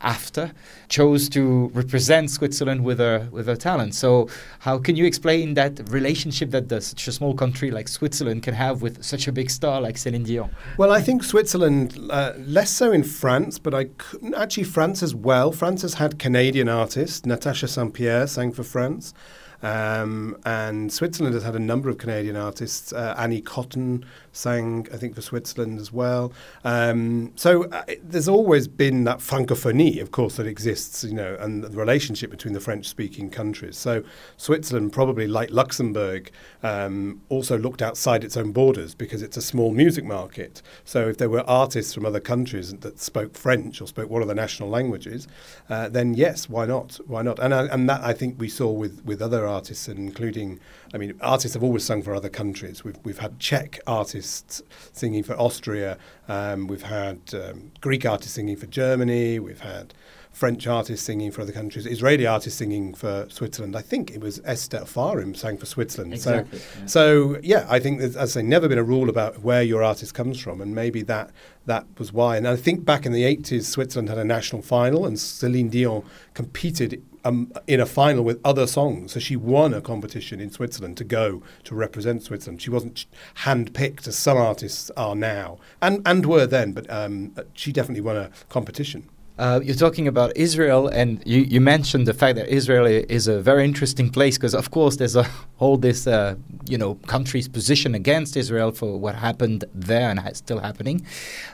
after, 0.00 0.52
chose 0.88 1.28
to 1.30 1.68
represent 1.74 2.30
Switzerland 2.30 2.84
with 2.84 2.98
her 3.00 3.28
with 3.32 3.48
her 3.48 3.56
talent. 3.56 3.96
So, 3.96 4.28
how 4.60 4.78
can 4.78 4.94
you 4.94 5.04
explain 5.04 5.54
that 5.54 5.90
relationship 5.90 6.50
that 6.50 6.68
the, 6.68 6.80
such 6.80 7.08
a 7.08 7.12
small 7.12 7.34
country 7.34 7.72
like 7.72 7.88
Switzerland 7.88 8.44
can 8.44 8.54
have 8.54 8.80
with 8.80 9.02
such 9.02 9.26
a 9.26 9.32
big 9.32 9.50
star 9.50 9.80
like 9.80 9.98
Celine 9.98 10.22
Dion? 10.22 10.50
Well, 10.78 10.92
I 10.92 11.00
think 11.00 11.24
Switzerland, 11.24 11.98
uh, 12.10 12.32
less 12.38 12.70
so 12.70 12.92
in 12.92 13.02
France, 13.02 13.58
but 13.58 13.74
I 13.74 13.88
actually 14.36 14.64
France 14.64 15.02
as 15.02 15.16
well. 15.16 15.50
France 15.50 15.82
has 15.82 15.94
had 15.94 16.18
Canadian 16.18 16.68
artists. 16.68 17.26
Natasha 17.26 17.66
St-Pier 17.66 18.28
sang 18.28 18.52
for 18.52 18.62
France. 18.62 19.12
Um, 19.62 20.36
and 20.44 20.92
Switzerland 20.92 21.34
has 21.34 21.44
had 21.44 21.54
a 21.54 21.60
number 21.60 21.88
of 21.88 21.98
Canadian 21.98 22.36
artists. 22.36 22.92
Uh, 22.92 23.14
Annie 23.18 23.40
Cotton 23.40 24.04
sang, 24.32 24.86
I 24.92 24.96
think, 24.96 25.14
for 25.14 25.22
Switzerland 25.22 25.78
as 25.78 25.92
well. 25.92 26.32
Um, 26.64 27.32
so 27.36 27.64
uh, 27.64 27.84
there's 28.02 28.28
always 28.28 28.68
been 28.68 29.04
that 29.04 29.18
francophonie, 29.18 30.00
of 30.00 30.10
course, 30.10 30.36
that 30.36 30.46
exists, 30.46 31.04
you 31.04 31.14
know, 31.14 31.36
and 31.40 31.64
the 31.64 31.76
relationship 31.76 32.30
between 32.30 32.54
the 32.54 32.60
French-speaking 32.60 33.30
countries. 33.30 33.76
So 33.76 34.02
Switzerland, 34.36 34.92
probably 34.92 35.26
like 35.26 35.50
Luxembourg, 35.50 36.30
um, 36.62 37.20
also 37.28 37.58
looked 37.58 37.82
outside 37.82 38.24
its 38.24 38.36
own 38.36 38.52
borders 38.52 38.94
because 38.94 39.22
it's 39.22 39.36
a 39.36 39.42
small 39.42 39.72
music 39.72 40.04
market. 40.04 40.62
So 40.84 41.08
if 41.08 41.18
there 41.18 41.28
were 41.28 41.48
artists 41.48 41.92
from 41.92 42.06
other 42.06 42.20
countries 42.20 42.72
that 42.72 43.00
spoke 43.00 43.36
French 43.36 43.80
or 43.80 43.86
spoke 43.86 44.08
one 44.08 44.22
of 44.22 44.28
the 44.28 44.34
national 44.34 44.68
languages, 44.68 45.26
uh, 45.68 45.88
then 45.88 46.14
yes, 46.14 46.48
why 46.48 46.66
not? 46.66 47.00
Why 47.06 47.22
not? 47.22 47.38
And, 47.38 47.52
uh, 47.52 47.68
and 47.70 47.88
that 47.88 48.02
I 48.02 48.12
think 48.12 48.36
we 48.38 48.48
saw 48.48 48.70
with, 48.70 49.04
with 49.04 49.20
other 49.20 49.46
artists, 49.50 49.88
and 49.88 49.98
including, 49.98 50.60
I 50.94 50.98
mean, 50.98 51.18
artists 51.20 51.54
have 51.54 51.62
always 51.62 51.84
sung 51.84 52.02
for 52.02 52.14
other 52.14 52.28
countries. 52.28 52.84
We've, 52.84 52.98
we've 53.04 53.18
had 53.18 53.38
Czech 53.38 53.80
artists 53.86 54.62
singing 54.92 55.22
for 55.22 55.34
Austria. 55.34 55.98
Um, 56.28 56.66
we've 56.66 56.82
had 56.82 57.20
um, 57.34 57.72
Greek 57.80 58.06
artists 58.06 58.34
singing 58.34 58.56
for 58.56 58.66
Germany. 58.66 59.38
We've 59.38 59.60
had 59.60 59.92
French 60.32 60.66
artists 60.66 61.04
singing 61.04 61.30
for 61.30 61.42
other 61.42 61.52
countries, 61.52 61.86
Israeli 61.86 62.26
artists 62.26 62.58
singing 62.58 62.94
for 62.94 63.26
Switzerland. 63.28 63.74
I 63.74 63.82
think 63.82 64.12
it 64.12 64.20
was 64.20 64.40
Esther 64.44 64.78
Ofarim 64.78 65.36
sang 65.36 65.58
for 65.58 65.66
Switzerland. 65.66 66.14
Exactly, 66.14 66.58
so, 66.58 66.64
yeah. 66.78 66.86
so 66.86 67.40
yeah, 67.42 67.66
I 67.68 67.80
think 67.80 67.98
there's, 67.98 68.16
as 68.16 68.36
I 68.36 68.40
say, 68.40 68.46
never 68.46 68.68
been 68.68 68.78
a 68.78 68.84
rule 68.84 69.08
about 69.08 69.42
where 69.42 69.62
your 69.62 69.82
artist 69.82 70.14
comes 70.14 70.38
from, 70.38 70.60
and 70.60 70.74
maybe 70.74 71.02
that 71.02 71.30
that 71.66 71.86
was 71.98 72.12
why. 72.12 72.36
And 72.36 72.46
I 72.46 72.56
think 72.56 72.84
back 72.84 73.06
in 73.06 73.12
the 73.12 73.24
80s, 73.24 73.64
Switzerland 73.64 74.08
had 74.08 74.18
a 74.18 74.24
national 74.24 74.62
final, 74.62 75.04
and 75.04 75.18
Celine 75.18 75.68
Dion 75.68 76.04
competed 76.34 77.02
um, 77.24 77.52
in 77.66 77.80
a 77.80 77.86
final 77.86 78.24
with 78.24 78.40
other 78.44 78.66
songs. 78.66 79.12
So 79.12 79.20
she 79.20 79.36
won 79.36 79.74
a 79.74 79.80
competition 79.80 80.40
in 80.40 80.50
Switzerland 80.50 80.96
to 80.98 81.04
go 81.04 81.42
to 81.64 81.74
represent 81.74 82.22
Switzerland. 82.22 82.62
She 82.62 82.70
wasn't 82.70 83.06
handpicked 83.38 84.06
as 84.06 84.16
some 84.16 84.36
artists 84.36 84.90
are 84.96 85.14
now, 85.14 85.58
and 85.80 86.02
and 86.06 86.26
were 86.26 86.46
then, 86.46 86.72
but 86.72 86.90
um, 86.90 87.34
she 87.54 87.72
definitely 87.72 88.02
won 88.02 88.16
a 88.16 88.30
competition. 88.48 89.08
Uh, 89.40 89.58
you're 89.64 89.74
talking 89.74 90.06
about 90.06 90.36
Israel, 90.36 90.86
and 90.88 91.22
you, 91.24 91.40
you, 91.40 91.62
mentioned 91.62 92.06
the 92.06 92.12
fact 92.12 92.36
that 92.36 92.46
Israel 92.48 92.84
is 92.84 93.26
a 93.26 93.40
very 93.40 93.64
interesting 93.64 94.10
place 94.10 94.36
because, 94.36 94.52
of 94.52 94.70
course, 94.70 94.96
there's 94.96 95.16
a 95.16 95.22
whole 95.56 95.78
this 95.78 96.06
uh, 96.06 96.34
you 96.68 96.76
know 96.76 96.96
country's 97.06 97.48
position 97.48 97.94
against 97.94 98.36
Israel 98.36 98.70
for 98.70 98.98
what 98.98 99.14
happened 99.14 99.64
there 99.74 100.10
and 100.10 100.20
is 100.28 100.36
still 100.36 100.58
happening. 100.58 101.06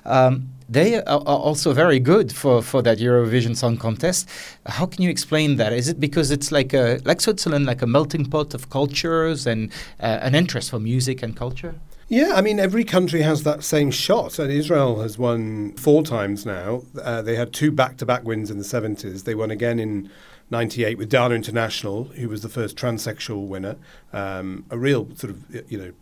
Um, 0.04 0.48
they 0.68 1.00
are 1.00 1.20
also 1.20 1.72
very 1.72 2.00
good 2.00 2.34
for, 2.34 2.60
for 2.60 2.82
that 2.82 2.98
Eurovision 2.98 3.56
Song 3.56 3.76
Contest. 3.76 4.28
How 4.66 4.86
can 4.86 5.02
you 5.04 5.10
explain 5.10 5.54
that? 5.58 5.72
Is 5.72 5.86
it 5.86 6.00
because 6.00 6.32
it's 6.32 6.50
like 6.50 6.74
a 6.74 7.00
like 7.04 7.20
Switzerland, 7.20 7.66
like 7.66 7.82
a 7.82 7.86
melting 7.86 8.24
pot 8.24 8.52
of 8.52 8.68
cultures 8.68 9.46
and 9.46 9.70
uh, 10.00 10.18
an 10.22 10.34
interest 10.34 10.70
for 10.70 10.80
music 10.80 11.22
and 11.22 11.36
culture? 11.36 11.76
Yeah, 12.08 12.34
I 12.36 12.40
mean, 12.40 12.60
every 12.60 12.84
country 12.84 13.22
has 13.22 13.42
that 13.42 13.64
same 13.64 13.90
shot. 13.90 14.38
And 14.38 14.50
Israel 14.50 15.00
has 15.02 15.18
won 15.18 15.72
four 15.72 16.04
times 16.04 16.46
now. 16.46 16.82
Uh, 17.02 17.20
they 17.20 17.34
had 17.34 17.52
two 17.52 17.72
back 17.72 17.96
to 17.96 18.06
back 18.06 18.24
wins 18.24 18.50
in 18.50 18.58
the 18.58 18.64
70s. 18.64 19.24
They 19.24 19.34
won 19.34 19.50
again 19.50 19.80
in 19.80 20.10
98 20.50 20.98
with 20.98 21.08
Dana 21.08 21.34
International, 21.34 22.04
who 22.04 22.28
was 22.28 22.42
the 22.42 22.48
first 22.48 22.76
transsexual 22.76 23.48
winner. 23.48 23.76
Um, 24.12 24.64
a 24.70 24.78
real 24.78 25.08
sort 25.16 25.32
of, 25.32 25.70
you 25.70 25.78
know, 25.78 25.92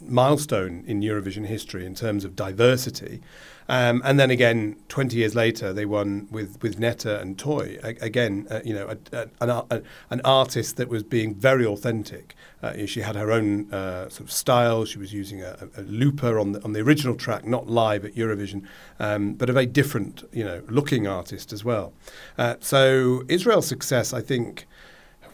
milestone 0.00 0.84
in 0.86 1.00
Eurovision 1.00 1.46
history 1.46 1.86
in 1.86 1.94
terms 1.94 2.24
of 2.24 2.36
diversity. 2.36 3.20
Um, 3.68 4.00
and 4.04 4.20
then 4.20 4.30
again, 4.30 4.76
20 4.88 5.16
years 5.16 5.34
later, 5.34 5.72
they 5.72 5.86
won 5.86 6.28
with, 6.30 6.62
with 6.62 6.78
Netta 6.78 7.20
and 7.20 7.36
Toy. 7.36 7.78
A- 7.82 7.96
again, 8.00 8.46
uh, 8.48 8.60
you 8.64 8.72
know, 8.72 8.86
a, 8.86 9.16
a, 9.16 9.28
an, 9.40 9.50
a, 9.50 9.82
an 10.10 10.20
artist 10.24 10.76
that 10.76 10.88
was 10.88 11.02
being 11.02 11.34
very 11.34 11.66
authentic. 11.66 12.34
Uh, 12.62 12.86
she 12.86 13.00
had 13.00 13.16
her 13.16 13.32
own 13.32 13.72
uh, 13.72 14.08
sort 14.08 14.20
of 14.28 14.32
style. 14.32 14.84
She 14.84 14.98
was 14.98 15.12
using 15.12 15.42
a, 15.42 15.68
looper 15.78 16.38
on 16.38 16.52
the, 16.52 16.62
on 16.62 16.72
the 16.72 16.80
original 16.80 17.16
track, 17.16 17.44
not 17.44 17.68
live 17.68 18.04
at 18.04 18.14
Eurovision, 18.14 18.64
um, 19.00 19.34
but 19.34 19.50
a 19.50 19.52
very 19.52 19.66
different, 19.66 20.22
you 20.32 20.44
know, 20.44 20.62
looking 20.68 21.06
artist 21.06 21.52
as 21.52 21.64
well. 21.64 21.92
Uh, 22.38 22.54
so 22.60 23.24
Israel's 23.28 23.66
success, 23.66 24.12
I 24.12 24.20
think, 24.20 24.66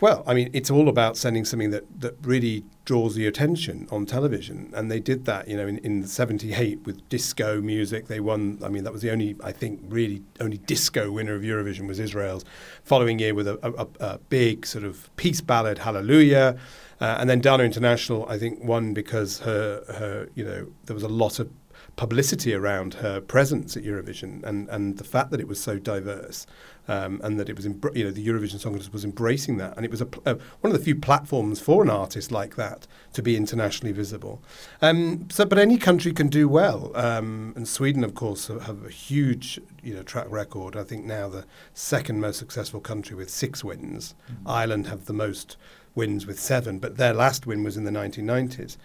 well, 0.02 0.24
I 0.26 0.34
mean, 0.34 0.50
it's 0.52 0.68
all 0.68 0.88
about 0.88 1.16
sending 1.16 1.44
something 1.44 1.70
that, 1.70 1.84
that 2.00 2.16
really 2.22 2.64
draws 2.84 3.14
the 3.14 3.24
attention 3.28 3.86
on 3.92 4.04
television. 4.04 4.72
And 4.74 4.90
they 4.90 4.98
did 4.98 5.26
that, 5.26 5.46
you 5.46 5.56
know, 5.56 5.68
in, 5.68 5.78
in 5.78 6.04
78 6.04 6.84
with 6.84 7.08
disco 7.08 7.60
music. 7.60 8.08
They 8.08 8.18
won, 8.18 8.58
I 8.64 8.68
mean, 8.68 8.82
that 8.82 8.92
was 8.92 9.02
the 9.02 9.12
only, 9.12 9.36
I 9.44 9.52
think, 9.52 9.80
really 9.84 10.24
only 10.40 10.58
disco 10.58 11.12
winner 11.12 11.36
of 11.36 11.42
Eurovision 11.42 11.86
was 11.86 12.00
Israel's. 12.00 12.44
Following 12.82 13.20
year 13.20 13.32
with 13.32 13.46
a, 13.46 13.60
a, 13.62 13.86
a 14.04 14.18
big 14.18 14.66
sort 14.66 14.82
of 14.82 15.08
peace 15.14 15.40
ballad, 15.40 15.78
Hallelujah. 15.78 16.58
Uh, 17.00 17.18
and 17.20 17.30
then 17.30 17.40
Dana 17.40 17.62
International, 17.62 18.28
I 18.28 18.38
think, 18.38 18.60
won 18.64 18.94
because 18.94 19.38
her, 19.38 19.84
her, 19.86 20.28
you 20.34 20.44
know, 20.44 20.66
there 20.86 20.94
was 20.94 21.04
a 21.04 21.08
lot 21.08 21.38
of 21.38 21.48
publicity 21.94 22.54
around 22.54 22.94
her 22.94 23.20
presence 23.20 23.76
at 23.76 23.84
Eurovision 23.84 24.42
and, 24.42 24.68
and 24.68 24.98
the 24.98 25.04
fact 25.04 25.30
that 25.30 25.38
it 25.40 25.46
was 25.46 25.60
so 25.60 25.78
diverse 25.78 26.46
um, 26.88 27.20
and 27.22 27.38
that 27.38 27.48
it 27.48 27.56
was, 27.56 27.66
embr- 27.66 27.94
you 27.96 28.04
know, 28.04 28.10
the 28.10 28.26
Eurovision 28.26 28.58
Song 28.58 28.72
Contest 28.72 28.92
was 28.92 29.04
embracing 29.04 29.56
that. 29.58 29.76
And 29.76 29.84
it 29.84 29.90
was 29.90 30.00
a, 30.00 30.06
pl- 30.06 30.22
uh, 30.26 30.34
one 30.60 30.72
of 30.72 30.78
the 30.78 30.84
few 30.84 30.96
platforms 30.96 31.60
for 31.60 31.82
an 31.82 31.90
artist 31.90 32.32
like 32.32 32.56
that 32.56 32.86
to 33.12 33.22
be 33.22 33.36
internationally 33.36 33.92
visible. 33.92 34.42
Um, 34.80 35.28
so, 35.30 35.44
but 35.44 35.58
any 35.58 35.78
country 35.78 36.12
can 36.12 36.28
do 36.28 36.48
well. 36.48 36.90
Um, 36.94 37.52
and 37.56 37.66
Sweden, 37.68 38.04
of 38.04 38.14
course, 38.14 38.48
have 38.48 38.84
a 38.84 38.90
huge, 38.90 39.60
you 39.82 39.94
know, 39.94 40.02
track 40.02 40.26
record. 40.28 40.76
I 40.76 40.84
think 40.84 41.04
now 41.04 41.28
the 41.28 41.44
second 41.74 42.20
most 42.20 42.38
successful 42.38 42.80
country 42.80 43.16
with 43.16 43.30
six 43.30 43.62
wins. 43.62 44.14
Mm-hmm. 44.30 44.48
Ireland 44.48 44.86
have 44.88 45.06
the 45.06 45.12
most 45.12 45.56
wins 45.94 46.26
with 46.26 46.40
seven, 46.40 46.78
but 46.78 46.96
their 46.96 47.12
last 47.12 47.46
win 47.46 47.62
was 47.62 47.76
in 47.76 47.84
the 47.84 47.90
1990s. 47.90 48.76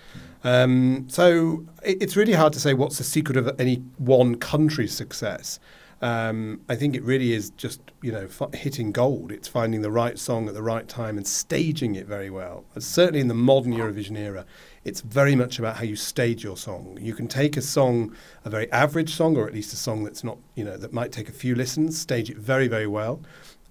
Um, 0.43 1.05
so 1.09 1.65
it, 1.83 2.01
it's 2.01 2.15
really 2.15 2.33
hard 2.33 2.53
to 2.53 2.59
say 2.59 2.73
what's 2.73 2.97
the 2.97 3.03
secret 3.03 3.37
of 3.37 3.59
any 3.59 3.77
one 3.97 4.35
country's 4.35 4.93
success. 4.93 5.59
Um, 6.01 6.61
I 6.69 6.75
think 6.75 6.95
it 6.95 7.03
really 7.03 7.33
is 7.33 7.49
just 7.51 7.81
you 8.01 8.11
know 8.11 8.27
f- 8.29 8.53
hitting 8.53 8.91
gold. 8.91 9.31
It's 9.31 9.47
finding 9.47 9.81
the 9.81 9.91
right 9.91 10.19
song 10.19 10.47
at 10.47 10.53
the 10.53 10.61
right 10.61 10.87
time 10.87 11.17
and 11.17 11.25
staging 11.25 11.95
it 11.95 12.05
very 12.05 12.29
well. 12.29 12.65
And 12.75 12.83
certainly 12.83 13.19
in 13.19 13.27
the 13.27 13.33
modern 13.33 13.73
Eurovision 13.73 14.17
era, 14.17 14.45
it's 14.83 15.01
very 15.01 15.35
much 15.35 15.57
about 15.57 15.77
how 15.77 15.83
you 15.83 15.95
stage 15.95 16.43
your 16.43 16.57
song. 16.57 16.99
You 17.01 17.15
can 17.15 17.27
take 17.27 17.57
a 17.57 17.61
song, 17.61 18.15
a 18.45 18.49
very 18.49 18.71
average 18.71 19.13
song, 19.13 19.37
or 19.37 19.47
at 19.47 19.53
least 19.53 19.73
a 19.73 19.77
song 19.77 20.03
that's 20.03 20.23
not 20.23 20.37
you 20.55 20.63
know 20.63 20.77
that 20.77 20.93
might 20.93 21.11
take 21.11 21.29
a 21.29 21.33
few 21.33 21.55
listens, 21.55 21.99
stage 21.99 22.29
it 22.29 22.37
very 22.37 22.67
very 22.67 22.87
well, 22.87 23.21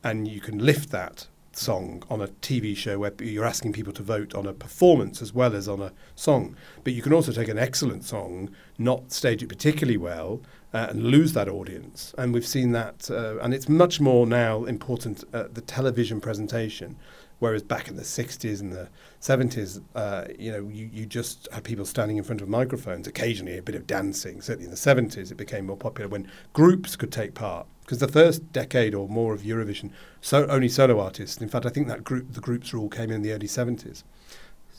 and 0.03 0.27
you 0.27 0.41
can 0.41 0.59
lift 0.59 0.91
that 0.91 1.29
song 1.59 2.03
on 2.11 2.21
a 2.21 2.29
TV 2.29 2.77
show 2.77 2.99
where 2.99 3.12
you're 3.21 3.45
asking 3.45 3.73
people 3.73 3.93
to 3.93 4.03
vote 4.03 4.35
on 4.35 4.47
a 4.47 4.53
performance 4.53 5.23
as 5.23 5.33
well 5.33 5.55
as 5.55 5.69
on 5.69 5.81
a 5.81 5.93
song. 6.15 6.57
But 6.85 6.93
you 6.93 7.03
can 7.03 7.12
also 7.12 7.33
take 7.33 7.49
an 7.49 7.59
excellent 7.59 8.05
song, 8.05 8.51
not 8.79 9.12
stage 9.12 9.43
it 9.43 9.49
particularly 9.49 9.97
well, 9.97 10.41
uh, 10.77 10.89
and 10.91 11.05
lose 11.05 11.33
that 11.33 11.49
audience. 11.49 12.15
And 12.19 12.35
we've 12.35 12.47
seen 12.47 12.73
that, 12.73 13.11
uh, 13.11 13.39
and 13.39 13.55
it's 13.55 13.67
much 13.67 13.99
more 13.99 14.27
now 14.27 14.65
important 14.65 15.25
the 15.33 15.62
television 15.62 16.21
presentation. 16.21 16.97
Whereas 17.39 17.62
back 17.62 17.89
in 17.89 17.97
the 17.97 18.03
60s 18.03 18.61
and 18.61 18.73
the 18.73 18.89
70s, 19.21 19.83
uh, 19.95 20.25
you 20.39 20.51
know, 20.53 20.69
you, 20.69 20.89
you 20.93 21.07
just 21.07 21.49
had 21.53 21.65
people 21.65 21.85
standing 21.85 22.17
in 22.17 22.25
front 22.25 22.41
of 22.41 22.49
microphones, 22.49 23.07
occasionally 23.07 23.59
a 23.59 23.62
bit 23.62 23.75
of 23.75 23.87
dancing. 23.87 24.41
Certainly 24.41 24.67
in 24.67 24.71
the 24.71 24.77
70s, 24.77 25.31
it 25.31 25.37
became 25.37 25.67
more 25.67 25.77
popular 25.77 26.09
when 26.09 26.31
groups 26.53 26.97
could 26.97 27.12
take 27.12 27.35
part 27.35 27.67
because 27.83 27.99
the 27.99 28.09
first 28.09 28.53
decade 28.53 28.95
or 28.95 29.09
more 29.09 29.33
of 29.33 29.43
Eurovision, 29.43 29.91
so 30.21 30.47
only 30.49 30.69
solo 30.69 30.99
artists. 30.99 31.41
In 31.41 31.49
fact, 31.49 31.67
I 31.67 31.69
think 31.69 31.89
that 31.89 32.05
group, 32.05 32.33
the 32.33 32.41
groups 32.41 32.75
rule 32.75 32.89
came 32.89 33.11
in 33.11 33.23
the 33.23 33.33
early 33.33 33.47
70s. 33.47 34.03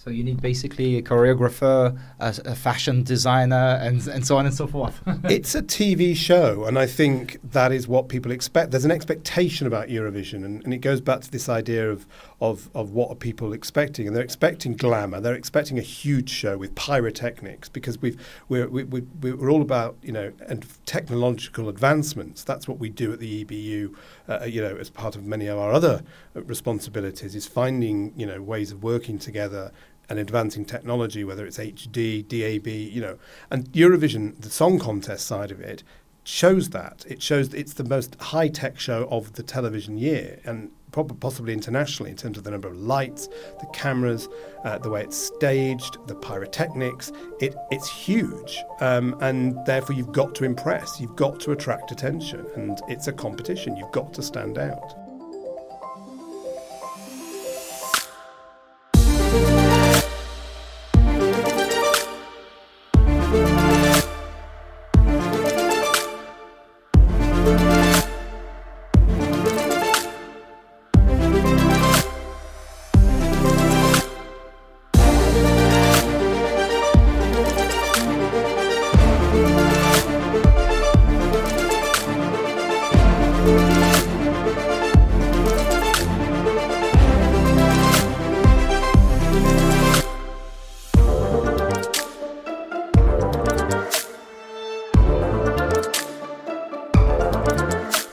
So 0.07 0.11
you 0.11 0.23
need 0.23 0.41
basically 0.41 0.97
a 0.97 1.01
choreographer, 1.01 1.99
a, 2.21 2.33
a 2.45 2.55
fashion 2.55 3.03
designer, 3.03 3.77
and 3.81 4.07
and 4.07 4.25
so 4.25 4.37
on 4.37 4.45
and 4.45 4.55
so 4.55 4.65
forth. 4.65 5.01
it's 5.25 5.53
a 5.53 5.61
TV 5.61 6.15
show, 6.15 6.63
and 6.63 6.79
I 6.79 6.85
think 6.85 7.39
that 7.51 7.73
is 7.73 7.89
what 7.89 8.07
people 8.07 8.31
expect. 8.31 8.71
There's 8.71 8.85
an 8.85 8.91
expectation 8.91 9.67
about 9.67 9.89
Eurovision, 9.89 10.45
and, 10.45 10.63
and 10.63 10.73
it 10.73 10.77
goes 10.77 11.01
back 11.01 11.19
to 11.23 11.29
this 11.29 11.49
idea 11.49 11.91
of, 11.91 12.07
of 12.39 12.69
of 12.73 12.91
what 12.91 13.11
are 13.11 13.15
people 13.15 13.51
expecting, 13.51 14.07
and 14.07 14.15
they're 14.15 14.23
expecting 14.23 14.77
glamour. 14.77 15.19
They're 15.19 15.35
expecting 15.35 15.77
a 15.77 15.81
huge 15.81 16.29
show 16.29 16.57
with 16.57 16.73
pyrotechnics 16.75 17.67
because 17.67 18.01
we've 18.01 18.17
we're 18.47 18.69
we, 18.69 18.85
we, 18.85 19.01
we're 19.19 19.51
all 19.51 19.61
about 19.61 19.97
you 20.01 20.13
know 20.13 20.31
and 20.47 20.65
technological 20.85 21.67
advancements. 21.67 22.45
That's 22.45 22.65
what 22.65 22.79
we 22.79 22.87
do 22.87 23.11
at 23.11 23.19
the 23.19 23.43
EBU. 23.43 23.93
Uh, 24.29 24.45
you 24.45 24.61
know, 24.61 24.77
as 24.77 24.89
part 24.89 25.17
of 25.17 25.25
many 25.25 25.47
of 25.47 25.57
our 25.57 25.73
other 25.73 26.01
responsibilities, 26.33 27.35
is 27.35 27.45
finding 27.45 28.13
you 28.15 28.25
know 28.25 28.41
ways 28.41 28.71
of 28.71 28.83
working 28.83 29.19
together 29.19 29.73
an 30.09 30.17
advancing 30.17 30.65
technology, 30.65 31.23
whether 31.23 31.45
it's 31.45 31.57
HD, 31.57 32.25
DAB, 32.27 32.67
you 32.67 33.01
know, 33.01 33.17
and 33.51 33.71
Eurovision, 33.71 34.39
the 34.41 34.49
song 34.49 34.79
contest 34.79 35.25
side 35.25 35.51
of 35.51 35.59
it, 35.59 35.83
shows 36.23 36.69
that. 36.71 37.05
It 37.07 37.21
shows 37.21 37.49
that 37.49 37.59
it's 37.59 37.73
the 37.73 37.83
most 37.83 38.15
high 38.19 38.49
tech 38.49 38.79
show 38.79 39.07
of 39.09 39.33
the 39.33 39.43
television 39.43 39.97
year, 39.97 40.39
and 40.43 40.71
possibly 40.91 41.53
internationally 41.53 42.11
in 42.11 42.17
terms 42.17 42.37
of 42.37 42.43
the 42.43 42.51
number 42.51 42.67
of 42.67 42.77
lights, 42.77 43.27
the 43.59 43.67
cameras, 43.73 44.27
uh, 44.63 44.77
the 44.77 44.89
way 44.89 45.03
it's 45.03 45.17
staged, 45.17 45.97
the 46.07 46.15
pyrotechnics. 46.15 47.11
It, 47.39 47.55
it's 47.71 47.89
huge, 47.89 48.63
um, 48.79 49.15
and 49.21 49.57
therefore 49.65 49.95
you've 49.95 50.11
got 50.11 50.35
to 50.35 50.43
impress, 50.43 50.99
you've 50.99 51.15
got 51.15 51.39
to 51.41 51.51
attract 51.51 51.91
attention, 51.91 52.45
and 52.55 52.79
it's 52.87 53.07
a 53.07 53.13
competition. 53.13 53.77
You've 53.77 53.91
got 53.91 54.13
to 54.13 54.23
stand 54.23 54.57
out. 54.57 55.06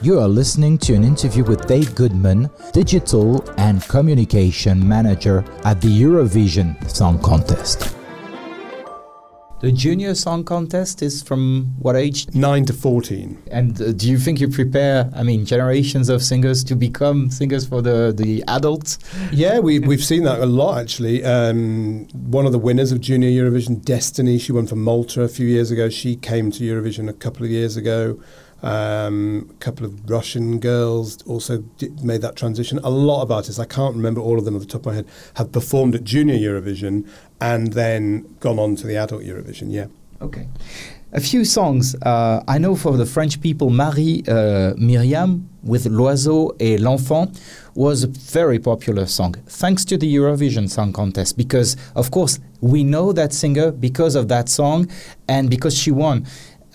You 0.05 0.19
are 0.19 0.27
listening 0.27 0.77
to 0.85 0.93
an 0.93 1.03
interview 1.03 1.43
with 1.43 1.65
Dave 1.65 1.95
Goodman, 1.95 2.47
Digital 2.73 3.43
and 3.57 3.81
Communication 3.87 4.87
Manager 4.87 5.43
at 5.63 5.81
the 5.81 5.87
Eurovision 5.87 6.77
Song 6.87 7.17
Contest. 7.17 7.95
The 9.61 9.71
junior 9.71 10.13
song 10.13 10.43
contest 10.43 11.01
is 11.01 11.23
from 11.23 11.73
what 11.79 11.95
age? 11.95 12.27
9 12.35 12.65
to 12.65 12.73
14. 12.73 13.41
And 13.49 13.81
uh, 13.81 13.93
do 13.93 14.07
you 14.07 14.19
think 14.19 14.39
you 14.39 14.47
prepare, 14.47 15.09
I 15.15 15.23
mean, 15.23 15.43
generations 15.43 16.09
of 16.09 16.21
singers 16.21 16.63
to 16.65 16.75
become 16.75 17.31
singers 17.31 17.65
for 17.65 17.81
the, 17.81 18.13
the 18.15 18.43
adults? 18.47 18.99
Yeah, 19.31 19.57
we, 19.57 19.79
we've 19.79 20.03
seen 20.03 20.21
that 20.25 20.39
a 20.39 20.45
lot 20.45 20.77
actually. 20.77 21.23
Um, 21.23 22.05
one 22.13 22.45
of 22.45 22.51
the 22.51 22.59
winners 22.59 22.91
of 22.91 23.01
Junior 23.01 23.29
Eurovision, 23.29 23.83
Destiny, 23.83 24.37
she 24.37 24.51
won 24.51 24.67
for 24.67 24.75
Malta 24.75 25.23
a 25.23 25.27
few 25.27 25.47
years 25.47 25.71
ago. 25.71 25.89
She 25.89 26.15
came 26.15 26.51
to 26.51 26.63
Eurovision 26.63 27.09
a 27.09 27.13
couple 27.13 27.43
of 27.43 27.49
years 27.49 27.75
ago. 27.75 28.19
Um, 28.63 29.49
a 29.51 29.53
couple 29.55 29.85
of 29.85 30.09
Russian 30.09 30.59
girls 30.59 31.21
also 31.27 31.59
did, 31.77 32.03
made 32.03 32.21
that 32.21 32.35
transition. 32.35 32.79
A 32.83 32.89
lot 32.89 33.21
of 33.21 33.31
artists, 33.31 33.59
I 33.59 33.65
can't 33.65 33.95
remember 33.95 34.21
all 34.21 34.39
of 34.39 34.45
them 34.45 34.55
at 34.55 34.61
the 34.61 34.67
top 34.67 34.81
of 34.81 34.85
my 34.87 34.95
head, 34.95 35.07
have 35.35 35.51
performed 35.51 35.93
at 35.95 36.03
Junior 36.03 36.35
Eurovision 36.35 37.07
and 37.39 37.73
then 37.73 38.35
gone 38.39 38.57
on 38.57 38.75
to 38.77 38.87
the 38.87 38.97
Adult 38.97 39.23
Eurovision. 39.23 39.71
Yeah. 39.71 39.87
Okay. 40.21 40.47
A 41.11 41.19
few 41.21 41.45
songs. 41.45 41.95
Uh, 42.01 42.43
I 42.47 42.57
know 42.57 42.75
for 42.75 42.97
the 42.97 43.05
French 43.05 43.39
people, 43.39 43.69
Marie 43.69 44.23
uh, 44.27 44.73
Myriam 44.77 45.45
with 45.63 45.85
L'Oiseau 45.85 46.53
et 46.59 46.77
l'Enfant 46.77 47.31
was 47.73 48.03
a 48.03 48.07
very 48.07 48.59
popular 48.59 49.05
song, 49.05 49.35
thanks 49.47 49.85
to 49.85 49.97
the 49.97 50.13
Eurovision 50.13 50.69
Song 50.69 50.91
Contest, 50.93 51.37
because, 51.37 51.77
of 51.95 52.11
course, 52.11 52.39
we 52.61 52.83
know 52.83 53.13
that 53.13 53.33
singer 53.33 53.71
because 53.71 54.15
of 54.15 54.27
that 54.27 54.49
song 54.49 54.89
and 55.27 55.49
because 55.49 55.77
she 55.77 55.91
won. 55.91 56.25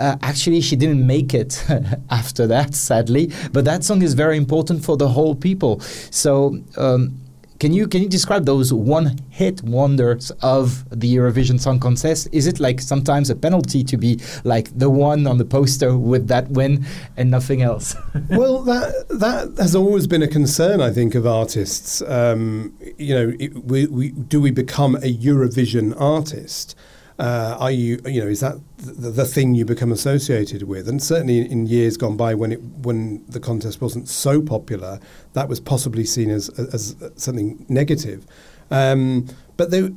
Uh, 0.00 0.16
actually, 0.22 0.62
she 0.62 0.76
didn't 0.76 1.06
make 1.06 1.34
it 1.34 1.62
after 2.10 2.46
that, 2.46 2.74
sadly. 2.74 3.30
But 3.52 3.66
that 3.66 3.84
song 3.84 4.02
is 4.02 4.14
very 4.14 4.36
important 4.38 4.82
for 4.82 4.96
the 4.96 5.08
whole 5.08 5.34
people. 5.34 5.80
So, 6.10 6.58
um, 6.78 7.20
can 7.60 7.74
you 7.74 7.86
can 7.86 8.02
you 8.02 8.08
describe 8.08 8.46
those 8.46 8.72
one-hit 8.72 9.62
wonders 9.62 10.30
of 10.40 10.88
the 10.98 11.14
Eurovision 11.14 11.60
Song 11.60 11.78
Contest? 11.78 12.26
Is 12.32 12.46
it 12.46 12.58
like 12.58 12.80
sometimes 12.80 13.28
a 13.28 13.36
penalty 13.36 13.84
to 13.84 13.98
be 13.98 14.18
like 14.44 14.70
the 14.78 14.88
one 14.88 15.26
on 15.26 15.36
the 15.36 15.44
poster 15.44 15.94
with 15.98 16.26
that 16.28 16.48
win 16.48 16.86
and 17.18 17.30
nothing 17.30 17.60
else? 17.60 17.94
well, 18.30 18.62
that 18.62 19.06
that 19.10 19.58
has 19.58 19.76
always 19.76 20.06
been 20.06 20.22
a 20.22 20.28
concern, 20.28 20.80
I 20.80 20.90
think, 20.90 21.14
of 21.14 21.26
artists. 21.26 22.00
Um, 22.00 22.72
you 22.96 23.14
know, 23.14 23.36
it, 23.38 23.64
we, 23.66 23.86
we, 23.88 24.10
do 24.12 24.40
we 24.40 24.50
become 24.50 24.94
a 24.94 25.14
Eurovision 25.14 25.94
artist? 26.00 26.74
Uh, 27.20 27.54
are 27.60 27.70
you, 27.70 28.00
you 28.06 28.18
know, 28.18 28.28
is 28.28 28.40
that 28.40 28.56
the, 28.78 29.10
the, 29.10 29.26
thing 29.26 29.54
you 29.54 29.66
become 29.66 29.92
associated 29.92 30.62
with? 30.62 30.88
And 30.88 31.02
certainly 31.02 31.40
in 31.40 31.66
years 31.66 31.98
gone 31.98 32.16
by, 32.16 32.34
when 32.34 32.50
it 32.50 32.62
when 32.62 33.22
the 33.28 33.38
contest 33.38 33.82
wasn't 33.82 34.08
so 34.08 34.40
popular, 34.40 34.98
that 35.34 35.46
was 35.46 35.60
possibly 35.60 36.06
seen 36.06 36.30
as 36.30 36.48
as 36.48 36.96
something 37.16 37.66
negative. 37.68 38.26
Um, 38.70 39.26
but 39.58 39.70
they, 39.70 39.90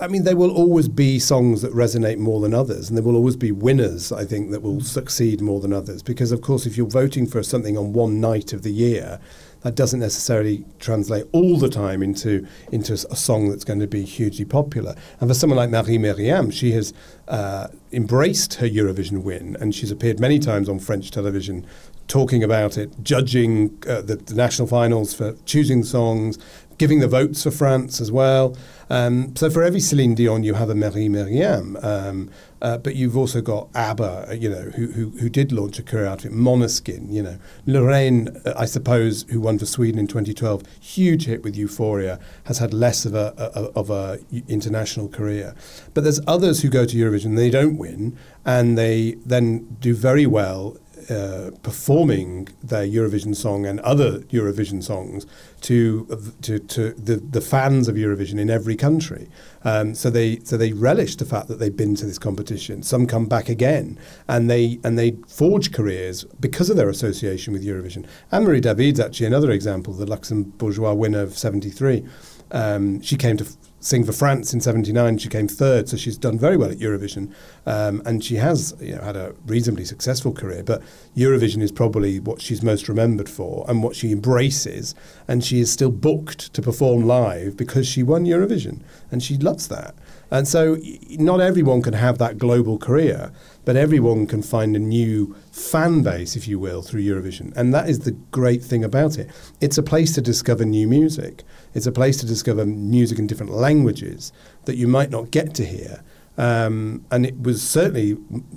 I 0.00 0.08
mean, 0.08 0.24
there 0.24 0.34
will 0.34 0.50
always 0.50 0.88
be 0.88 1.18
songs 1.18 1.60
that 1.60 1.74
resonate 1.74 2.16
more 2.16 2.40
than 2.40 2.54
others, 2.54 2.88
and 2.88 2.96
there 2.96 3.04
will 3.04 3.16
always 3.16 3.36
be 3.36 3.52
winners. 3.52 4.10
I 4.10 4.24
think 4.24 4.50
that 4.52 4.62
will 4.62 4.80
succeed 4.80 5.42
more 5.42 5.60
than 5.60 5.74
others, 5.74 6.02
because 6.02 6.32
of 6.32 6.40
course, 6.40 6.64
if 6.64 6.78
you're 6.78 6.86
voting 6.86 7.26
for 7.26 7.42
something 7.42 7.76
on 7.76 7.92
one 7.92 8.18
night 8.18 8.54
of 8.54 8.62
the 8.62 8.72
year, 8.72 9.20
that 9.62 9.74
doesn't 9.74 10.00
necessarily 10.00 10.64
translate 10.78 11.26
all 11.32 11.56
the 11.56 11.68
time 11.68 12.02
into 12.02 12.46
into 12.70 12.92
a 12.92 13.16
song 13.16 13.48
that's 13.48 13.64
going 13.64 13.80
to 13.80 13.86
be 13.86 14.02
hugely 14.02 14.44
popular. 14.44 14.94
And 15.20 15.28
for 15.30 15.34
someone 15.34 15.56
like 15.56 15.70
Marie 15.70 15.98
Myriam, 15.98 16.52
she 16.52 16.72
has 16.72 16.92
uh, 17.28 17.68
embraced 17.92 18.54
her 18.54 18.68
Eurovision 18.68 19.22
win, 19.22 19.56
and 19.60 19.74
she's 19.74 19.90
appeared 19.90 20.20
many 20.20 20.38
times 20.38 20.68
on 20.68 20.78
French 20.78 21.10
television 21.10 21.66
talking 22.08 22.42
about 22.42 22.76
it, 22.76 22.92
judging 23.02 23.78
uh, 23.88 24.02
the, 24.02 24.16
the, 24.16 24.34
national 24.34 24.68
finals 24.68 25.14
for 25.14 25.34
choosing 25.46 25.82
songs, 25.82 26.38
giving 26.76 26.98
the 26.98 27.08
votes 27.08 27.42
for 27.44 27.50
France 27.50 28.00
as 28.00 28.10
well. 28.10 28.56
Um, 28.92 29.34
so 29.36 29.48
for 29.48 29.62
every 29.62 29.80
Celine 29.80 30.14
Dion, 30.14 30.44
you 30.44 30.52
have 30.52 30.68
a 30.68 30.74
Marie 30.74 31.08
Myriam. 31.08 31.82
Um, 31.82 32.30
uh, 32.60 32.76
but 32.76 32.94
you've 32.94 33.16
also 33.16 33.40
got 33.40 33.68
ABBA, 33.74 34.26
uh, 34.28 34.32
you 34.34 34.50
know, 34.50 34.70
who, 34.76 34.86
who, 34.88 35.10
who 35.18 35.30
did 35.30 35.50
launch 35.50 35.78
a 35.78 35.82
career 35.82 36.04
out 36.04 36.24
of 36.24 36.30
it. 36.30 36.36
Måneskin, 36.36 37.10
you 37.10 37.22
know, 37.22 37.38
Loreen, 37.66 38.46
uh, 38.46 38.52
I 38.56 38.66
suppose, 38.66 39.24
who 39.30 39.40
won 39.40 39.58
for 39.58 39.64
Sweden 39.64 39.98
in 39.98 40.06
2012, 40.06 40.62
huge 40.78 41.24
hit 41.24 41.42
with 41.42 41.56
Euphoria, 41.56 42.20
has 42.44 42.58
had 42.58 42.74
less 42.74 43.06
of 43.06 43.14
a, 43.14 43.34
a 43.38 43.78
of 43.78 43.88
a 43.88 44.20
international 44.46 45.08
career. 45.08 45.54
But 45.94 46.04
there's 46.04 46.20
others 46.26 46.60
who 46.60 46.68
go 46.68 46.84
to 46.84 46.96
Eurovision, 46.96 47.34
they 47.34 47.50
don't 47.50 47.78
win, 47.78 48.16
and 48.44 48.76
they 48.76 49.16
then 49.24 49.76
do 49.80 49.94
very 49.94 50.26
well 50.26 50.76
uh, 51.10 51.50
performing 51.62 52.48
their 52.62 52.86
Eurovision 52.86 53.34
song 53.34 53.66
and 53.66 53.80
other 53.80 54.20
Eurovision 54.30 54.82
songs 54.82 55.26
to 55.62 56.06
to, 56.42 56.58
to 56.58 56.92
the, 56.92 57.16
the 57.16 57.40
fans 57.40 57.88
of 57.88 57.96
Eurovision 57.96 58.38
in 58.38 58.50
every 58.50 58.76
country. 58.76 59.28
Um, 59.64 59.94
so 59.94 60.10
they 60.10 60.40
so 60.40 60.56
they 60.56 60.72
relish 60.72 61.16
the 61.16 61.24
fact 61.24 61.48
that 61.48 61.58
they've 61.58 61.76
been 61.76 61.94
to 61.96 62.06
this 62.06 62.18
competition. 62.18 62.82
Some 62.82 63.06
come 63.06 63.26
back 63.26 63.48
again, 63.48 63.98
and 64.28 64.50
they 64.50 64.78
and 64.84 64.98
they 64.98 65.12
forge 65.26 65.72
careers 65.72 66.24
because 66.40 66.70
of 66.70 66.76
their 66.76 66.88
association 66.88 67.52
with 67.52 67.64
Eurovision. 67.64 68.06
Anne 68.30 68.44
Marie 68.44 68.60
David's 68.60 69.00
actually 69.00 69.26
another 69.26 69.50
example, 69.50 69.92
the 69.94 70.06
Luxembourgeois 70.06 70.92
winner 70.92 71.22
of 71.22 71.38
'73. 71.38 72.04
Um, 72.50 73.00
she 73.00 73.16
came 73.16 73.36
to 73.38 73.46
sing 73.82 74.04
for 74.04 74.12
France 74.12 74.54
in 74.54 74.60
'79. 74.60 75.18
She 75.18 75.28
came 75.28 75.48
third, 75.48 75.88
so 75.88 75.96
she's 75.96 76.16
done 76.16 76.38
very 76.38 76.56
well 76.56 76.70
at 76.70 76.78
Eurovision, 76.78 77.32
um, 77.66 78.02
and 78.06 78.24
she 78.24 78.36
has 78.36 78.74
you 78.80 78.94
know 78.94 79.02
had 79.02 79.16
a 79.16 79.34
reasonably 79.46 79.84
successful 79.84 80.32
career. 80.32 80.62
But 80.62 80.82
Eurovision 81.16 81.62
is 81.62 81.72
probably 81.72 82.20
what 82.20 82.40
she's 82.40 82.62
most 82.62 82.88
remembered 82.88 83.28
for, 83.28 83.64
and 83.68 83.82
what 83.82 83.96
she 83.96 84.12
embraces. 84.12 84.94
And 85.28 85.44
she 85.44 85.60
is 85.60 85.70
still 85.70 85.90
booked 85.90 86.52
to 86.54 86.62
perform 86.62 87.06
live 87.06 87.56
because 87.56 87.86
she 87.86 88.02
won 88.02 88.24
Eurovision, 88.24 88.80
and 89.10 89.22
she 89.22 89.36
loves 89.36 89.68
that. 89.68 89.94
And 90.32 90.48
so, 90.48 90.78
not 91.10 91.42
everyone 91.42 91.82
can 91.82 91.92
have 91.92 92.16
that 92.16 92.38
global 92.38 92.78
career, 92.78 93.30
but 93.66 93.76
everyone 93.76 94.26
can 94.26 94.40
find 94.40 94.74
a 94.74 94.78
new 94.78 95.36
fan 95.50 96.02
base, 96.02 96.36
if 96.36 96.48
you 96.48 96.58
will, 96.58 96.80
through 96.80 97.02
Eurovision. 97.02 97.54
And 97.54 97.74
that 97.74 97.90
is 97.90 98.00
the 98.00 98.12
great 98.12 98.62
thing 98.62 98.82
about 98.82 99.18
it. 99.18 99.28
It's 99.60 99.76
a 99.76 99.82
place 99.82 100.14
to 100.14 100.22
discover 100.22 100.64
new 100.64 100.88
music. 100.88 101.44
It's 101.74 101.86
a 101.86 101.92
place 101.92 102.18
to 102.18 102.26
discover 102.26 102.66
music 102.66 103.18
in 103.18 103.26
different 103.26 103.52
languages 103.52 104.32
that 104.64 104.76
you 104.76 104.86
might 104.86 105.10
not 105.10 105.30
get 105.30 105.54
to 105.54 105.64
hear. 105.64 106.02
Um, 106.38 107.04
and 107.10 107.26
it 107.26 107.42
was 107.42 107.62
certainly 107.62 108.16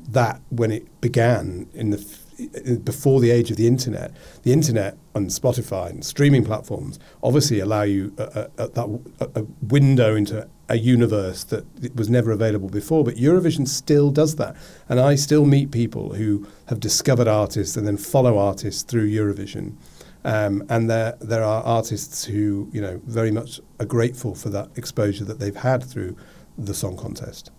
that 0.10 0.42
when 0.50 0.72
it 0.72 1.02
began 1.02 1.68
in 1.74 1.90
the 1.90 1.98
before 2.84 3.20
the 3.20 3.32
age 3.32 3.52
of 3.52 3.58
the 3.58 3.68
internet. 3.68 4.12
The 4.44 4.52
internet 4.52 4.98
and 5.14 5.30
Spotify 5.30 5.90
and 5.90 6.04
streaming 6.04 6.44
platforms 6.44 7.00
obviously 7.24 7.60
allow 7.60 7.84
you 7.84 8.14
a, 8.18 8.50
a, 8.58 9.00
a 9.20 9.46
window 9.62 10.16
into 10.16 10.48
a 10.68 10.78
universe 10.78 11.44
that 11.46 11.66
was 11.96 12.10
never 12.10 12.32
available 12.32 12.70
before. 12.70 13.04
But 13.04 13.16
Eurovision 13.16 13.68
still 13.68 14.12
does 14.12 14.36
that. 14.36 14.56
And 14.90 15.00
I 15.00 15.16
still 15.16 15.46
meet 15.46 15.72
people 15.72 16.16
who 16.16 16.48
have 16.68 16.80
discovered 16.80 17.28
artists 17.28 17.78
and 17.78 17.88
then 17.88 17.98
follow 17.98 18.38
artists 18.38 18.84
through 18.84 19.10
Eurovision. 19.10 19.76
Um, 20.26 20.64
and 20.70 20.90
there 20.90 21.16
there 21.22 21.44
are 21.44 21.64
artists 21.64 22.26
who 22.26 22.68
you 22.74 22.82
know 22.82 23.00
very 23.06 23.32
much 23.32 23.62
are 23.80 23.86
grateful 23.86 24.34
for 24.34 24.50
that 24.50 24.70
exposure 24.76 25.24
that 25.24 25.40
they've 25.40 25.56
had 25.56 25.84
through 25.84 26.18
the 26.58 26.74
song 26.74 26.98
contest. 26.98 27.52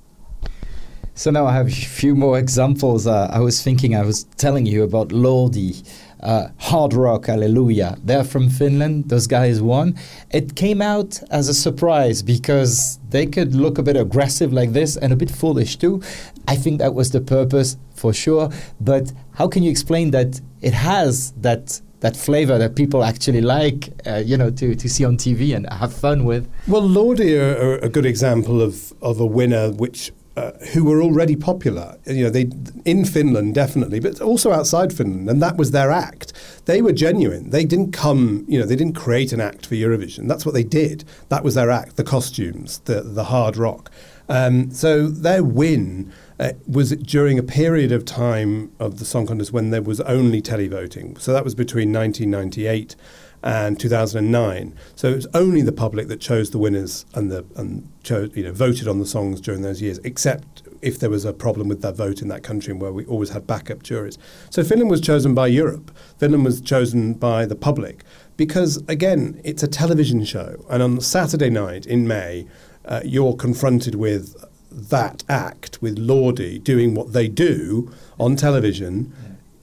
So 1.14 1.30
now 1.30 1.46
I 1.46 1.54
have 1.54 1.68
a 1.68 1.70
few 1.70 2.16
more 2.16 2.38
examples. 2.38 3.06
Uh, 3.06 3.30
I 3.32 3.38
was 3.38 3.62
thinking, 3.62 3.94
I 3.94 4.02
was 4.02 4.24
telling 4.36 4.66
you 4.66 4.82
about 4.82 5.08
Lordi, 5.10 5.88
uh, 6.20 6.48
Hard 6.58 6.92
Rock 6.92 7.26
Hallelujah. 7.26 7.96
They're 8.02 8.24
from 8.24 8.50
Finland. 8.50 9.10
Those 9.10 9.28
guys 9.28 9.62
won. 9.62 9.96
It 10.32 10.56
came 10.56 10.82
out 10.82 11.22
as 11.30 11.48
a 11.48 11.54
surprise 11.54 12.20
because 12.20 12.98
they 13.10 13.26
could 13.26 13.54
look 13.54 13.78
a 13.78 13.82
bit 13.82 13.96
aggressive 13.96 14.52
like 14.52 14.72
this 14.72 14.96
and 14.96 15.12
a 15.12 15.16
bit 15.16 15.30
foolish 15.30 15.76
too. 15.76 16.02
I 16.48 16.56
think 16.56 16.80
that 16.80 16.94
was 16.94 17.12
the 17.12 17.20
purpose 17.20 17.76
for 17.94 18.12
sure. 18.12 18.50
But 18.80 19.12
how 19.34 19.46
can 19.46 19.62
you 19.62 19.70
explain 19.70 20.10
that 20.10 20.40
it 20.60 20.74
has 20.74 21.32
that 21.40 21.80
that 22.01 22.16
flavor 22.16 22.59
that 22.59 22.76
people 22.76 23.03
actually 23.05 23.40
like, 23.40 23.88
uh, 24.07 24.16
you 24.16 24.36
know, 24.36 24.51
to, 24.51 24.74
to 24.74 24.88
see 24.88 25.05
on 25.05 25.16
TV 25.16 25.55
and 25.57 25.70
have 25.72 25.92
fun 25.92 26.24
with. 26.24 26.49
Well, 26.68 26.82
Lordi 26.82 27.36
are, 27.38 27.78
a 27.78 27.88
good 27.88 28.07
example 28.07 28.61
of, 28.61 28.92
of 29.03 29.18
a 29.20 29.26
winner 29.26 29.70
which 29.70 30.12
uh, 30.36 30.53
who 30.74 30.84
were 30.84 31.01
already 31.01 31.34
popular. 31.34 31.97
You 32.05 32.24
know, 32.24 32.30
they 32.30 32.51
in 32.84 33.07
Finland 33.07 33.55
definitely, 33.55 34.01
but 34.01 34.20
also 34.20 34.53
outside 34.53 34.92
Finland, 34.92 35.30
and 35.30 35.42
that 35.42 35.57
was 35.57 35.70
their 35.70 35.90
act. 35.90 36.34
They 36.66 36.82
were 36.82 36.92
genuine. 36.92 37.51
They 37.51 37.64
didn't 37.64 37.92
come. 37.92 38.44
You 38.47 38.61
know, 38.61 38.66
they 38.66 38.76
didn't 38.76 38.97
create 38.97 39.32
an 39.32 39.40
act 39.40 39.64
for 39.64 39.76
Eurovision. 39.76 40.28
That's 40.28 40.44
what 40.44 40.53
they 40.53 40.62
did. 40.62 41.05
That 41.30 41.42
was 41.42 41.55
their 41.55 41.70
act. 41.70 41.97
The 41.97 42.05
costumes, 42.05 42.80
the 42.80 43.01
the 43.01 43.24
hard 43.24 43.57
rock. 43.57 43.90
Um, 44.28 44.70
so 44.70 45.09
their 45.09 45.42
win. 45.42 46.12
Uh, 46.39 46.53
was 46.66 46.91
during 46.97 47.39
a 47.39 47.43
period 47.43 47.91
of 47.91 48.05
time 48.05 48.70
of 48.78 48.99
the 48.99 49.07
song 49.07 49.26
contest 49.26 49.55
when 49.55 49.70
there 49.70 49.80
was 49.80 50.03
only 50.03 50.43
televoting. 50.43 51.18
So 51.18 51.32
that 51.32 51.45
was 51.45 51.55
between 51.55 51.95
1998 51.95 52.95
and 53.43 53.78
2009. 53.78 54.74
So 54.97 55.09
it 55.09 55.16
was 55.16 55.26
only 55.32 55.62
the 55.62 55.72
public 55.72 56.09
that 56.09 56.20
chose 56.20 56.51
the 56.51 56.59
winners 56.59 57.07
and 57.14 57.30
the 57.30 57.47
and 57.57 57.89
chose 58.03 58.30
you 58.34 58.43
know 58.43 58.53
voted 58.53 58.89
on 58.89 58.99
the 58.99 59.07
songs 59.07 59.41
during 59.41 59.62
those 59.62 59.80
years, 59.80 59.99
except 60.05 60.62
if 60.82 60.99
there 60.99 61.11
was 61.11 61.24
a 61.24 61.32
problem 61.32 61.68
with 61.68 61.80
that 61.82 61.97
vote 61.97 62.20
in 62.20 62.28
that 62.28 62.43
country 62.43 62.74
where 62.74 62.93
we 62.93 63.07
always 63.07 63.30
had 63.30 63.47
backup 63.47 63.82
juries. 63.82 64.18
So 64.51 64.62
Finland 64.62 64.91
was 64.91 65.01
chosen 65.01 65.34
by 65.34 65.47
Europe. 65.47 65.91
Finland 66.18 66.45
was 66.45 66.61
chosen 66.61 67.14
by 67.14 67.47
the 67.47 67.57
public 67.57 68.05
because 68.37 68.82
again, 68.89 69.41
it's 69.45 69.62
a 69.62 69.68
television 69.68 70.24
show, 70.24 70.64
and 70.68 70.82
on 70.82 71.01
Saturday 71.01 71.51
night 71.51 71.87
in 71.87 72.07
May, 72.07 72.47
uh, 72.84 73.01
you're 73.05 73.34
confronted 73.34 73.95
with 73.95 74.37
that 74.76 75.24
act 75.28 75.80
with 75.80 75.98
Lordi 75.98 76.62
doing 76.62 76.94
what 76.94 77.12
they 77.12 77.28
do 77.28 77.90
on 78.20 78.36
television. 78.36 79.12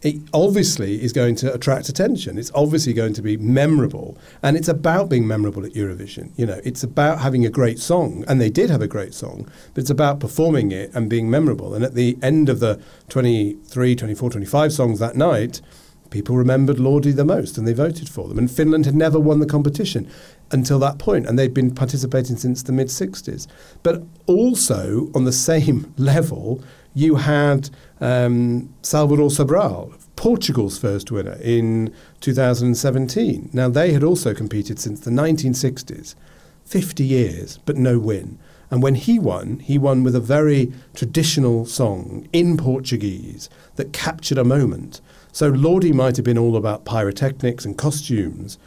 It 0.01 0.17
obviously 0.33 1.01
is 1.01 1.13
going 1.13 1.35
to 1.35 1.53
attract 1.53 1.87
attention. 1.87 2.37
It's 2.37 2.51
obviously 2.53 2.91
going 2.91 3.13
to 3.13 3.21
be 3.21 3.37
memorable, 3.37 4.17
and 4.41 4.57
it's 4.57 4.67
about 4.67 5.07
being 5.07 5.25
memorable 5.25 5.65
at 5.65 5.71
Eurovision. 5.73 6.31
You 6.35 6.45
know, 6.45 6.59
it's 6.65 6.83
about 6.83 7.19
having 7.19 7.45
a 7.45 7.49
great 7.49 7.79
song, 7.79 8.25
and 8.27 8.41
they 8.41 8.49
did 8.49 8.69
have 8.69 8.81
a 8.81 8.87
great 8.87 9.13
song, 9.13 9.49
but 9.73 9.81
it's 9.81 9.89
about 9.89 10.19
performing 10.19 10.73
it 10.73 10.93
and 10.93 11.09
being 11.09 11.29
memorable. 11.29 11.73
And 11.73 11.85
at 11.85 11.93
the 11.93 12.17
end 12.21 12.49
of 12.49 12.59
the 12.59 12.81
23, 13.07 13.95
24, 13.95 14.29
25 14.31 14.73
songs 14.73 14.99
that 14.99 15.15
night, 15.15 15.61
people 16.13 16.35
remembered 16.35 16.77
Lordi 16.77 17.15
the 17.15 17.25
most, 17.25 17.57
and 17.57 17.65
they 17.67 17.73
voted 17.73 18.09
for 18.09 18.27
them. 18.27 18.37
And 18.37 18.51
Finland 18.51 18.85
had 18.85 18.95
never 18.95 19.19
won 19.19 19.39
the 19.39 19.45
competition 19.45 20.09
until 20.53 20.79
that 20.79 20.99
point, 20.99 21.25
and 21.25 21.37
they'd 21.37 21.53
been 21.53 21.73
participating 21.73 22.37
since 22.37 22.63
the 22.63 22.71
mid 22.71 22.87
60s. 22.87 23.47
But 23.81 24.03
also 24.27 25.09
on 25.13 25.25
the 25.25 25.31
same 25.31 25.93
level 25.97 26.63
you 26.95 27.15
had 27.15 27.69
um, 27.99 28.73
Salvador 28.83 29.29
Sobral, 29.29 29.93
Portugal's 30.15 30.77
first 30.77 31.11
winner 31.11 31.37
in 31.41 31.93
2017. 32.21 33.49
Now, 33.51 33.67
they 33.67 33.93
had 33.93 34.03
also 34.03 34.33
competed 34.33 34.79
since 34.79 34.99
the 34.99 35.09
1960s, 35.09 36.15
50 36.65 37.03
years, 37.03 37.59
but 37.65 37.77
no 37.77 37.97
win. 37.97 38.37
And 38.69 38.81
when 38.81 38.95
he 38.95 39.19
won, 39.19 39.59
he 39.59 39.77
won 39.77 40.03
with 40.03 40.15
a 40.15 40.19
very 40.19 40.71
traditional 40.95 41.65
song 41.65 42.27
in 42.31 42.57
Portuguese 42.57 43.49
that 43.75 43.93
captured 43.93 44.37
a 44.37 44.43
moment. 44.43 45.01
So 45.31 45.51
Lordi 45.51 45.93
might 45.93 46.15
have 46.17 46.25
been 46.25 46.37
all 46.37 46.55
about 46.55 46.85
pyrotechnics 46.85 47.65
and 47.65 47.77
costumes, 47.77 48.57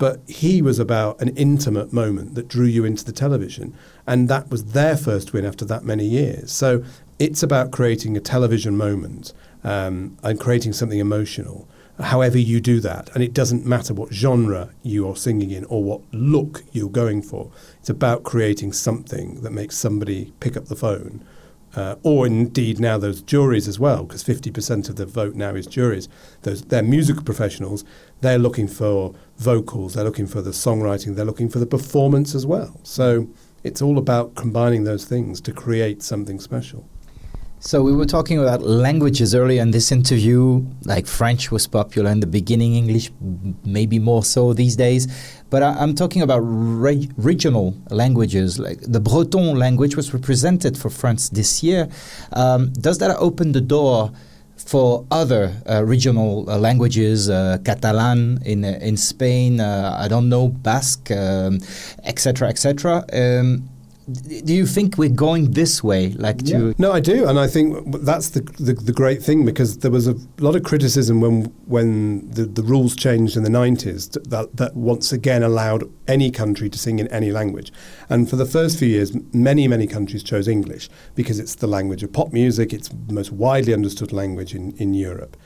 but 0.00 0.18
he 0.26 0.62
was 0.62 0.78
about 0.78 1.20
an 1.20 1.28
intimate 1.36 1.92
moment 1.92 2.34
that 2.34 2.48
drew 2.48 2.64
you 2.64 2.86
into 2.86 3.04
the 3.04 3.12
television. 3.12 3.76
And 4.06 4.30
that 4.30 4.50
was 4.50 4.72
their 4.72 4.96
first 4.96 5.34
win 5.34 5.44
after 5.44 5.66
that 5.66 5.84
many 5.84 6.06
years. 6.06 6.50
So 6.50 6.82
it's 7.18 7.42
about 7.42 7.70
creating 7.70 8.16
a 8.16 8.20
television 8.20 8.78
moment 8.78 9.34
um, 9.62 10.16
and 10.22 10.40
creating 10.40 10.72
something 10.72 10.98
emotional. 10.98 11.68
However, 12.00 12.38
you 12.38 12.62
do 12.62 12.80
that, 12.80 13.10
and 13.12 13.22
it 13.22 13.34
doesn't 13.34 13.66
matter 13.66 13.92
what 13.92 14.10
genre 14.10 14.70
you 14.82 15.06
are 15.06 15.16
singing 15.16 15.50
in 15.50 15.66
or 15.66 15.84
what 15.84 16.00
look 16.12 16.64
you're 16.72 16.88
going 16.88 17.20
for. 17.20 17.50
It's 17.78 17.90
about 17.90 18.22
creating 18.22 18.72
something 18.72 19.42
that 19.42 19.50
makes 19.50 19.76
somebody 19.76 20.32
pick 20.40 20.56
up 20.56 20.68
the 20.68 20.76
phone, 20.76 21.22
uh, 21.76 21.96
or 22.02 22.26
indeed 22.26 22.80
now 22.80 22.96
those 22.96 23.20
juries 23.20 23.68
as 23.68 23.78
well, 23.78 24.04
because 24.04 24.24
50% 24.24 24.88
of 24.88 24.96
the 24.96 25.04
vote 25.04 25.34
now 25.34 25.54
is 25.54 25.66
juries. 25.66 26.08
Those 26.42 26.62
they're 26.62 26.82
music 26.82 27.24
professionals. 27.24 27.84
They're 28.20 28.38
looking 28.38 28.68
for 28.68 29.14
vocals. 29.36 29.94
They're 29.94 30.04
looking 30.04 30.26
for 30.26 30.42
the 30.42 30.50
songwriting. 30.50 31.16
They're 31.16 31.24
looking 31.24 31.48
for 31.48 31.58
the 31.58 31.66
performance 31.66 32.34
as 32.34 32.46
well. 32.46 32.78
So 32.82 33.28
it's 33.64 33.82
all 33.82 33.98
about 33.98 34.34
combining 34.34 34.84
those 34.84 35.04
things 35.04 35.40
to 35.42 35.52
create 35.52 36.02
something 36.02 36.40
special. 36.40 36.88
So 37.62 37.82
we 37.82 37.92
were 37.92 38.06
talking 38.06 38.38
about 38.38 38.62
languages 38.62 39.34
earlier 39.34 39.60
in 39.60 39.70
this 39.70 39.92
interview. 39.92 40.64
Like 40.86 41.06
French 41.06 41.50
was 41.50 41.66
popular 41.66 42.10
in 42.10 42.20
the 42.20 42.26
beginning, 42.26 42.74
English 42.74 43.10
maybe 43.66 43.98
more 43.98 44.24
so 44.24 44.54
these 44.54 44.76
days. 44.76 45.06
But 45.50 45.62
I, 45.62 45.82
am 45.82 45.94
talking 45.94 46.22
about 46.22 46.38
re- 46.38 47.10
regional 47.18 47.76
languages. 47.90 48.58
Like 48.58 48.80
the 48.80 48.98
Breton 48.98 49.58
language 49.58 49.94
was 49.94 50.14
represented 50.14 50.78
for 50.78 50.88
France 50.88 51.28
this 51.28 51.62
year. 51.62 51.90
Um, 52.32 52.72
does 52.72 52.96
that 52.96 53.14
open 53.18 53.52
the 53.52 53.60
door? 53.60 54.10
For 54.70 55.04
other 55.10 55.52
uh, 55.68 55.82
regional 55.84 56.48
uh, 56.48 56.56
languages, 56.56 57.28
uh, 57.28 57.58
Catalan 57.64 58.38
in 58.46 58.64
uh, 58.64 58.78
in 58.80 58.96
Spain, 58.96 59.58
uh, 59.58 59.98
I 59.98 60.06
don't 60.06 60.28
know 60.28 60.46
Basque, 60.46 61.10
etc., 61.10 62.46
um, 62.46 62.50
etc. 62.50 63.04
Et 63.12 63.38
um, 63.40 63.68
do 64.10 64.54
you 64.54 64.66
think 64.66 64.98
we're 64.98 65.08
going 65.08 65.52
this 65.52 65.82
way 65.82 66.10
like 66.10 66.40
yeah. 66.44 66.58
to 66.58 66.74
no 66.78 66.92
i 66.92 67.00
do 67.00 67.28
and 67.28 67.38
i 67.38 67.46
think 67.46 67.76
that's 68.02 68.30
the, 68.30 68.40
the, 68.58 68.72
the 68.72 68.92
great 68.92 69.22
thing 69.22 69.44
because 69.44 69.78
there 69.78 69.90
was 69.90 70.06
a 70.08 70.16
lot 70.38 70.56
of 70.56 70.62
criticism 70.62 71.20
when 71.20 71.44
when 71.66 72.28
the, 72.30 72.44
the 72.44 72.62
rules 72.62 72.96
changed 72.96 73.36
in 73.36 73.42
the 73.42 73.50
90s 73.50 74.12
that, 74.28 74.56
that 74.56 74.74
once 74.74 75.12
again 75.12 75.42
allowed 75.42 75.84
any 76.08 76.30
country 76.30 76.68
to 76.68 76.78
sing 76.78 76.98
in 76.98 77.06
any 77.08 77.30
language 77.30 77.72
and 78.08 78.28
for 78.28 78.36
the 78.36 78.46
first 78.46 78.78
few 78.78 78.88
years 78.88 79.12
many 79.32 79.68
many 79.68 79.86
countries 79.86 80.22
chose 80.22 80.48
english 80.48 80.88
because 81.14 81.38
it's 81.38 81.56
the 81.56 81.66
language 81.66 82.02
of 82.02 82.12
pop 82.12 82.32
music 82.32 82.72
it's 82.72 82.88
the 82.88 83.14
most 83.14 83.30
widely 83.30 83.72
understood 83.72 84.12
language 84.12 84.54
in, 84.54 84.72
in 84.78 84.94
europe 84.94 85.36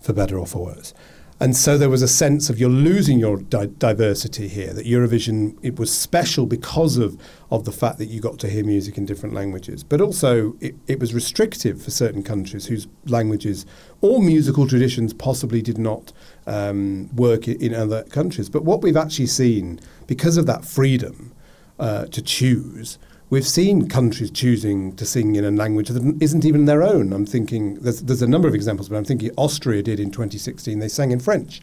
for 0.00 0.12
better 0.12 0.38
or 0.38 0.46
for 0.46 0.66
worse 0.66 0.94
and 1.40 1.56
so 1.56 1.78
there 1.78 1.88
was 1.88 2.02
a 2.02 2.08
sense 2.08 2.50
of 2.50 2.58
you're 2.58 2.68
losing 2.68 3.20
your 3.20 3.36
di- 3.36 3.66
diversity 3.66 4.48
here. 4.48 4.72
That 4.72 4.86
Eurovision 4.86 5.56
it 5.62 5.78
was 5.78 5.92
special 5.92 6.46
because 6.46 6.96
of 6.96 7.20
of 7.50 7.64
the 7.64 7.70
fact 7.72 7.98
that 7.98 8.06
you 8.06 8.20
got 8.20 8.38
to 8.40 8.48
hear 8.48 8.64
music 8.64 8.98
in 8.98 9.06
different 9.06 9.34
languages, 9.34 9.84
but 9.84 10.00
also 10.00 10.56
it, 10.60 10.74
it 10.88 10.98
was 10.98 11.14
restrictive 11.14 11.80
for 11.80 11.90
certain 11.90 12.24
countries 12.24 12.66
whose 12.66 12.88
languages 13.06 13.66
or 14.00 14.20
musical 14.20 14.66
traditions 14.66 15.14
possibly 15.14 15.62
did 15.62 15.78
not 15.78 16.12
um, 16.46 17.14
work 17.14 17.46
in, 17.46 17.74
other 17.74 18.02
countries. 18.04 18.48
But 18.48 18.64
what 18.64 18.82
we've 18.82 18.96
actually 18.96 19.26
seen 19.26 19.78
because 20.06 20.36
of 20.36 20.46
that 20.46 20.64
freedom 20.64 21.32
uh, 21.78 22.06
to 22.06 22.20
choose 22.20 22.98
We've 23.30 23.46
seen 23.46 23.88
countries 23.88 24.30
choosing 24.30 24.96
to 24.96 25.04
sing 25.04 25.36
in 25.36 25.44
a 25.44 25.50
language 25.50 25.88
that 25.90 26.16
isn't 26.22 26.46
even 26.46 26.64
their 26.64 26.82
own. 26.82 27.12
I'm 27.12 27.26
thinking, 27.26 27.74
there's, 27.74 28.00
there's 28.02 28.22
a 28.22 28.26
number 28.26 28.48
of 28.48 28.54
examples, 28.54 28.88
but 28.88 28.96
I'm 28.96 29.04
thinking 29.04 29.30
Austria 29.36 29.82
did 29.82 30.00
in 30.00 30.10
2016. 30.10 30.78
They 30.78 30.88
sang 30.88 31.10
in 31.10 31.20
French 31.20 31.60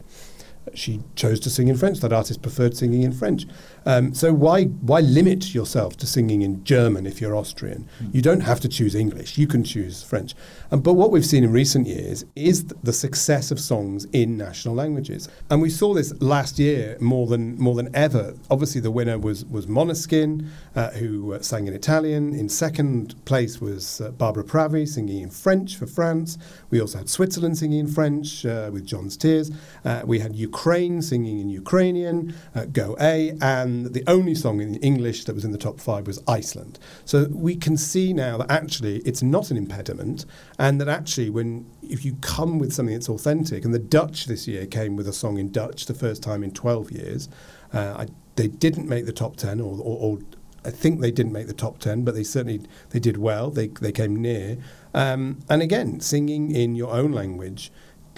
she 0.73 1.01
chose 1.15 1.39
to 1.41 1.49
sing 1.49 1.67
in 1.67 1.77
French. 1.77 1.99
That 1.99 2.13
artist 2.13 2.41
preferred 2.41 2.75
singing 2.75 3.03
in 3.03 3.11
French. 3.11 3.45
Um, 3.85 4.13
so 4.13 4.33
why 4.33 4.65
why 4.65 5.01
limit 5.01 5.53
yourself 5.53 5.97
to 5.97 6.07
singing 6.07 6.41
in 6.41 6.63
German 6.63 7.05
if 7.05 7.21
you're 7.21 7.35
Austrian? 7.35 7.87
Mm. 8.01 8.15
You 8.15 8.21
don't 8.21 8.41
have 8.41 8.59
to 8.61 8.69
choose 8.69 8.95
English. 8.95 9.37
You 9.37 9.47
can 9.47 9.63
choose 9.63 10.03
French. 10.03 10.33
Um, 10.71 10.81
but 10.81 10.93
what 10.93 11.11
we've 11.11 11.25
seen 11.25 11.43
in 11.43 11.51
recent 11.51 11.87
years 11.87 12.25
is 12.35 12.63
th- 12.63 12.73
the 12.83 12.93
success 12.93 13.51
of 13.51 13.59
songs 13.59 14.05
in 14.11 14.37
national 14.37 14.75
languages, 14.75 15.29
and 15.49 15.61
we 15.61 15.69
saw 15.69 15.93
this 15.93 16.13
last 16.21 16.59
year 16.59 16.97
more 16.99 17.27
than 17.27 17.57
more 17.57 17.75
than 17.75 17.93
ever. 17.95 18.33
Obviously, 18.49 18.81
the 18.81 18.91
winner 18.91 19.17
was 19.17 19.45
was 19.45 19.67
Måneskin, 19.67 20.47
uh, 20.75 20.91
who 20.91 21.33
uh, 21.33 21.41
sang 21.41 21.67
in 21.67 21.73
Italian. 21.73 22.33
In 22.33 22.49
second 22.49 23.23
place 23.25 23.61
was 23.61 24.01
uh, 24.01 24.11
Barbara 24.11 24.43
Pravi 24.43 24.87
singing 24.87 25.21
in 25.21 25.29
French 25.29 25.75
for 25.75 25.87
France. 25.87 26.37
We 26.69 26.81
also 26.81 26.97
had 26.99 27.09
Switzerland 27.09 27.57
singing 27.57 27.79
in 27.79 27.87
French 27.87 28.45
uh, 28.45 28.69
with 28.73 28.87
Gjon's 28.87 29.17
Tears. 29.17 29.51
Uh, 29.83 30.01
we 30.05 30.19
had 30.19 30.35
Ukraine 30.35 30.75
Ukraine 30.75 31.01
singing 31.11 31.37
in 31.43 31.49
Ukrainian, 31.63 32.17
uh, 32.55 32.65
Go 32.79 32.87
A, 33.13 33.15
and 33.57 33.74
the 33.83 34.03
only 34.07 34.35
song 34.35 34.61
in 34.61 34.75
English 34.75 35.25
that 35.25 35.35
was 35.35 35.45
in 35.45 35.51
the 35.51 35.57
top 35.57 35.79
five 35.79 36.07
was 36.07 36.21
Iceland. 36.27 36.79
So 37.05 37.27
we 37.31 37.55
can 37.55 37.77
see 37.77 38.13
now 38.13 38.37
that 38.37 38.49
actually 38.49 38.97
it's 38.99 39.21
not 39.21 39.51
an 39.51 39.57
impediment, 39.57 40.25
and 40.57 40.79
that 40.81 40.87
actually 40.87 41.29
when 41.29 41.65
if 41.81 42.05
you 42.05 42.15
come 42.21 42.59
with 42.59 42.73
something 42.73 42.93
that's 42.93 43.09
authentic, 43.09 43.65
and 43.65 43.73
the 43.73 43.79
Dutch 43.79 44.25
this 44.25 44.47
year 44.47 44.65
came 44.65 44.95
with 44.95 45.07
a 45.07 45.13
song 45.13 45.37
in 45.37 45.51
Dutch 45.51 45.85
the 45.85 45.93
first 45.93 46.23
time 46.23 46.43
in 46.43 46.51
12 46.51 46.91
years. 46.91 47.29
Uh, 47.73 47.95
I, 47.99 48.07
they 48.35 48.47
didn't 48.47 48.87
make 48.87 49.05
the 49.05 49.13
top 49.13 49.37
10 49.37 49.59
or, 49.59 49.77
or, 49.79 49.97
or 49.99 50.19
I 50.65 50.71
think 50.71 50.99
they 50.99 51.11
didn't 51.11 51.31
make 51.31 51.47
the 51.47 51.53
top 51.53 51.77
ten, 51.77 52.03
but 52.03 52.15
they 52.15 52.23
certainly 52.23 52.61
they 52.89 52.99
did 52.99 53.17
well. 53.17 53.51
They 53.51 53.67
they 53.67 53.91
came 53.91 54.15
near. 54.15 54.57
Um, 54.93 55.39
and 55.47 55.61
again, 55.61 55.99
singing 55.99 56.51
in 56.51 56.75
your 56.75 56.91
own 56.91 57.11
language 57.11 57.71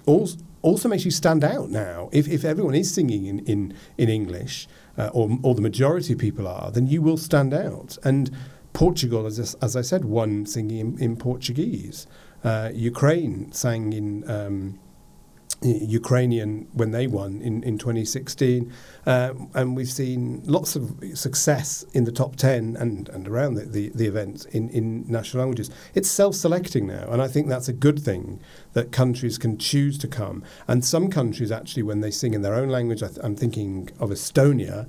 also, 0.05 0.37
also 0.61 0.89
makes 0.89 1.05
you 1.05 1.11
stand 1.11 1.43
out 1.43 1.69
now. 1.69 2.09
If, 2.11 2.27
if 2.27 2.45
everyone 2.45 2.75
is 2.75 2.93
singing 2.93 3.25
in 3.25 3.39
in, 3.39 3.73
in 3.97 4.09
English, 4.09 4.67
uh, 4.97 5.09
or 5.13 5.37
or 5.43 5.55
the 5.55 5.61
majority 5.61 6.13
of 6.13 6.19
people 6.19 6.47
are, 6.47 6.71
then 6.71 6.87
you 6.87 7.01
will 7.01 7.17
stand 7.17 7.53
out. 7.53 7.97
And 8.03 8.31
Portugal, 8.73 9.25
as 9.25 9.55
as 9.61 9.75
I 9.75 9.81
said, 9.81 10.05
won 10.05 10.45
singing 10.45 10.79
in, 10.79 10.99
in 10.99 11.17
Portuguese. 11.17 12.07
Uh, 12.43 12.69
Ukraine 12.73 13.51
sang 13.51 13.93
in. 13.93 14.29
Um, 14.29 14.79
Ukrainian 15.63 16.67
when 16.73 16.91
they 16.91 17.07
won 17.07 17.41
in, 17.41 17.63
in 17.63 17.77
2016. 17.77 18.71
Uh, 19.05 19.33
and 19.55 19.75
we've 19.75 19.89
seen 19.89 20.43
lots 20.45 20.75
of 20.75 20.93
success 21.15 21.83
in 21.93 22.03
the 22.03 22.11
top 22.11 22.35
10 22.35 22.75
and, 22.77 23.09
and 23.09 23.27
around 23.27 23.55
the, 23.55 23.65
the, 23.65 23.89
the 23.95 24.05
events 24.05 24.45
in, 24.45 24.69
in 24.69 25.05
national 25.07 25.41
languages. 25.41 25.71
It's 25.95 26.09
self 26.09 26.35
selecting 26.35 26.85
now, 26.87 27.07
and 27.09 27.21
I 27.21 27.27
think 27.27 27.47
that's 27.47 27.67
a 27.67 27.73
good 27.73 27.99
thing 27.99 28.39
that 28.73 28.91
countries 28.91 29.37
can 29.37 29.57
choose 29.57 29.97
to 29.99 30.07
come. 30.07 30.43
And 30.67 30.85
some 30.85 31.09
countries, 31.09 31.51
actually, 31.51 31.83
when 31.83 32.01
they 32.01 32.11
sing 32.11 32.33
in 32.33 32.43
their 32.43 32.53
own 32.53 32.69
language, 32.69 33.01
I 33.01 33.09
am 33.23 33.35
thinking 33.35 33.89
of 33.99 34.09
Estonia, 34.11 34.87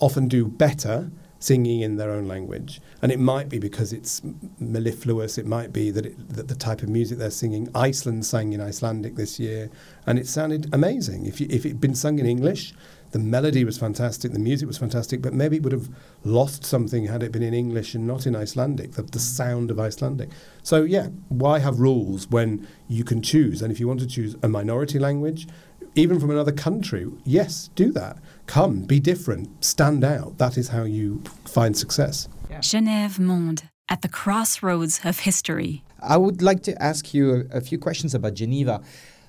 often 0.00 0.28
do 0.28 0.46
better 0.46 1.10
singing 1.40 1.80
in 1.80 1.96
their 1.96 2.10
own 2.10 2.28
language. 2.28 2.80
And 3.02 3.10
it 3.10 3.18
might 3.18 3.48
be 3.48 3.58
because 3.58 3.92
it's 3.92 4.22
mellifluous, 4.60 5.38
it 5.38 5.46
might 5.46 5.72
be 5.72 5.90
that, 5.90 6.06
it, 6.06 6.28
that 6.36 6.48
the 6.48 6.54
type 6.54 6.82
of 6.82 6.88
music 6.88 7.18
they're 7.18 7.30
singing. 7.30 7.68
Iceland 7.74 8.26
sang 8.26 8.52
in 8.52 8.60
Icelandic 8.60 9.16
this 9.16 9.40
year, 9.40 9.70
and 10.06 10.18
it 10.18 10.28
sounded 10.28 10.72
amazing. 10.72 11.26
If, 11.26 11.40
you, 11.40 11.48
if 11.50 11.64
it 11.64 11.70
had 11.70 11.80
been 11.80 11.94
sung 11.94 12.18
in 12.18 12.26
English, 12.26 12.74
the 13.12 13.18
melody 13.18 13.64
was 13.64 13.78
fantastic, 13.78 14.32
the 14.32 14.38
music 14.38 14.68
was 14.68 14.78
fantastic, 14.78 15.22
but 15.22 15.32
maybe 15.32 15.56
it 15.56 15.62
would 15.62 15.72
have 15.72 15.88
lost 16.24 16.64
something 16.64 17.06
had 17.06 17.22
it 17.22 17.32
been 17.32 17.42
in 17.42 17.54
English 17.54 17.94
and 17.94 18.06
not 18.06 18.26
in 18.26 18.36
Icelandic, 18.36 18.92
the, 18.92 19.02
the 19.02 19.18
sound 19.18 19.70
of 19.70 19.80
Icelandic. 19.80 20.28
So, 20.62 20.82
yeah, 20.82 21.08
why 21.28 21.58
have 21.58 21.80
rules 21.80 22.28
when 22.28 22.68
you 22.86 23.02
can 23.02 23.22
choose? 23.22 23.62
And 23.62 23.72
if 23.72 23.80
you 23.80 23.88
want 23.88 24.00
to 24.00 24.06
choose 24.06 24.36
a 24.42 24.48
minority 24.48 24.98
language, 24.98 25.48
even 25.94 26.20
from 26.20 26.30
another 26.30 26.52
country, 26.52 27.10
yes, 27.24 27.70
do 27.74 27.90
that. 27.92 28.18
Come, 28.50 28.80
be 28.80 28.98
different, 28.98 29.64
stand 29.64 30.02
out. 30.02 30.38
That 30.38 30.58
is 30.58 30.66
how 30.66 30.82
you 30.82 31.22
find 31.46 31.76
success. 31.76 32.28
Yeah. 32.50 32.58
Genève 32.58 33.20
Monde, 33.20 33.62
at 33.88 34.02
the 34.02 34.08
crossroads 34.08 35.02
of 35.04 35.20
history. 35.20 35.84
I 36.02 36.16
would 36.16 36.42
like 36.42 36.64
to 36.64 36.82
ask 36.82 37.14
you 37.14 37.46
a, 37.52 37.58
a 37.58 37.60
few 37.60 37.78
questions 37.78 38.12
about 38.12 38.34
Geneva. 38.34 38.82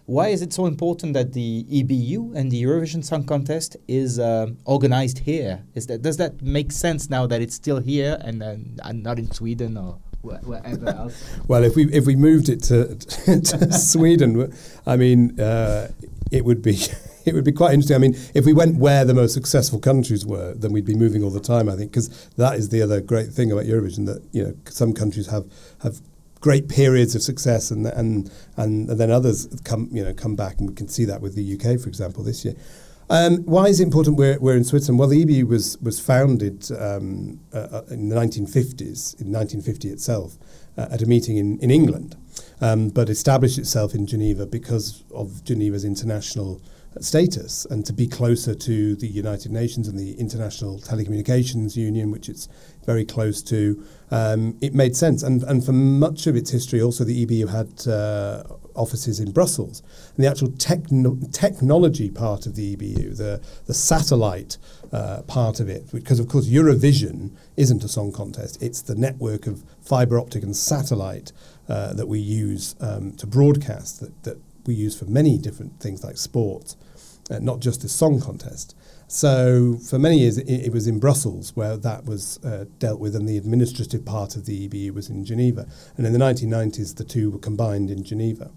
Why 0.07 0.29
is 0.29 0.41
it 0.41 0.51
so 0.51 0.65
important 0.65 1.13
that 1.13 1.33
the 1.33 1.65
EBU 1.65 2.35
and 2.35 2.51
the 2.51 2.63
Eurovision 2.63 3.05
Song 3.05 3.23
Contest 3.23 3.77
is 3.87 4.17
uh, 4.17 4.47
organized 4.65 5.19
here? 5.19 5.65
Is 5.75 5.85
that 5.85 6.01
does 6.01 6.17
that 6.17 6.41
make 6.41 6.71
sense 6.71 7.07
now 7.07 7.27
that 7.27 7.43
it's 7.43 7.53
still 7.53 7.77
here 7.77 8.17
and, 8.21 8.41
uh, 8.41 8.55
and 8.83 9.03
not 9.03 9.19
in 9.19 9.31
Sweden 9.31 9.77
or 9.77 9.99
else? 10.87 11.39
well, 11.47 11.63
if 11.63 11.75
we 11.75 11.91
if 11.91 12.05
we 12.05 12.15
moved 12.15 12.49
it 12.49 12.61
to, 12.63 12.95
to 13.25 13.73
Sweden, 13.73 14.53
I 14.85 14.95
mean, 14.95 15.39
uh, 15.39 15.89
it 16.31 16.45
would 16.45 16.61
be 16.61 16.77
it 17.25 17.33
would 17.33 17.43
be 17.43 17.51
quite 17.51 17.73
interesting. 17.73 17.95
I 17.95 17.99
mean, 17.99 18.15
if 18.33 18.45
we 18.45 18.53
went 18.53 18.77
where 18.77 19.05
the 19.05 19.13
most 19.13 19.33
successful 19.33 19.79
countries 19.79 20.25
were, 20.25 20.53
then 20.53 20.71
we'd 20.71 20.85
be 20.85 20.95
moving 20.95 21.23
all 21.23 21.29
the 21.29 21.39
time. 21.39 21.69
I 21.69 21.75
think 21.75 21.91
because 21.91 22.27
that 22.37 22.55
is 22.55 22.69
the 22.69 22.81
other 22.81 23.01
great 23.01 23.29
thing 23.29 23.51
about 23.51 23.65
Eurovision 23.65 24.05
that 24.05 24.23
you 24.31 24.43
know 24.43 24.53
some 24.65 24.93
countries 24.93 25.27
have 25.27 25.45
have 25.83 26.01
great 26.39 26.67
periods 26.67 27.13
of 27.15 27.21
success 27.21 27.71
and 27.71 27.85
and 27.85 28.31
and, 28.57 28.89
and 28.89 28.99
then 28.99 29.11
others 29.11 29.47
come 29.63 29.87
you 29.91 30.03
know 30.03 30.13
come 30.13 30.35
back 30.35 30.59
and 30.59 30.69
we 30.69 30.75
can 30.75 30.87
see 30.87 31.05
that 31.05 31.21
with 31.21 31.35
the 31.35 31.53
UK 31.53 31.79
for 31.79 31.87
example 31.87 32.23
this 32.23 32.43
year. 32.43 32.55
Um, 33.11 33.39
why 33.39 33.65
is 33.65 33.81
it 33.81 33.83
important 33.83 34.15
we're, 34.15 34.39
we're 34.39 34.55
in 34.55 34.63
Switzerland? 34.63 34.97
Well, 34.97 35.09
the 35.09 35.25
EBU 35.25 35.45
was 35.45 35.77
was 35.79 35.99
founded 35.99 36.71
um, 36.71 37.41
uh, 37.53 37.57
uh 37.57 37.81
in 37.89 38.07
the 38.07 38.15
1950s, 38.15 39.19
in 39.19 39.33
1950 39.33 39.89
itself, 39.89 40.37
uh, 40.77 40.87
at 40.89 41.01
a 41.01 41.05
meeting 41.05 41.35
in, 41.35 41.59
in 41.59 41.69
England 41.69 42.15
um, 42.61 42.89
but 42.89 43.09
established 43.09 43.57
itself 43.57 43.93
in 43.93 44.05
Geneva 44.05 44.45
because 44.45 45.03
of 45.13 45.43
Geneva's 45.43 45.83
international 45.83 46.61
status 46.99 47.65
and 47.65 47.85
to 47.85 47.93
be 47.93 48.05
closer 48.05 48.53
to 48.53 48.95
the 48.95 49.07
United 49.07 49.51
Nations 49.51 49.87
and 49.87 49.97
the 49.97 50.13
International 50.13 50.77
Telecommunications 50.79 51.75
Union, 51.75 52.11
which 52.11 52.29
it's 52.29 52.47
very 52.85 53.05
close 53.05 53.41
to, 53.43 53.83
um, 54.11 54.57
it 54.61 54.73
made 54.73 54.95
sense. 54.95 55.23
And, 55.23 55.41
and 55.43 55.65
for 55.65 55.71
much 55.71 56.27
of 56.27 56.35
its 56.35 56.51
history, 56.51 56.81
also 56.81 57.03
the 57.03 57.25
EBU 57.25 57.49
had 57.49 57.91
uh, 57.91 58.43
offices 58.75 59.19
in 59.19 59.31
Brussels. 59.31 59.81
And 60.15 60.25
the 60.25 60.29
actual 60.29 60.51
techno- 60.51 61.17
technology 61.31 62.09
part 62.09 62.45
of 62.45 62.55
the 62.55 62.75
EBU, 62.75 63.17
the, 63.17 63.41
the 63.65 63.73
satellite 63.73 64.57
uh, 64.91 65.21
part 65.23 65.59
of 65.59 65.69
it, 65.69 65.91
because 65.91 66.19
of 66.19 66.27
course 66.27 66.47
Eurovision 66.47 67.31
isn't 67.57 67.83
a 67.83 67.87
song 67.87 68.11
contest, 68.11 68.61
it's 68.61 68.81
the 68.81 68.95
network 68.95 69.47
of 69.47 69.63
fiber 69.81 70.19
optic 70.19 70.43
and 70.43 70.55
satellite 70.55 71.31
uh, 71.69 71.93
that 71.93 72.07
we 72.07 72.19
use 72.19 72.75
um, 72.81 73.13
to 73.13 73.27
broadcast 73.27 73.99
that, 74.01 74.23
that 74.23 74.37
we 74.65 74.73
use 74.73 74.97
for 74.97 75.05
many 75.05 75.37
different 75.37 75.79
things 75.79 76.03
like 76.03 76.17
sports, 76.17 76.75
uh, 77.29 77.39
not 77.39 77.59
just 77.59 77.81
the 77.81 77.89
song 77.89 78.19
contest. 78.21 78.75
So 79.07 79.77
for 79.89 79.99
many 79.99 80.19
years, 80.19 80.37
it, 80.37 80.49
it 80.49 80.71
was 80.71 80.87
in 80.87 80.97
Brussels 80.97 81.53
where 81.53 81.75
that 81.75 82.05
was 82.05 82.39
uh, 82.45 82.63
dealt 82.79 83.01
with, 83.01 83.13
and 83.13 83.27
the 83.27 83.37
administrative 83.37 84.05
part 84.05 84.37
of 84.37 84.45
the 84.45 84.69
EBU 84.69 84.93
was 84.93 85.09
in 85.09 85.25
Geneva. 85.25 85.67
And 85.97 86.07
in 86.07 86.13
the 86.13 86.19
1990s, 86.19 86.95
the 86.95 87.03
two 87.03 87.29
were 87.29 87.37
combined 87.37 87.91
in 87.91 88.05
Geneva. 88.05 88.51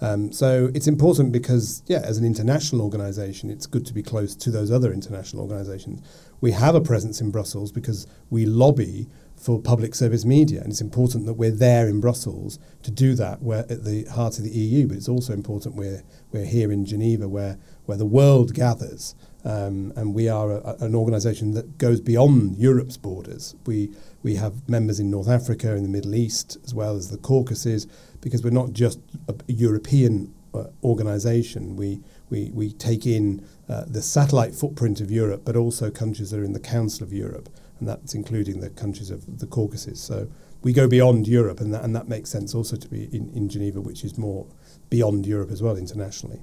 Um, 0.00 0.30
so 0.32 0.70
it's 0.74 0.86
important 0.86 1.32
because, 1.32 1.82
yeah, 1.86 2.00
as 2.04 2.18
an 2.18 2.24
international 2.24 2.82
organisation, 2.82 3.50
it's 3.50 3.66
good 3.66 3.84
to 3.86 3.92
be 3.92 4.02
close 4.02 4.34
to 4.36 4.50
those 4.50 4.70
other 4.70 4.92
international 4.92 5.42
organisations. 5.42 6.00
We 6.40 6.52
have 6.52 6.74
a 6.74 6.80
presence 6.80 7.20
in 7.20 7.30
Brussels 7.30 7.72
because 7.72 8.06
we 8.30 8.46
lobby 8.46 9.08
for 9.38 9.60
public 9.60 9.94
service 9.94 10.24
media. 10.24 10.60
And 10.60 10.70
it's 10.70 10.80
important 10.80 11.26
that 11.26 11.34
we're 11.34 11.50
there 11.50 11.88
in 11.88 12.00
Brussels 12.00 12.58
to 12.82 12.90
do 12.90 13.14
that. 13.14 13.42
We're 13.42 13.60
at 13.68 13.84
the 13.84 14.04
heart 14.04 14.38
of 14.38 14.44
the 14.44 14.50
EU, 14.50 14.88
but 14.88 14.96
it's 14.96 15.08
also 15.08 15.32
important 15.32 15.76
we're, 15.76 16.02
we're 16.32 16.44
here 16.44 16.72
in 16.72 16.84
Geneva 16.84 17.28
where, 17.28 17.58
where 17.86 17.98
the 17.98 18.06
world 18.06 18.54
gathers. 18.54 19.14
Um, 19.44 19.92
and 19.96 20.14
we 20.14 20.28
are 20.28 20.50
a, 20.50 20.76
an 20.80 20.94
organisation 20.94 21.52
that 21.52 21.78
goes 21.78 22.00
beyond 22.00 22.56
Europe's 22.56 22.96
borders. 22.96 23.54
We, 23.64 23.90
we 24.22 24.34
have 24.34 24.68
members 24.68 24.98
in 24.98 25.10
North 25.10 25.28
Africa, 25.28 25.74
in 25.74 25.84
the 25.84 25.88
Middle 25.88 26.14
East, 26.14 26.58
as 26.64 26.74
well 26.74 26.96
as 26.96 27.10
the 27.10 27.18
Caucasus, 27.18 27.86
because 28.20 28.42
we're 28.42 28.50
not 28.50 28.72
just 28.72 29.00
a, 29.28 29.34
European 29.46 30.34
uh, 30.54 30.64
organisation. 30.82 31.76
We, 31.76 32.00
we, 32.30 32.50
we 32.52 32.72
take 32.72 33.06
in 33.06 33.46
uh, 33.68 33.84
the 33.86 34.02
satellite 34.02 34.54
footprint 34.54 35.00
of 35.00 35.10
Europe, 35.10 35.42
but 35.44 35.56
also 35.56 35.90
countries 35.90 36.30
that 36.30 36.40
are 36.40 36.44
in 36.44 36.52
the 36.52 36.60
Council 36.60 37.04
of 37.04 37.12
Europe 37.12 37.48
and 37.78 37.88
that's 37.88 38.14
including 38.14 38.60
the 38.60 38.70
countries 38.70 39.10
of 39.10 39.38
the 39.38 39.46
Caucasus. 39.46 40.00
So 40.00 40.28
we 40.62 40.72
go 40.72 40.88
beyond 40.88 41.28
Europe, 41.28 41.60
and 41.60 41.72
that, 41.72 41.84
and 41.84 41.94
that 41.94 42.08
makes 42.08 42.30
sense 42.30 42.54
also 42.54 42.76
to 42.76 42.88
be 42.88 43.04
in, 43.14 43.30
in 43.30 43.48
Geneva, 43.48 43.80
which 43.80 44.04
is 44.04 44.18
more 44.18 44.46
beyond 44.90 45.26
Europe 45.26 45.50
as 45.50 45.62
well 45.62 45.76
internationally. 45.76 46.40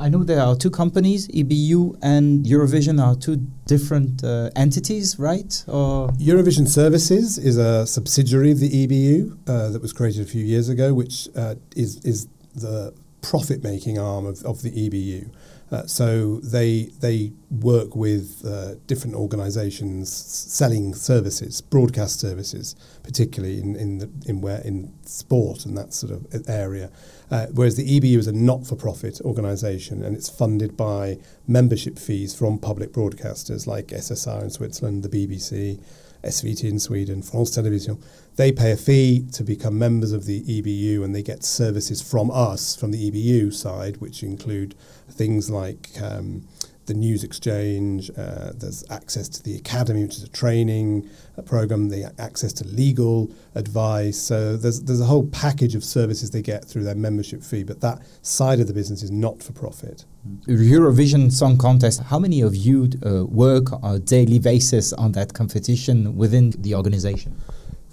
I 0.00 0.08
know 0.08 0.24
there 0.24 0.40
are 0.40 0.56
two 0.56 0.70
companies, 0.70 1.28
EBU 1.28 1.98
and 2.00 2.46
Eurovision, 2.46 2.98
are 3.02 3.14
two 3.14 3.36
different 3.66 4.24
uh, 4.24 4.48
entities, 4.56 5.18
right? 5.18 5.62
Or 5.68 6.08
Eurovision 6.12 6.66
Services 6.66 7.36
is 7.36 7.58
a 7.58 7.86
subsidiary 7.86 8.50
of 8.52 8.60
the 8.60 8.70
EBU 8.70 9.36
uh, 9.46 9.68
that 9.68 9.82
was 9.82 9.92
created 9.92 10.22
a 10.22 10.24
few 10.24 10.42
years 10.42 10.70
ago, 10.70 10.94
which 10.94 11.28
uh, 11.36 11.56
is 11.76 12.02
is 12.02 12.28
the 12.54 12.94
profit-making 13.20 13.98
arm 13.98 14.24
of, 14.24 14.42
of 14.44 14.62
the 14.62 14.70
EBU. 14.70 15.30
Uh, 15.70 15.86
so 15.86 16.40
they 16.40 16.90
they 17.00 17.32
work 17.48 17.94
with 17.94 18.44
uh, 18.44 18.74
different 18.86 19.14
organisations 19.14 20.12
selling 20.12 20.94
services, 20.94 21.60
broadcast 21.60 22.18
services, 22.18 22.74
particularly 23.04 23.60
in 23.60 23.76
in 23.76 23.98
the, 23.98 24.10
in 24.26 24.40
where 24.40 24.60
in 24.62 24.92
sport 25.04 25.64
and 25.64 25.76
that 25.78 25.92
sort 25.92 26.12
of 26.12 26.26
area. 26.48 26.90
Uh, 27.30 27.46
whereas 27.54 27.76
the 27.76 28.00
EBU 28.00 28.18
is 28.18 28.26
a 28.26 28.32
not-for-profit 28.32 29.20
organisation 29.20 30.02
and 30.02 30.16
it's 30.16 30.28
funded 30.28 30.76
by 30.76 31.16
membership 31.46 31.96
fees 31.96 32.34
from 32.34 32.58
public 32.58 32.92
broadcasters 32.92 33.68
like 33.68 33.88
SSR 33.88 34.42
in 34.42 34.50
Switzerland, 34.50 35.04
the 35.04 35.08
BBC, 35.08 35.80
SVT 36.24 36.64
in 36.64 36.80
Sweden, 36.80 37.22
France 37.22 37.52
Television, 37.52 38.02
they 38.36 38.52
pay 38.52 38.72
a 38.72 38.76
fee 38.76 39.26
to 39.32 39.42
become 39.42 39.78
members 39.78 40.12
of 40.12 40.24
the 40.26 40.42
EBU 40.42 41.04
and 41.04 41.14
they 41.14 41.22
get 41.22 41.44
services 41.44 42.00
from 42.00 42.30
us, 42.30 42.76
from 42.76 42.90
the 42.90 43.10
EBU 43.10 43.52
side, 43.52 43.98
which 43.98 44.22
include 44.22 44.74
things 45.10 45.50
like 45.50 45.90
um, 46.00 46.46
the 46.90 46.94
news 46.94 47.22
exchange. 47.22 48.10
Uh, 48.18 48.50
there's 48.54 48.84
access 48.90 49.28
to 49.28 49.42
the 49.44 49.54
academy, 49.54 50.02
which 50.02 50.16
is 50.16 50.24
a 50.24 50.28
training 50.28 51.08
uh, 51.38 51.42
program. 51.42 51.88
The 51.88 52.12
access 52.18 52.52
to 52.54 52.64
legal 52.66 53.30
advice. 53.54 54.18
So 54.18 54.56
there's 54.56 54.82
there's 54.82 55.00
a 55.00 55.04
whole 55.04 55.26
package 55.28 55.76
of 55.76 55.84
services 55.84 56.30
they 56.30 56.42
get 56.42 56.64
through 56.64 56.82
their 56.84 56.96
membership 56.96 57.42
fee. 57.42 57.62
But 57.62 57.80
that 57.82 58.00
side 58.22 58.58
of 58.58 58.66
the 58.66 58.74
business 58.74 59.04
is 59.04 59.12
not 59.12 59.40
for 59.40 59.52
profit. 59.52 60.04
Eurovision 60.46 61.30
Song 61.32 61.56
Contest. 61.56 62.02
How 62.02 62.18
many 62.18 62.40
of 62.40 62.56
you 62.56 62.88
uh, 63.06 63.24
work 63.24 63.72
on 63.72 63.94
a 63.96 63.98
daily 64.00 64.40
basis 64.40 64.92
on 64.94 65.12
that 65.12 65.32
competition 65.32 66.16
within 66.16 66.50
the 66.58 66.74
organization? 66.74 67.36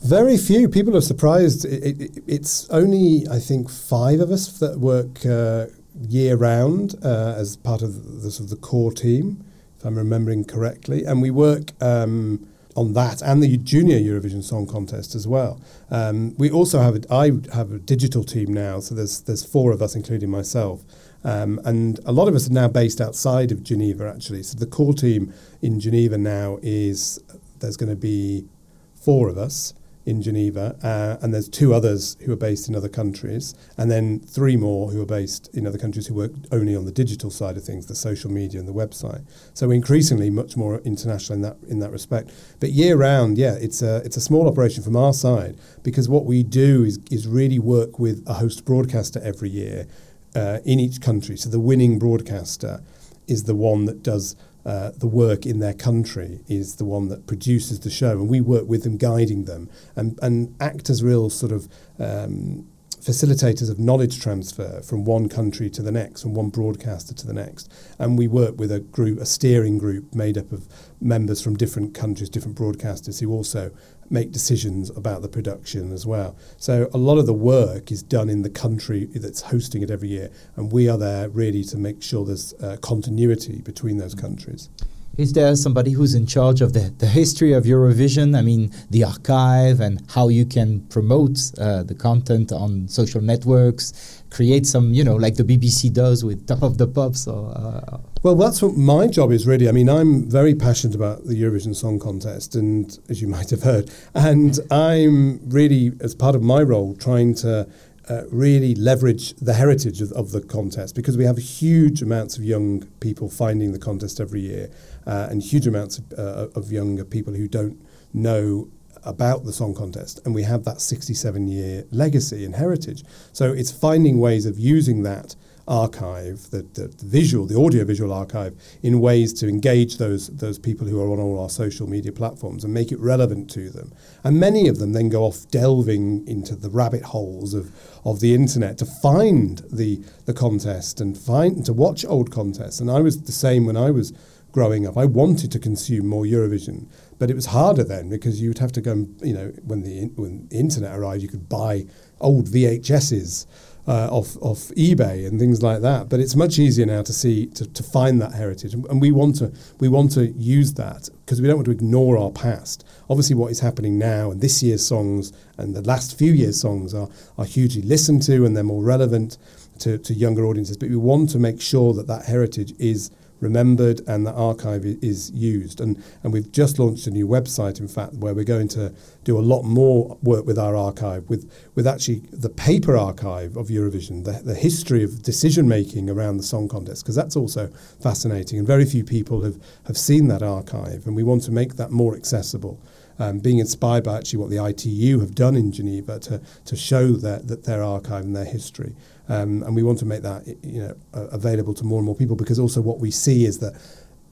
Very 0.04 0.38
few 0.38 0.70
people 0.70 0.96
are 0.96 1.02
surprised. 1.02 1.66
It, 1.66 2.02
it, 2.02 2.24
it's 2.28 2.70
only, 2.70 3.28
I 3.30 3.40
think, 3.40 3.70
five 3.70 4.20
of 4.20 4.30
us 4.30 4.60
that 4.60 4.80
work 4.80 5.26
uh, 5.26 5.68
year 6.00 6.36
round 6.36 6.96
uh, 7.04 7.34
as 7.36 7.58
part 7.58 7.82
of 7.82 8.22
the, 8.22 8.30
sort 8.30 8.46
of 8.46 8.50
the 8.52 8.58
core 8.58 8.92
team, 8.92 9.44
if 9.78 9.84
I'm 9.84 9.98
remembering 9.98 10.46
correctly. 10.46 11.04
And 11.04 11.20
we 11.22 11.32
work 11.32 11.72
um, 11.82 12.48
on 12.76 12.94
that 12.94 13.24
and 13.24 13.42
the 13.42 13.58
Junior 13.58 13.98
Eurovision 13.98 14.44
Song 14.44 14.68
Contest 14.68 15.16
as 15.16 15.28
well. 15.28 15.60
Um, 15.90 16.36
we 16.38 16.52
also 16.52 16.80
have 16.80 16.96
a, 16.96 17.14
I 17.14 17.32
have 17.54 17.72
a 17.72 17.80
digital 17.80 18.24
team 18.24 18.54
now, 18.54 18.80
so 18.80 18.94
there's 18.94 19.22
there's 19.22 19.44
four 19.44 19.72
of 19.72 19.82
us, 19.82 19.96
including 19.96 20.30
myself. 20.30 20.84
Um, 21.24 21.60
and 21.66 22.00
a 22.06 22.12
lot 22.12 22.28
of 22.28 22.36
us 22.36 22.48
are 22.48 22.54
now 22.54 22.68
based 22.68 23.02
outside 23.02 23.52
of 23.52 23.64
Geneva, 23.64 24.14
actually. 24.16 24.44
So 24.44 24.60
the 24.60 24.68
core 24.68 24.94
team 24.94 25.34
in 25.64 25.80
Geneva 25.80 26.20
now 26.20 26.60
is 26.62 27.20
there's 27.60 27.78
going 27.78 27.90
to 27.90 27.96
be 27.96 28.46
four 28.94 29.28
of 29.28 29.38
us 29.40 29.74
in 30.08 30.22
Geneva, 30.22 30.78
uh, 30.82 31.22
and 31.22 31.34
there's 31.34 31.50
two 31.50 31.74
others 31.74 32.16
who 32.22 32.32
are 32.32 32.38
based 32.38 32.70
in 32.70 32.76
other 32.76 32.88
countries, 32.88 33.54
and 33.78 33.92
then 33.92 34.20
three 34.22 34.56
more 34.56 34.90
who 34.90 35.02
are 35.02 35.06
based 35.06 35.54
in 35.54 35.68
other 35.68 35.78
countries 35.78 36.08
who 36.08 36.14
work 36.14 36.32
only 36.50 36.74
on 36.74 36.86
the 36.86 36.94
digital 36.94 37.30
side 37.30 37.58
of 37.58 37.64
things, 37.64 37.88
the 37.88 37.96
social 37.96 38.32
media 38.32 38.58
and 38.58 38.70
the 38.70 38.74
website. 38.74 39.28
So 39.54 39.70
increasingly 39.70 40.30
much 40.30 40.56
more 40.56 40.80
international 40.80 41.36
in 41.36 41.42
that 41.42 41.58
in 41.68 41.80
that 41.80 41.92
respect. 41.92 42.32
But 42.62 42.72
year 42.72 42.96
round, 42.96 43.38
yeah, 43.38 43.56
it's 43.56 43.82
a 43.82 43.98
it's 43.98 44.16
a 44.16 44.22
small 44.22 44.48
operation 44.48 44.82
from 44.82 44.96
our 44.96 45.14
side 45.14 45.58
because 45.84 46.08
what 46.08 46.26
we 46.26 46.42
do 46.42 46.86
is 46.86 47.00
is 47.12 47.28
really 47.28 47.60
work 47.60 48.00
with 48.00 48.24
a 48.26 48.36
host 48.36 48.64
broadcaster 48.64 49.20
every 49.22 49.50
year 49.50 49.88
uh, 50.36 50.60
in 50.64 50.80
each 50.80 51.02
country. 51.02 51.36
So 51.36 51.50
the 51.50 51.60
winning 51.60 52.00
broadcaster 52.00 52.82
is 53.28 53.44
the 53.44 53.56
one 53.56 53.84
that 53.86 54.04
does 54.04 54.38
uh, 54.68 54.92
the 54.98 55.08
work 55.08 55.46
in 55.46 55.60
their 55.60 55.74
country 55.74 56.42
is 56.50 56.76
the 56.76 56.84
one 56.84 57.08
that 57.08 57.26
produces 57.26 57.80
the 57.80 57.90
show, 57.90 58.12
and 58.12 58.28
we 58.28 58.42
work 58.42 58.68
with 58.68 58.84
them, 58.84 58.98
guiding 58.98 59.46
them, 59.46 59.70
and 59.96 60.20
and 60.22 60.54
act 60.60 60.90
as 60.90 61.02
real 61.02 61.30
sort 61.30 61.54
of 61.54 61.70
um, 62.00 62.68
facilitators 63.00 63.72
of 63.72 63.80
knowledge 63.80 64.20
transfer 64.20 64.82
from 64.82 65.06
one 65.06 65.30
country 65.30 65.70
to 65.70 65.82
the 65.82 65.92
next, 65.92 66.22
from 66.22 66.34
one 66.34 66.50
broadcaster 66.50 67.14
to 67.14 67.26
the 67.26 67.34
next. 67.34 67.72
And 67.98 68.18
we 68.18 68.28
work 68.28 68.60
with 68.60 68.70
a 68.70 68.82
group, 68.82 69.20
a 69.22 69.26
steering 69.26 69.78
group 69.78 70.14
made 70.14 70.38
up 70.38 70.52
of 70.52 70.68
members 71.00 71.42
from 71.42 71.56
different 71.56 71.94
countries, 71.94 72.30
different 72.30 72.58
broadcasters 72.58 73.22
who 73.22 73.32
also 73.32 73.72
make 74.10 74.32
decisions 74.32 74.90
about 74.92 75.22
the 75.22 75.28
production 75.28 75.92
as 75.92 76.06
well. 76.06 76.36
So 76.58 76.90
a 76.94 76.98
lot 76.98 77.18
of 77.18 77.26
the 77.26 77.34
work 77.34 77.92
is 77.92 78.02
done 78.04 78.30
in 78.30 78.42
the 78.42 78.50
country 78.50 79.06
that's 79.06 79.42
hosting 79.42 79.82
it 79.82 79.92
every 79.92 80.10
year, 80.10 80.32
and 80.56 80.72
we 80.72 80.90
are 80.90 80.98
there 80.98 81.30
really 81.30 81.64
to 81.66 81.78
make 81.78 82.02
sure 82.02 82.26
there's 82.26 82.54
uh, 82.62 82.78
continuity 82.82 83.62
between 83.62 83.98
those 83.98 84.16
countries. 84.16 84.70
Is 85.18 85.34
there 85.34 85.56
somebody 85.56 85.94
who's 85.94 86.14
in 86.14 86.28
charge 86.28 86.62
of 86.62 86.74
the, 86.74 86.94
the 87.00 87.08
history 87.08 87.52
of 87.52 87.64
Eurovision? 87.64 88.38
I 88.38 88.44
mean, 88.44 88.72
the 88.92 89.04
archive 89.04 89.80
and 89.80 90.00
how 90.12 90.30
you 90.30 90.46
can 90.46 90.82
promote 90.90 91.40
uh, 91.58 91.82
the 91.82 91.96
content 91.96 92.52
on 92.52 92.88
social 92.88 93.20
networks, 93.20 94.22
create 94.30 94.68
some, 94.68 94.94
you 94.94 95.04
know, 95.04 95.16
like 95.16 95.34
the 95.34 95.44
BBC 95.44 95.92
does 95.92 96.24
with 96.24 96.46
Top 96.46 96.62
of 96.62 96.78
the 96.78 96.86
Pops. 96.86 97.26
Or, 97.28 97.50
uh, 97.50 97.98
well, 98.24 98.36
that's 98.36 98.62
what 98.62 98.76
my 98.76 99.08
job 99.08 99.32
is 99.32 99.46
really. 99.46 99.70
I 99.70 99.72
mean, 99.72 99.90
I'm 99.90 100.30
very 100.30 100.56
passionate 100.56 100.96
about 100.96 101.26
the 101.26 101.42
Eurovision 101.42 101.76
Song 101.76 102.00
Contest, 102.00 102.56
and 102.56 102.98
as 103.10 103.22
you 103.22 103.28
might 103.38 103.50
have 103.50 103.64
heard, 103.64 103.92
and 104.14 104.60
I'm 104.72 105.40
really, 105.50 105.92
as 106.02 106.16
part 106.16 106.36
of 106.36 106.42
my 106.42 106.62
role, 106.62 106.96
trying 106.96 107.36
to 107.36 107.68
uh, 108.10 108.24
really 108.32 108.74
leverage 108.76 109.34
the 109.36 109.54
heritage 109.54 110.02
of, 110.02 110.12
of, 110.14 110.32
the 110.32 110.42
contest 110.42 110.96
because 110.96 111.18
we 111.18 111.26
have 111.26 111.38
huge 111.38 112.02
amounts 112.02 112.38
of 112.38 112.44
young 112.44 112.86
people 113.02 113.30
finding 113.30 113.74
the 113.74 113.80
contest 113.80 114.22
every 114.22 114.40
year 114.40 114.70
uh, 115.06 115.28
and 115.30 115.44
huge 115.44 115.68
amounts 115.68 115.98
of, 115.98 116.14
uh, 116.18 116.48
of 116.56 116.72
younger 116.72 117.04
people 117.04 117.34
who 117.34 117.50
don't 117.50 117.78
know 118.14 118.70
about 119.04 119.44
the 119.44 119.52
song 119.52 119.76
contest 119.76 120.22
and 120.26 120.34
we 120.34 120.44
have 120.44 120.64
that 120.64 120.80
67 120.80 121.48
year 121.50 121.84
legacy 121.92 122.46
and 122.46 122.56
heritage 122.56 123.04
so 123.34 123.52
it's 123.52 123.72
finding 123.72 124.20
ways 124.20 124.46
of 124.46 124.58
using 124.58 125.04
that 125.04 125.36
archive, 125.68 126.50
the, 126.52 126.64
the, 126.74 126.88
the 126.88 127.06
visual, 127.06 127.46
the 127.46 127.60
audio-visual 127.60 128.14
archive, 128.14 128.56
in 128.82 129.00
ways 129.02 129.34
to 129.34 129.48
engage 129.48 129.98
those 129.98 130.28
those 130.28 130.58
people 130.58 130.88
who 130.88 131.02
are 131.02 131.12
on 131.12 131.20
all 131.20 131.40
our 131.40 131.50
social 131.50 131.88
media 131.88 132.12
platforms 132.12 132.64
and 132.64 132.74
make 132.74 132.92
it 132.92 133.00
relevant 133.00 133.50
to 133.52 133.70
them. 133.70 133.92
And 134.24 134.40
many 134.40 134.68
of 134.68 134.80
them 134.80 134.94
then 134.94 135.10
go 135.10 135.24
off 135.24 135.50
delving 135.52 136.28
into 136.28 136.56
the 136.56 136.70
rabbit 136.70 137.04
holes 137.04 137.54
of, 137.54 137.72
of 138.06 138.20
the 138.20 138.34
internet 138.34 138.78
to 138.80 138.86
find 138.86 139.60
the 139.72 140.02
the 140.26 140.34
contest 140.34 141.02
and 141.02 141.18
find 141.18 141.66
to 141.66 141.74
watch 141.74 142.06
old 142.06 142.32
contests. 142.32 142.80
And 142.80 142.90
I 142.90 143.02
was 143.02 143.24
the 143.24 143.32
same 143.32 143.66
when 143.66 143.78
I 143.78 143.92
was 143.92 144.14
growing 144.52 144.88
up. 144.88 144.98
I 144.98 145.06
wanted 145.06 145.52
to 145.52 145.60
consume 145.60 146.08
more 146.08 146.24
Eurovision, 146.24 146.88
but 147.20 147.30
it 147.30 147.36
was 147.36 147.48
harder 147.48 147.84
then 147.84 148.10
because 148.10 148.42
you'd 148.42 148.60
have 148.60 148.72
to 148.72 148.82
go. 148.82 148.94
And, 148.94 149.22
you 149.22 149.34
know, 149.34 149.54
when 149.64 149.84
the 149.84 150.06
when 150.16 150.48
the 150.48 150.58
internet 150.58 150.98
arrived, 150.98 151.22
you 151.22 151.28
could 151.28 151.50
buy 151.50 151.86
old 152.20 152.48
VHSs 152.48 153.46
uh, 153.88 154.10
off 154.12 154.36
off 154.42 154.70
eBay 154.76 155.26
and 155.26 155.40
things 155.40 155.64
like 155.64 155.82
that. 155.82 156.10
But 156.10 156.20
it's 156.20 156.36
much 156.36 156.60
easier 156.60 156.86
now 156.86 157.02
to 157.04 157.14
see 157.14 157.48
to, 157.48 157.66
to 157.66 157.84
find 157.84 158.22
that 158.22 158.34
heritage, 158.34 158.74
and, 158.74 159.02
we 159.02 159.12
want 159.12 159.38
to 159.38 159.52
we 159.80 159.88
want 159.88 160.12
to 160.14 160.28
use 160.28 160.74
that 160.74 161.10
because 161.26 161.42
we 161.42 161.48
don't 161.48 161.58
want 161.58 161.66
to 161.66 161.72
ignore 161.72 162.18
our 162.18 162.32
past. 162.32 162.86
Obviously, 163.10 163.36
what 163.36 163.52
is 163.52 163.62
happening 163.62 163.98
now 163.98 164.32
and 164.32 164.42
this 164.42 164.62
year's 164.62 164.86
songs 164.86 165.32
and 165.58 165.76
the 165.76 165.82
last 165.82 166.18
few 166.18 166.34
years' 166.34 166.60
songs 166.60 166.94
are 166.94 167.08
are 167.38 167.46
hugely 167.46 167.82
listened 167.82 168.24
to 168.24 168.46
and 168.46 168.56
they're 168.56 168.64
more 168.64 168.84
relevant 168.84 169.38
to, 169.80 169.98
to 170.00 170.14
younger 170.14 170.46
audiences. 170.46 170.78
But 170.78 170.90
we 170.90 170.96
want 170.96 171.30
to 171.32 171.40
make 171.40 171.62
sure 171.62 171.94
that 171.94 172.08
that 172.08 172.26
heritage 172.26 172.74
is 172.80 173.12
remembered 173.40 174.02
and 174.08 174.26
the 174.26 174.34
archive 174.34 174.86
is 174.86 175.32
used. 175.32 175.80
And, 175.80 176.04
and 176.24 176.34
we've 176.34 176.52
just 176.52 176.80
launched 176.80 177.08
a 177.08 177.12
new 177.12 177.28
website, 177.28 177.80
in 177.80 177.88
fact, 177.88 178.14
where 178.16 178.34
we're 178.34 178.44
going 178.44 178.68
to 178.70 178.94
do 179.24 179.38
a 179.38 179.42
lot 179.42 179.64
more 179.64 180.18
work 180.22 180.46
with 180.46 180.58
our 180.58 180.76
archive, 180.76 181.28
with, 181.30 181.52
with 181.76 181.88
actually 181.88 182.22
the 182.32 182.50
paper 182.50 182.98
archive 182.98 183.58
of 183.58 183.68
Eurovision, 183.68 184.24
the, 184.24 184.42
the 184.44 184.56
history 184.56 185.04
of 185.04 185.22
decision 185.22 185.68
making 185.68 186.10
around 186.10 186.38
the 186.38 186.44
song 186.44 186.68
contest, 186.68 187.04
because 187.04 187.16
that's 187.16 187.36
also 187.36 187.68
fascinating. 188.02 188.60
And 188.60 188.68
very 188.68 188.86
few 188.86 189.04
people 189.04 189.42
have, 189.44 189.60
have 189.86 189.98
seen 189.98 190.28
that 190.28 190.44
archive, 190.44 191.06
and 191.06 191.16
we 191.16 191.24
want 191.24 191.44
to 191.44 191.52
make 191.52 191.76
that 191.76 191.92
more 191.92 192.16
accessible. 192.16 192.80
Um, 193.20 193.40
being 193.40 193.58
inspired 193.58 194.04
by 194.04 194.18
actually 194.18 194.38
what 194.38 194.52
the 194.52 194.64
ITU 194.64 195.20
have 195.22 195.34
done 195.34 195.56
in 195.56 195.72
Geneva 195.72 196.20
to, 196.20 196.40
to 196.66 196.76
show 196.76 197.14
their, 197.14 197.40
that 197.40 197.64
their 197.64 197.82
archive 197.82 198.24
and 198.24 198.36
their 198.36 198.46
history. 198.46 198.96
Um, 199.30 199.64
and 199.64 199.76
we 199.76 199.84
want 199.84 200.00
to 200.00 200.06
make 200.06 200.22
that 200.22 200.48
you 200.64 200.80
know 200.80 200.96
available 201.14 201.74
to 201.76 201.84
more 201.84 202.00
and 202.00 202.06
more 202.06 202.16
people 202.16 202.36
because 202.36 202.60
also 202.60 202.82
what 202.82 203.00
we 203.00 203.12
see 203.12 203.46
is 203.46 203.60
that 203.60 203.74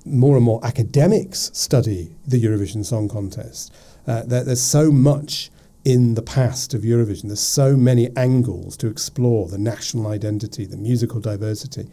more 0.06 0.36
and 0.36 0.46
more 0.46 0.64
academics 0.64 1.52
study 1.54 2.16
the 2.28 2.42
Eurovision 2.42 2.86
Song 2.86 3.10
Contest. 3.10 3.74
Uh, 4.08 4.24
there, 4.24 4.44
there's 4.44 4.62
so 4.62 4.92
much 4.92 5.50
in 5.84 6.16
the 6.16 6.22
past 6.22 6.74
of 6.74 6.82
Eurovision. 6.82 7.24
There's 7.24 7.40
so 7.40 7.76
many 7.76 8.10
angles 8.16 8.76
to 8.78 8.88
explore 8.88 9.48
the 9.48 9.58
national 9.58 10.08
identity, 10.08 10.66
the 10.66 10.78
musical 10.78 11.20
diversity. 11.20 11.88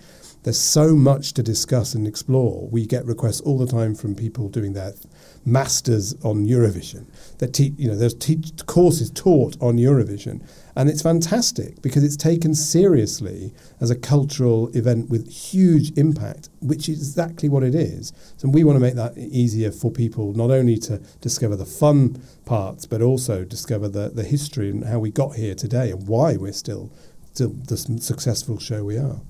There's 0.45 0.59
so 0.59 0.97
much 0.97 1.35
to 1.35 1.43
discuss 1.43 1.95
and 1.95 2.05
explore. 2.05 2.69
We 2.69 2.85
get 2.85 3.05
requests 3.07 3.41
all 3.43 3.59
the 3.59 3.67
time 3.67 3.95
from 3.95 4.17
people 4.17 4.49
doing 4.49 4.73
their 4.73 4.93
masters 5.45 6.15
on 6.25 6.47
Eurovision. 6.47 7.07
That 7.39 7.55
te- 7.55 7.75
you 7.77 7.89
know, 7.89 7.97
there's 7.97 8.15
te- 8.15 8.43
courses 8.67 9.11
taught 9.11 9.57
on 9.61 9.77
Eurovision, 9.77 10.45
and 10.75 10.89
it's 10.89 11.03
fantastic 11.03 11.81
because 11.81 12.03
it's 12.03 12.17
taken 12.17 12.57
seriously 12.57 13.55
as 13.81 13.91
a 13.91 13.97
cultural 13.97 14.69
event 14.77 15.11
with 15.11 15.31
huge 15.31 15.97
impact, 15.97 16.49
which 16.61 16.89
is 16.89 16.99
exactly 16.99 17.49
what 17.49 17.63
it 17.63 17.75
is. 17.77 18.13
So 18.37 18.49
we 18.49 18.65
want 18.65 18.77
to 18.77 18.81
make 18.81 18.95
that 18.95 19.17
easier 19.17 19.71
for 19.71 19.93
people 19.93 20.33
not 20.33 20.51
only 20.51 20.77
to 20.79 20.99
discover 21.21 21.55
the 21.55 21.67
fun 21.67 22.21
parts, 22.47 22.85
but 22.85 23.01
also 23.01 23.45
discover 23.45 23.89
the, 23.89 24.09
the 24.09 24.25
history 24.25 24.71
and 24.71 24.85
how 24.85 24.99
we 24.99 25.13
got 25.13 25.37
here 25.37 25.55
today 25.55 25.93
and 25.93 26.09
why 26.09 26.37
we're 26.37 26.53
still 26.53 26.91
the, 27.35 27.49
the 27.49 27.77
successful 27.77 28.59
show 28.59 28.85
we 28.85 28.99
are. 28.99 29.21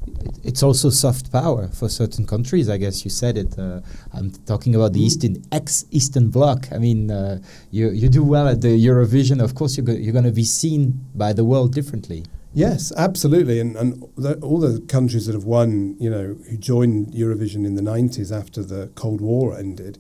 It's 0.43 0.63
also 0.63 0.91
soft 0.91 1.31
power 1.31 1.69
for 1.69 1.89
certain 1.89 2.27
countries. 2.27 2.69
I 2.69 2.77
guess 2.77 3.05
you 3.05 3.11
said 3.11 3.37
it. 3.39 3.59
Uh, 3.59 3.81
I'm 4.13 4.31
talking 4.47 4.75
about 4.75 4.93
the 4.93 5.01
mm. 5.01 5.07
Eastern 5.07 5.45
ex-Eastern 5.53 6.31
Bloc. 6.31 6.69
I 6.73 6.79
mean, 6.79 7.11
uh, 7.11 7.41
you 7.71 7.91
you 7.91 8.09
do 8.09 8.25
well 8.25 8.49
at 8.49 8.61
the 8.61 8.69
Eurovision. 8.87 9.43
Of 9.43 9.55
course, 9.55 9.77
you're 9.77 9.87
go 9.87 9.93
you're 9.93 10.13
going 10.13 10.25
to 10.25 10.33
be 10.33 10.45
seen 10.45 11.07
by 11.15 11.33
the 11.33 11.45
world 11.45 11.73
differently. 11.73 12.25
Yes, 12.55 12.93
absolutely, 12.97 13.61
and 13.61 13.77
and 13.77 14.05
the, 14.17 14.35
all 14.41 14.59
the 14.59 14.81
countries 14.81 15.27
that 15.27 15.35
have 15.35 15.45
won, 15.45 15.97
you 15.99 16.11
know, 16.11 16.37
who 16.49 16.57
joined 16.57 17.15
Eurovision 17.15 17.65
in 17.65 17.77
the 17.77 17.83
'90s 17.83 18.37
after 18.37 18.63
the 18.63 18.91
Cold 18.95 19.21
War 19.21 19.57
ended, 19.57 19.99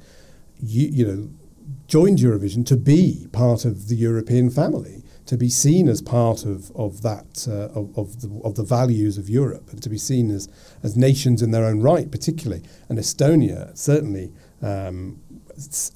you 0.61 0.89
you 0.89 1.07
know, 1.07 1.31
joined 1.87 2.19
Eurovision 2.19 2.67
to 2.67 2.77
be 2.77 3.29
part 3.33 3.65
of 3.65 3.89
the 3.89 3.97
European 3.97 4.51
family 4.51 5.02
to 5.33 5.39
be 5.39 5.49
seen 5.49 5.89
as 5.89 6.03
part 6.03 6.45
of, 6.45 6.71
of 6.77 7.01
that 7.01 7.49
uh, 7.49 7.73
of, 7.73 7.97
of, 7.97 8.21
the, 8.21 8.41
of 8.45 8.55
the 8.55 8.63
values 8.63 9.17
of 9.17 9.31
Europe 9.31 9.71
and 9.71 9.83
to 9.83 9.89
be 9.89 9.97
seen 9.97 10.31
as, 10.31 10.47
as 10.83 10.95
nations 10.95 11.41
in 11.41 11.53
their 11.53 11.65
own 11.65 11.81
right, 11.81 12.11
particularly. 12.11 12.63
And 12.91 12.99
Estonia 12.99 13.75
certainly 13.75 14.31
um, 14.61 15.23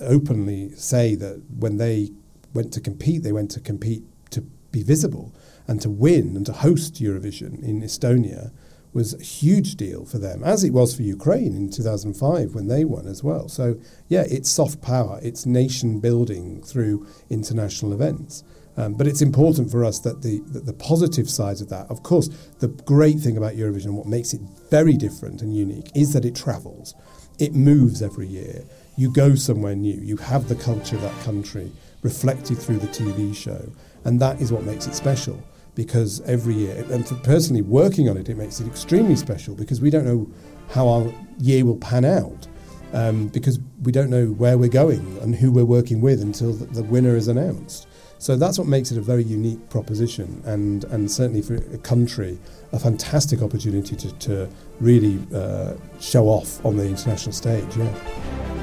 openly 0.01 0.71
say 0.71 1.17
that 1.17 1.43
when 1.59 1.77
they 1.77 2.13
went 2.55 2.73
to 2.73 2.81
compete, 2.81 3.25
they 3.25 3.33
went 3.33 3.51
to 3.51 3.61
compete 3.61 4.05
to 4.31 4.41
be 4.73 4.83
visible 4.83 5.35
and 5.69 5.83
to 5.83 5.91
win 5.91 6.35
and 6.35 6.47
to 6.47 6.55
host 6.55 6.95
Eurovision 6.95 7.63
in 7.63 7.83
Estonia 7.83 8.53
was 8.95 9.13
a 9.13 9.23
huge 9.23 9.75
deal 9.75 10.07
for 10.07 10.17
them, 10.17 10.43
as 10.45 10.65
it 10.65 10.73
was 10.73 10.97
for 10.97 11.03
Ukraine 11.03 11.55
in 11.55 11.69
2005 11.69 12.55
when 12.55 12.69
they 12.69 12.87
won 12.87 13.07
as 13.07 13.23
well. 13.23 13.51
So, 13.51 13.79
yeah, 14.09 14.25
it's 14.31 14.51
soft 14.51 14.81
power, 14.81 15.21
it's 15.23 15.45
nation 15.45 16.01
building 16.01 16.63
through 16.63 17.07
international 17.29 17.93
events. 17.93 18.43
Um, 18.77 18.95
but 18.95 19.07
it's 19.07 19.23
important 19.23 19.71
for 19.71 19.85
us 19.85 20.01
that 20.01 20.23
the, 20.23 20.41
that 20.49 20.67
the 20.67 20.73
positive 20.73 21.31
sides 21.31 21.61
of 21.61 21.69
that, 21.71 21.91
of 21.91 22.03
course, 22.03 22.29
the 22.59 22.69
great 22.69 23.19
thing 23.19 23.37
about 23.37 23.55
Eurovision, 23.55 23.87
and 23.87 23.97
what 23.97 24.07
makes 24.07 24.35
it 24.35 24.41
very 24.71 24.97
different 24.97 25.41
and 25.43 25.57
unique, 25.57 25.91
is 25.95 26.13
that 26.13 26.25
it 26.25 26.35
travels. 26.35 26.95
It 27.39 27.55
moves 27.55 28.03
every 28.03 28.27
year. 28.27 28.65
You 28.97 29.13
go 29.13 29.35
somewhere 29.35 29.75
new. 29.75 30.01
You 30.01 30.17
have 30.19 30.49
the 30.49 30.55
culture 30.55 30.97
of 30.97 31.03
that 31.03 31.25
country 31.25 31.73
reflected 32.03 32.59
through 32.59 32.79
the 32.79 32.87
TV 32.89 33.35
show. 33.35 33.73
And 34.05 34.21
that 34.21 34.41
is 34.41 34.53
what 34.53 34.65
makes 34.65 34.87
it 34.87 34.95
special 34.95 35.43
because 35.75 36.23
every 36.23 36.55
year, 36.55 36.85
and 36.91 37.05
personally 37.23 37.63
working 37.63 38.09
on 38.09 38.17
it, 38.17 38.29
it 38.29 38.37
makes 38.37 38.61
it 38.61 38.67
extremely 38.67 39.15
special 39.15 39.55
because 39.55 39.81
we 39.81 39.91
don't 39.91 40.07
know 40.07 40.29
how 40.71 40.89
our 40.89 41.13
year 41.39 41.65
will 41.65 41.77
pan 41.77 42.05
out. 42.05 42.49
Um, 42.93 43.27
because 43.29 43.59
we 43.83 43.91
don't 43.91 44.11
know 44.11 44.27
where 44.29 44.57
we're 44.57 44.71
going 44.71 45.19
and 45.21 45.35
who 45.35 45.51
we're 45.51 45.65
working 45.65 46.01
with 46.01 46.23
until 46.23 46.53
the, 46.53 46.67
the, 46.67 46.85
winner 46.85 47.17
is 47.17 47.27
announced. 47.27 47.86
So 48.19 48.37
that's 48.37 48.59
what 48.59 48.67
makes 48.67 48.91
it 48.91 48.99
a 48.99 49.03
very 49.03 49.23
unique 49.23 49.69
proposition, 49.69 50.43
and, 50.47 50.85
and 50.85 51.11
certainly 51.11 51.43
for 51.43 51.57
a 51.57 51.79
country, 51.79 52.39
a 52.73 52.79
fantastic 52.79 53.43
opportunity 53.43 53.95
to, 53.95 54.13
to 54.19 54.49
really 54.81 55.21
uh, 55.35 55.75
show 56.01 56.27
off 56.27 56.65
on 56.65 56.77
the 56.77 56.87
international 56.87 57.33
stage. 57.33 57.77
Yeah. 57.77 58.56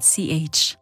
genèvemonde.ch 0.00 0.81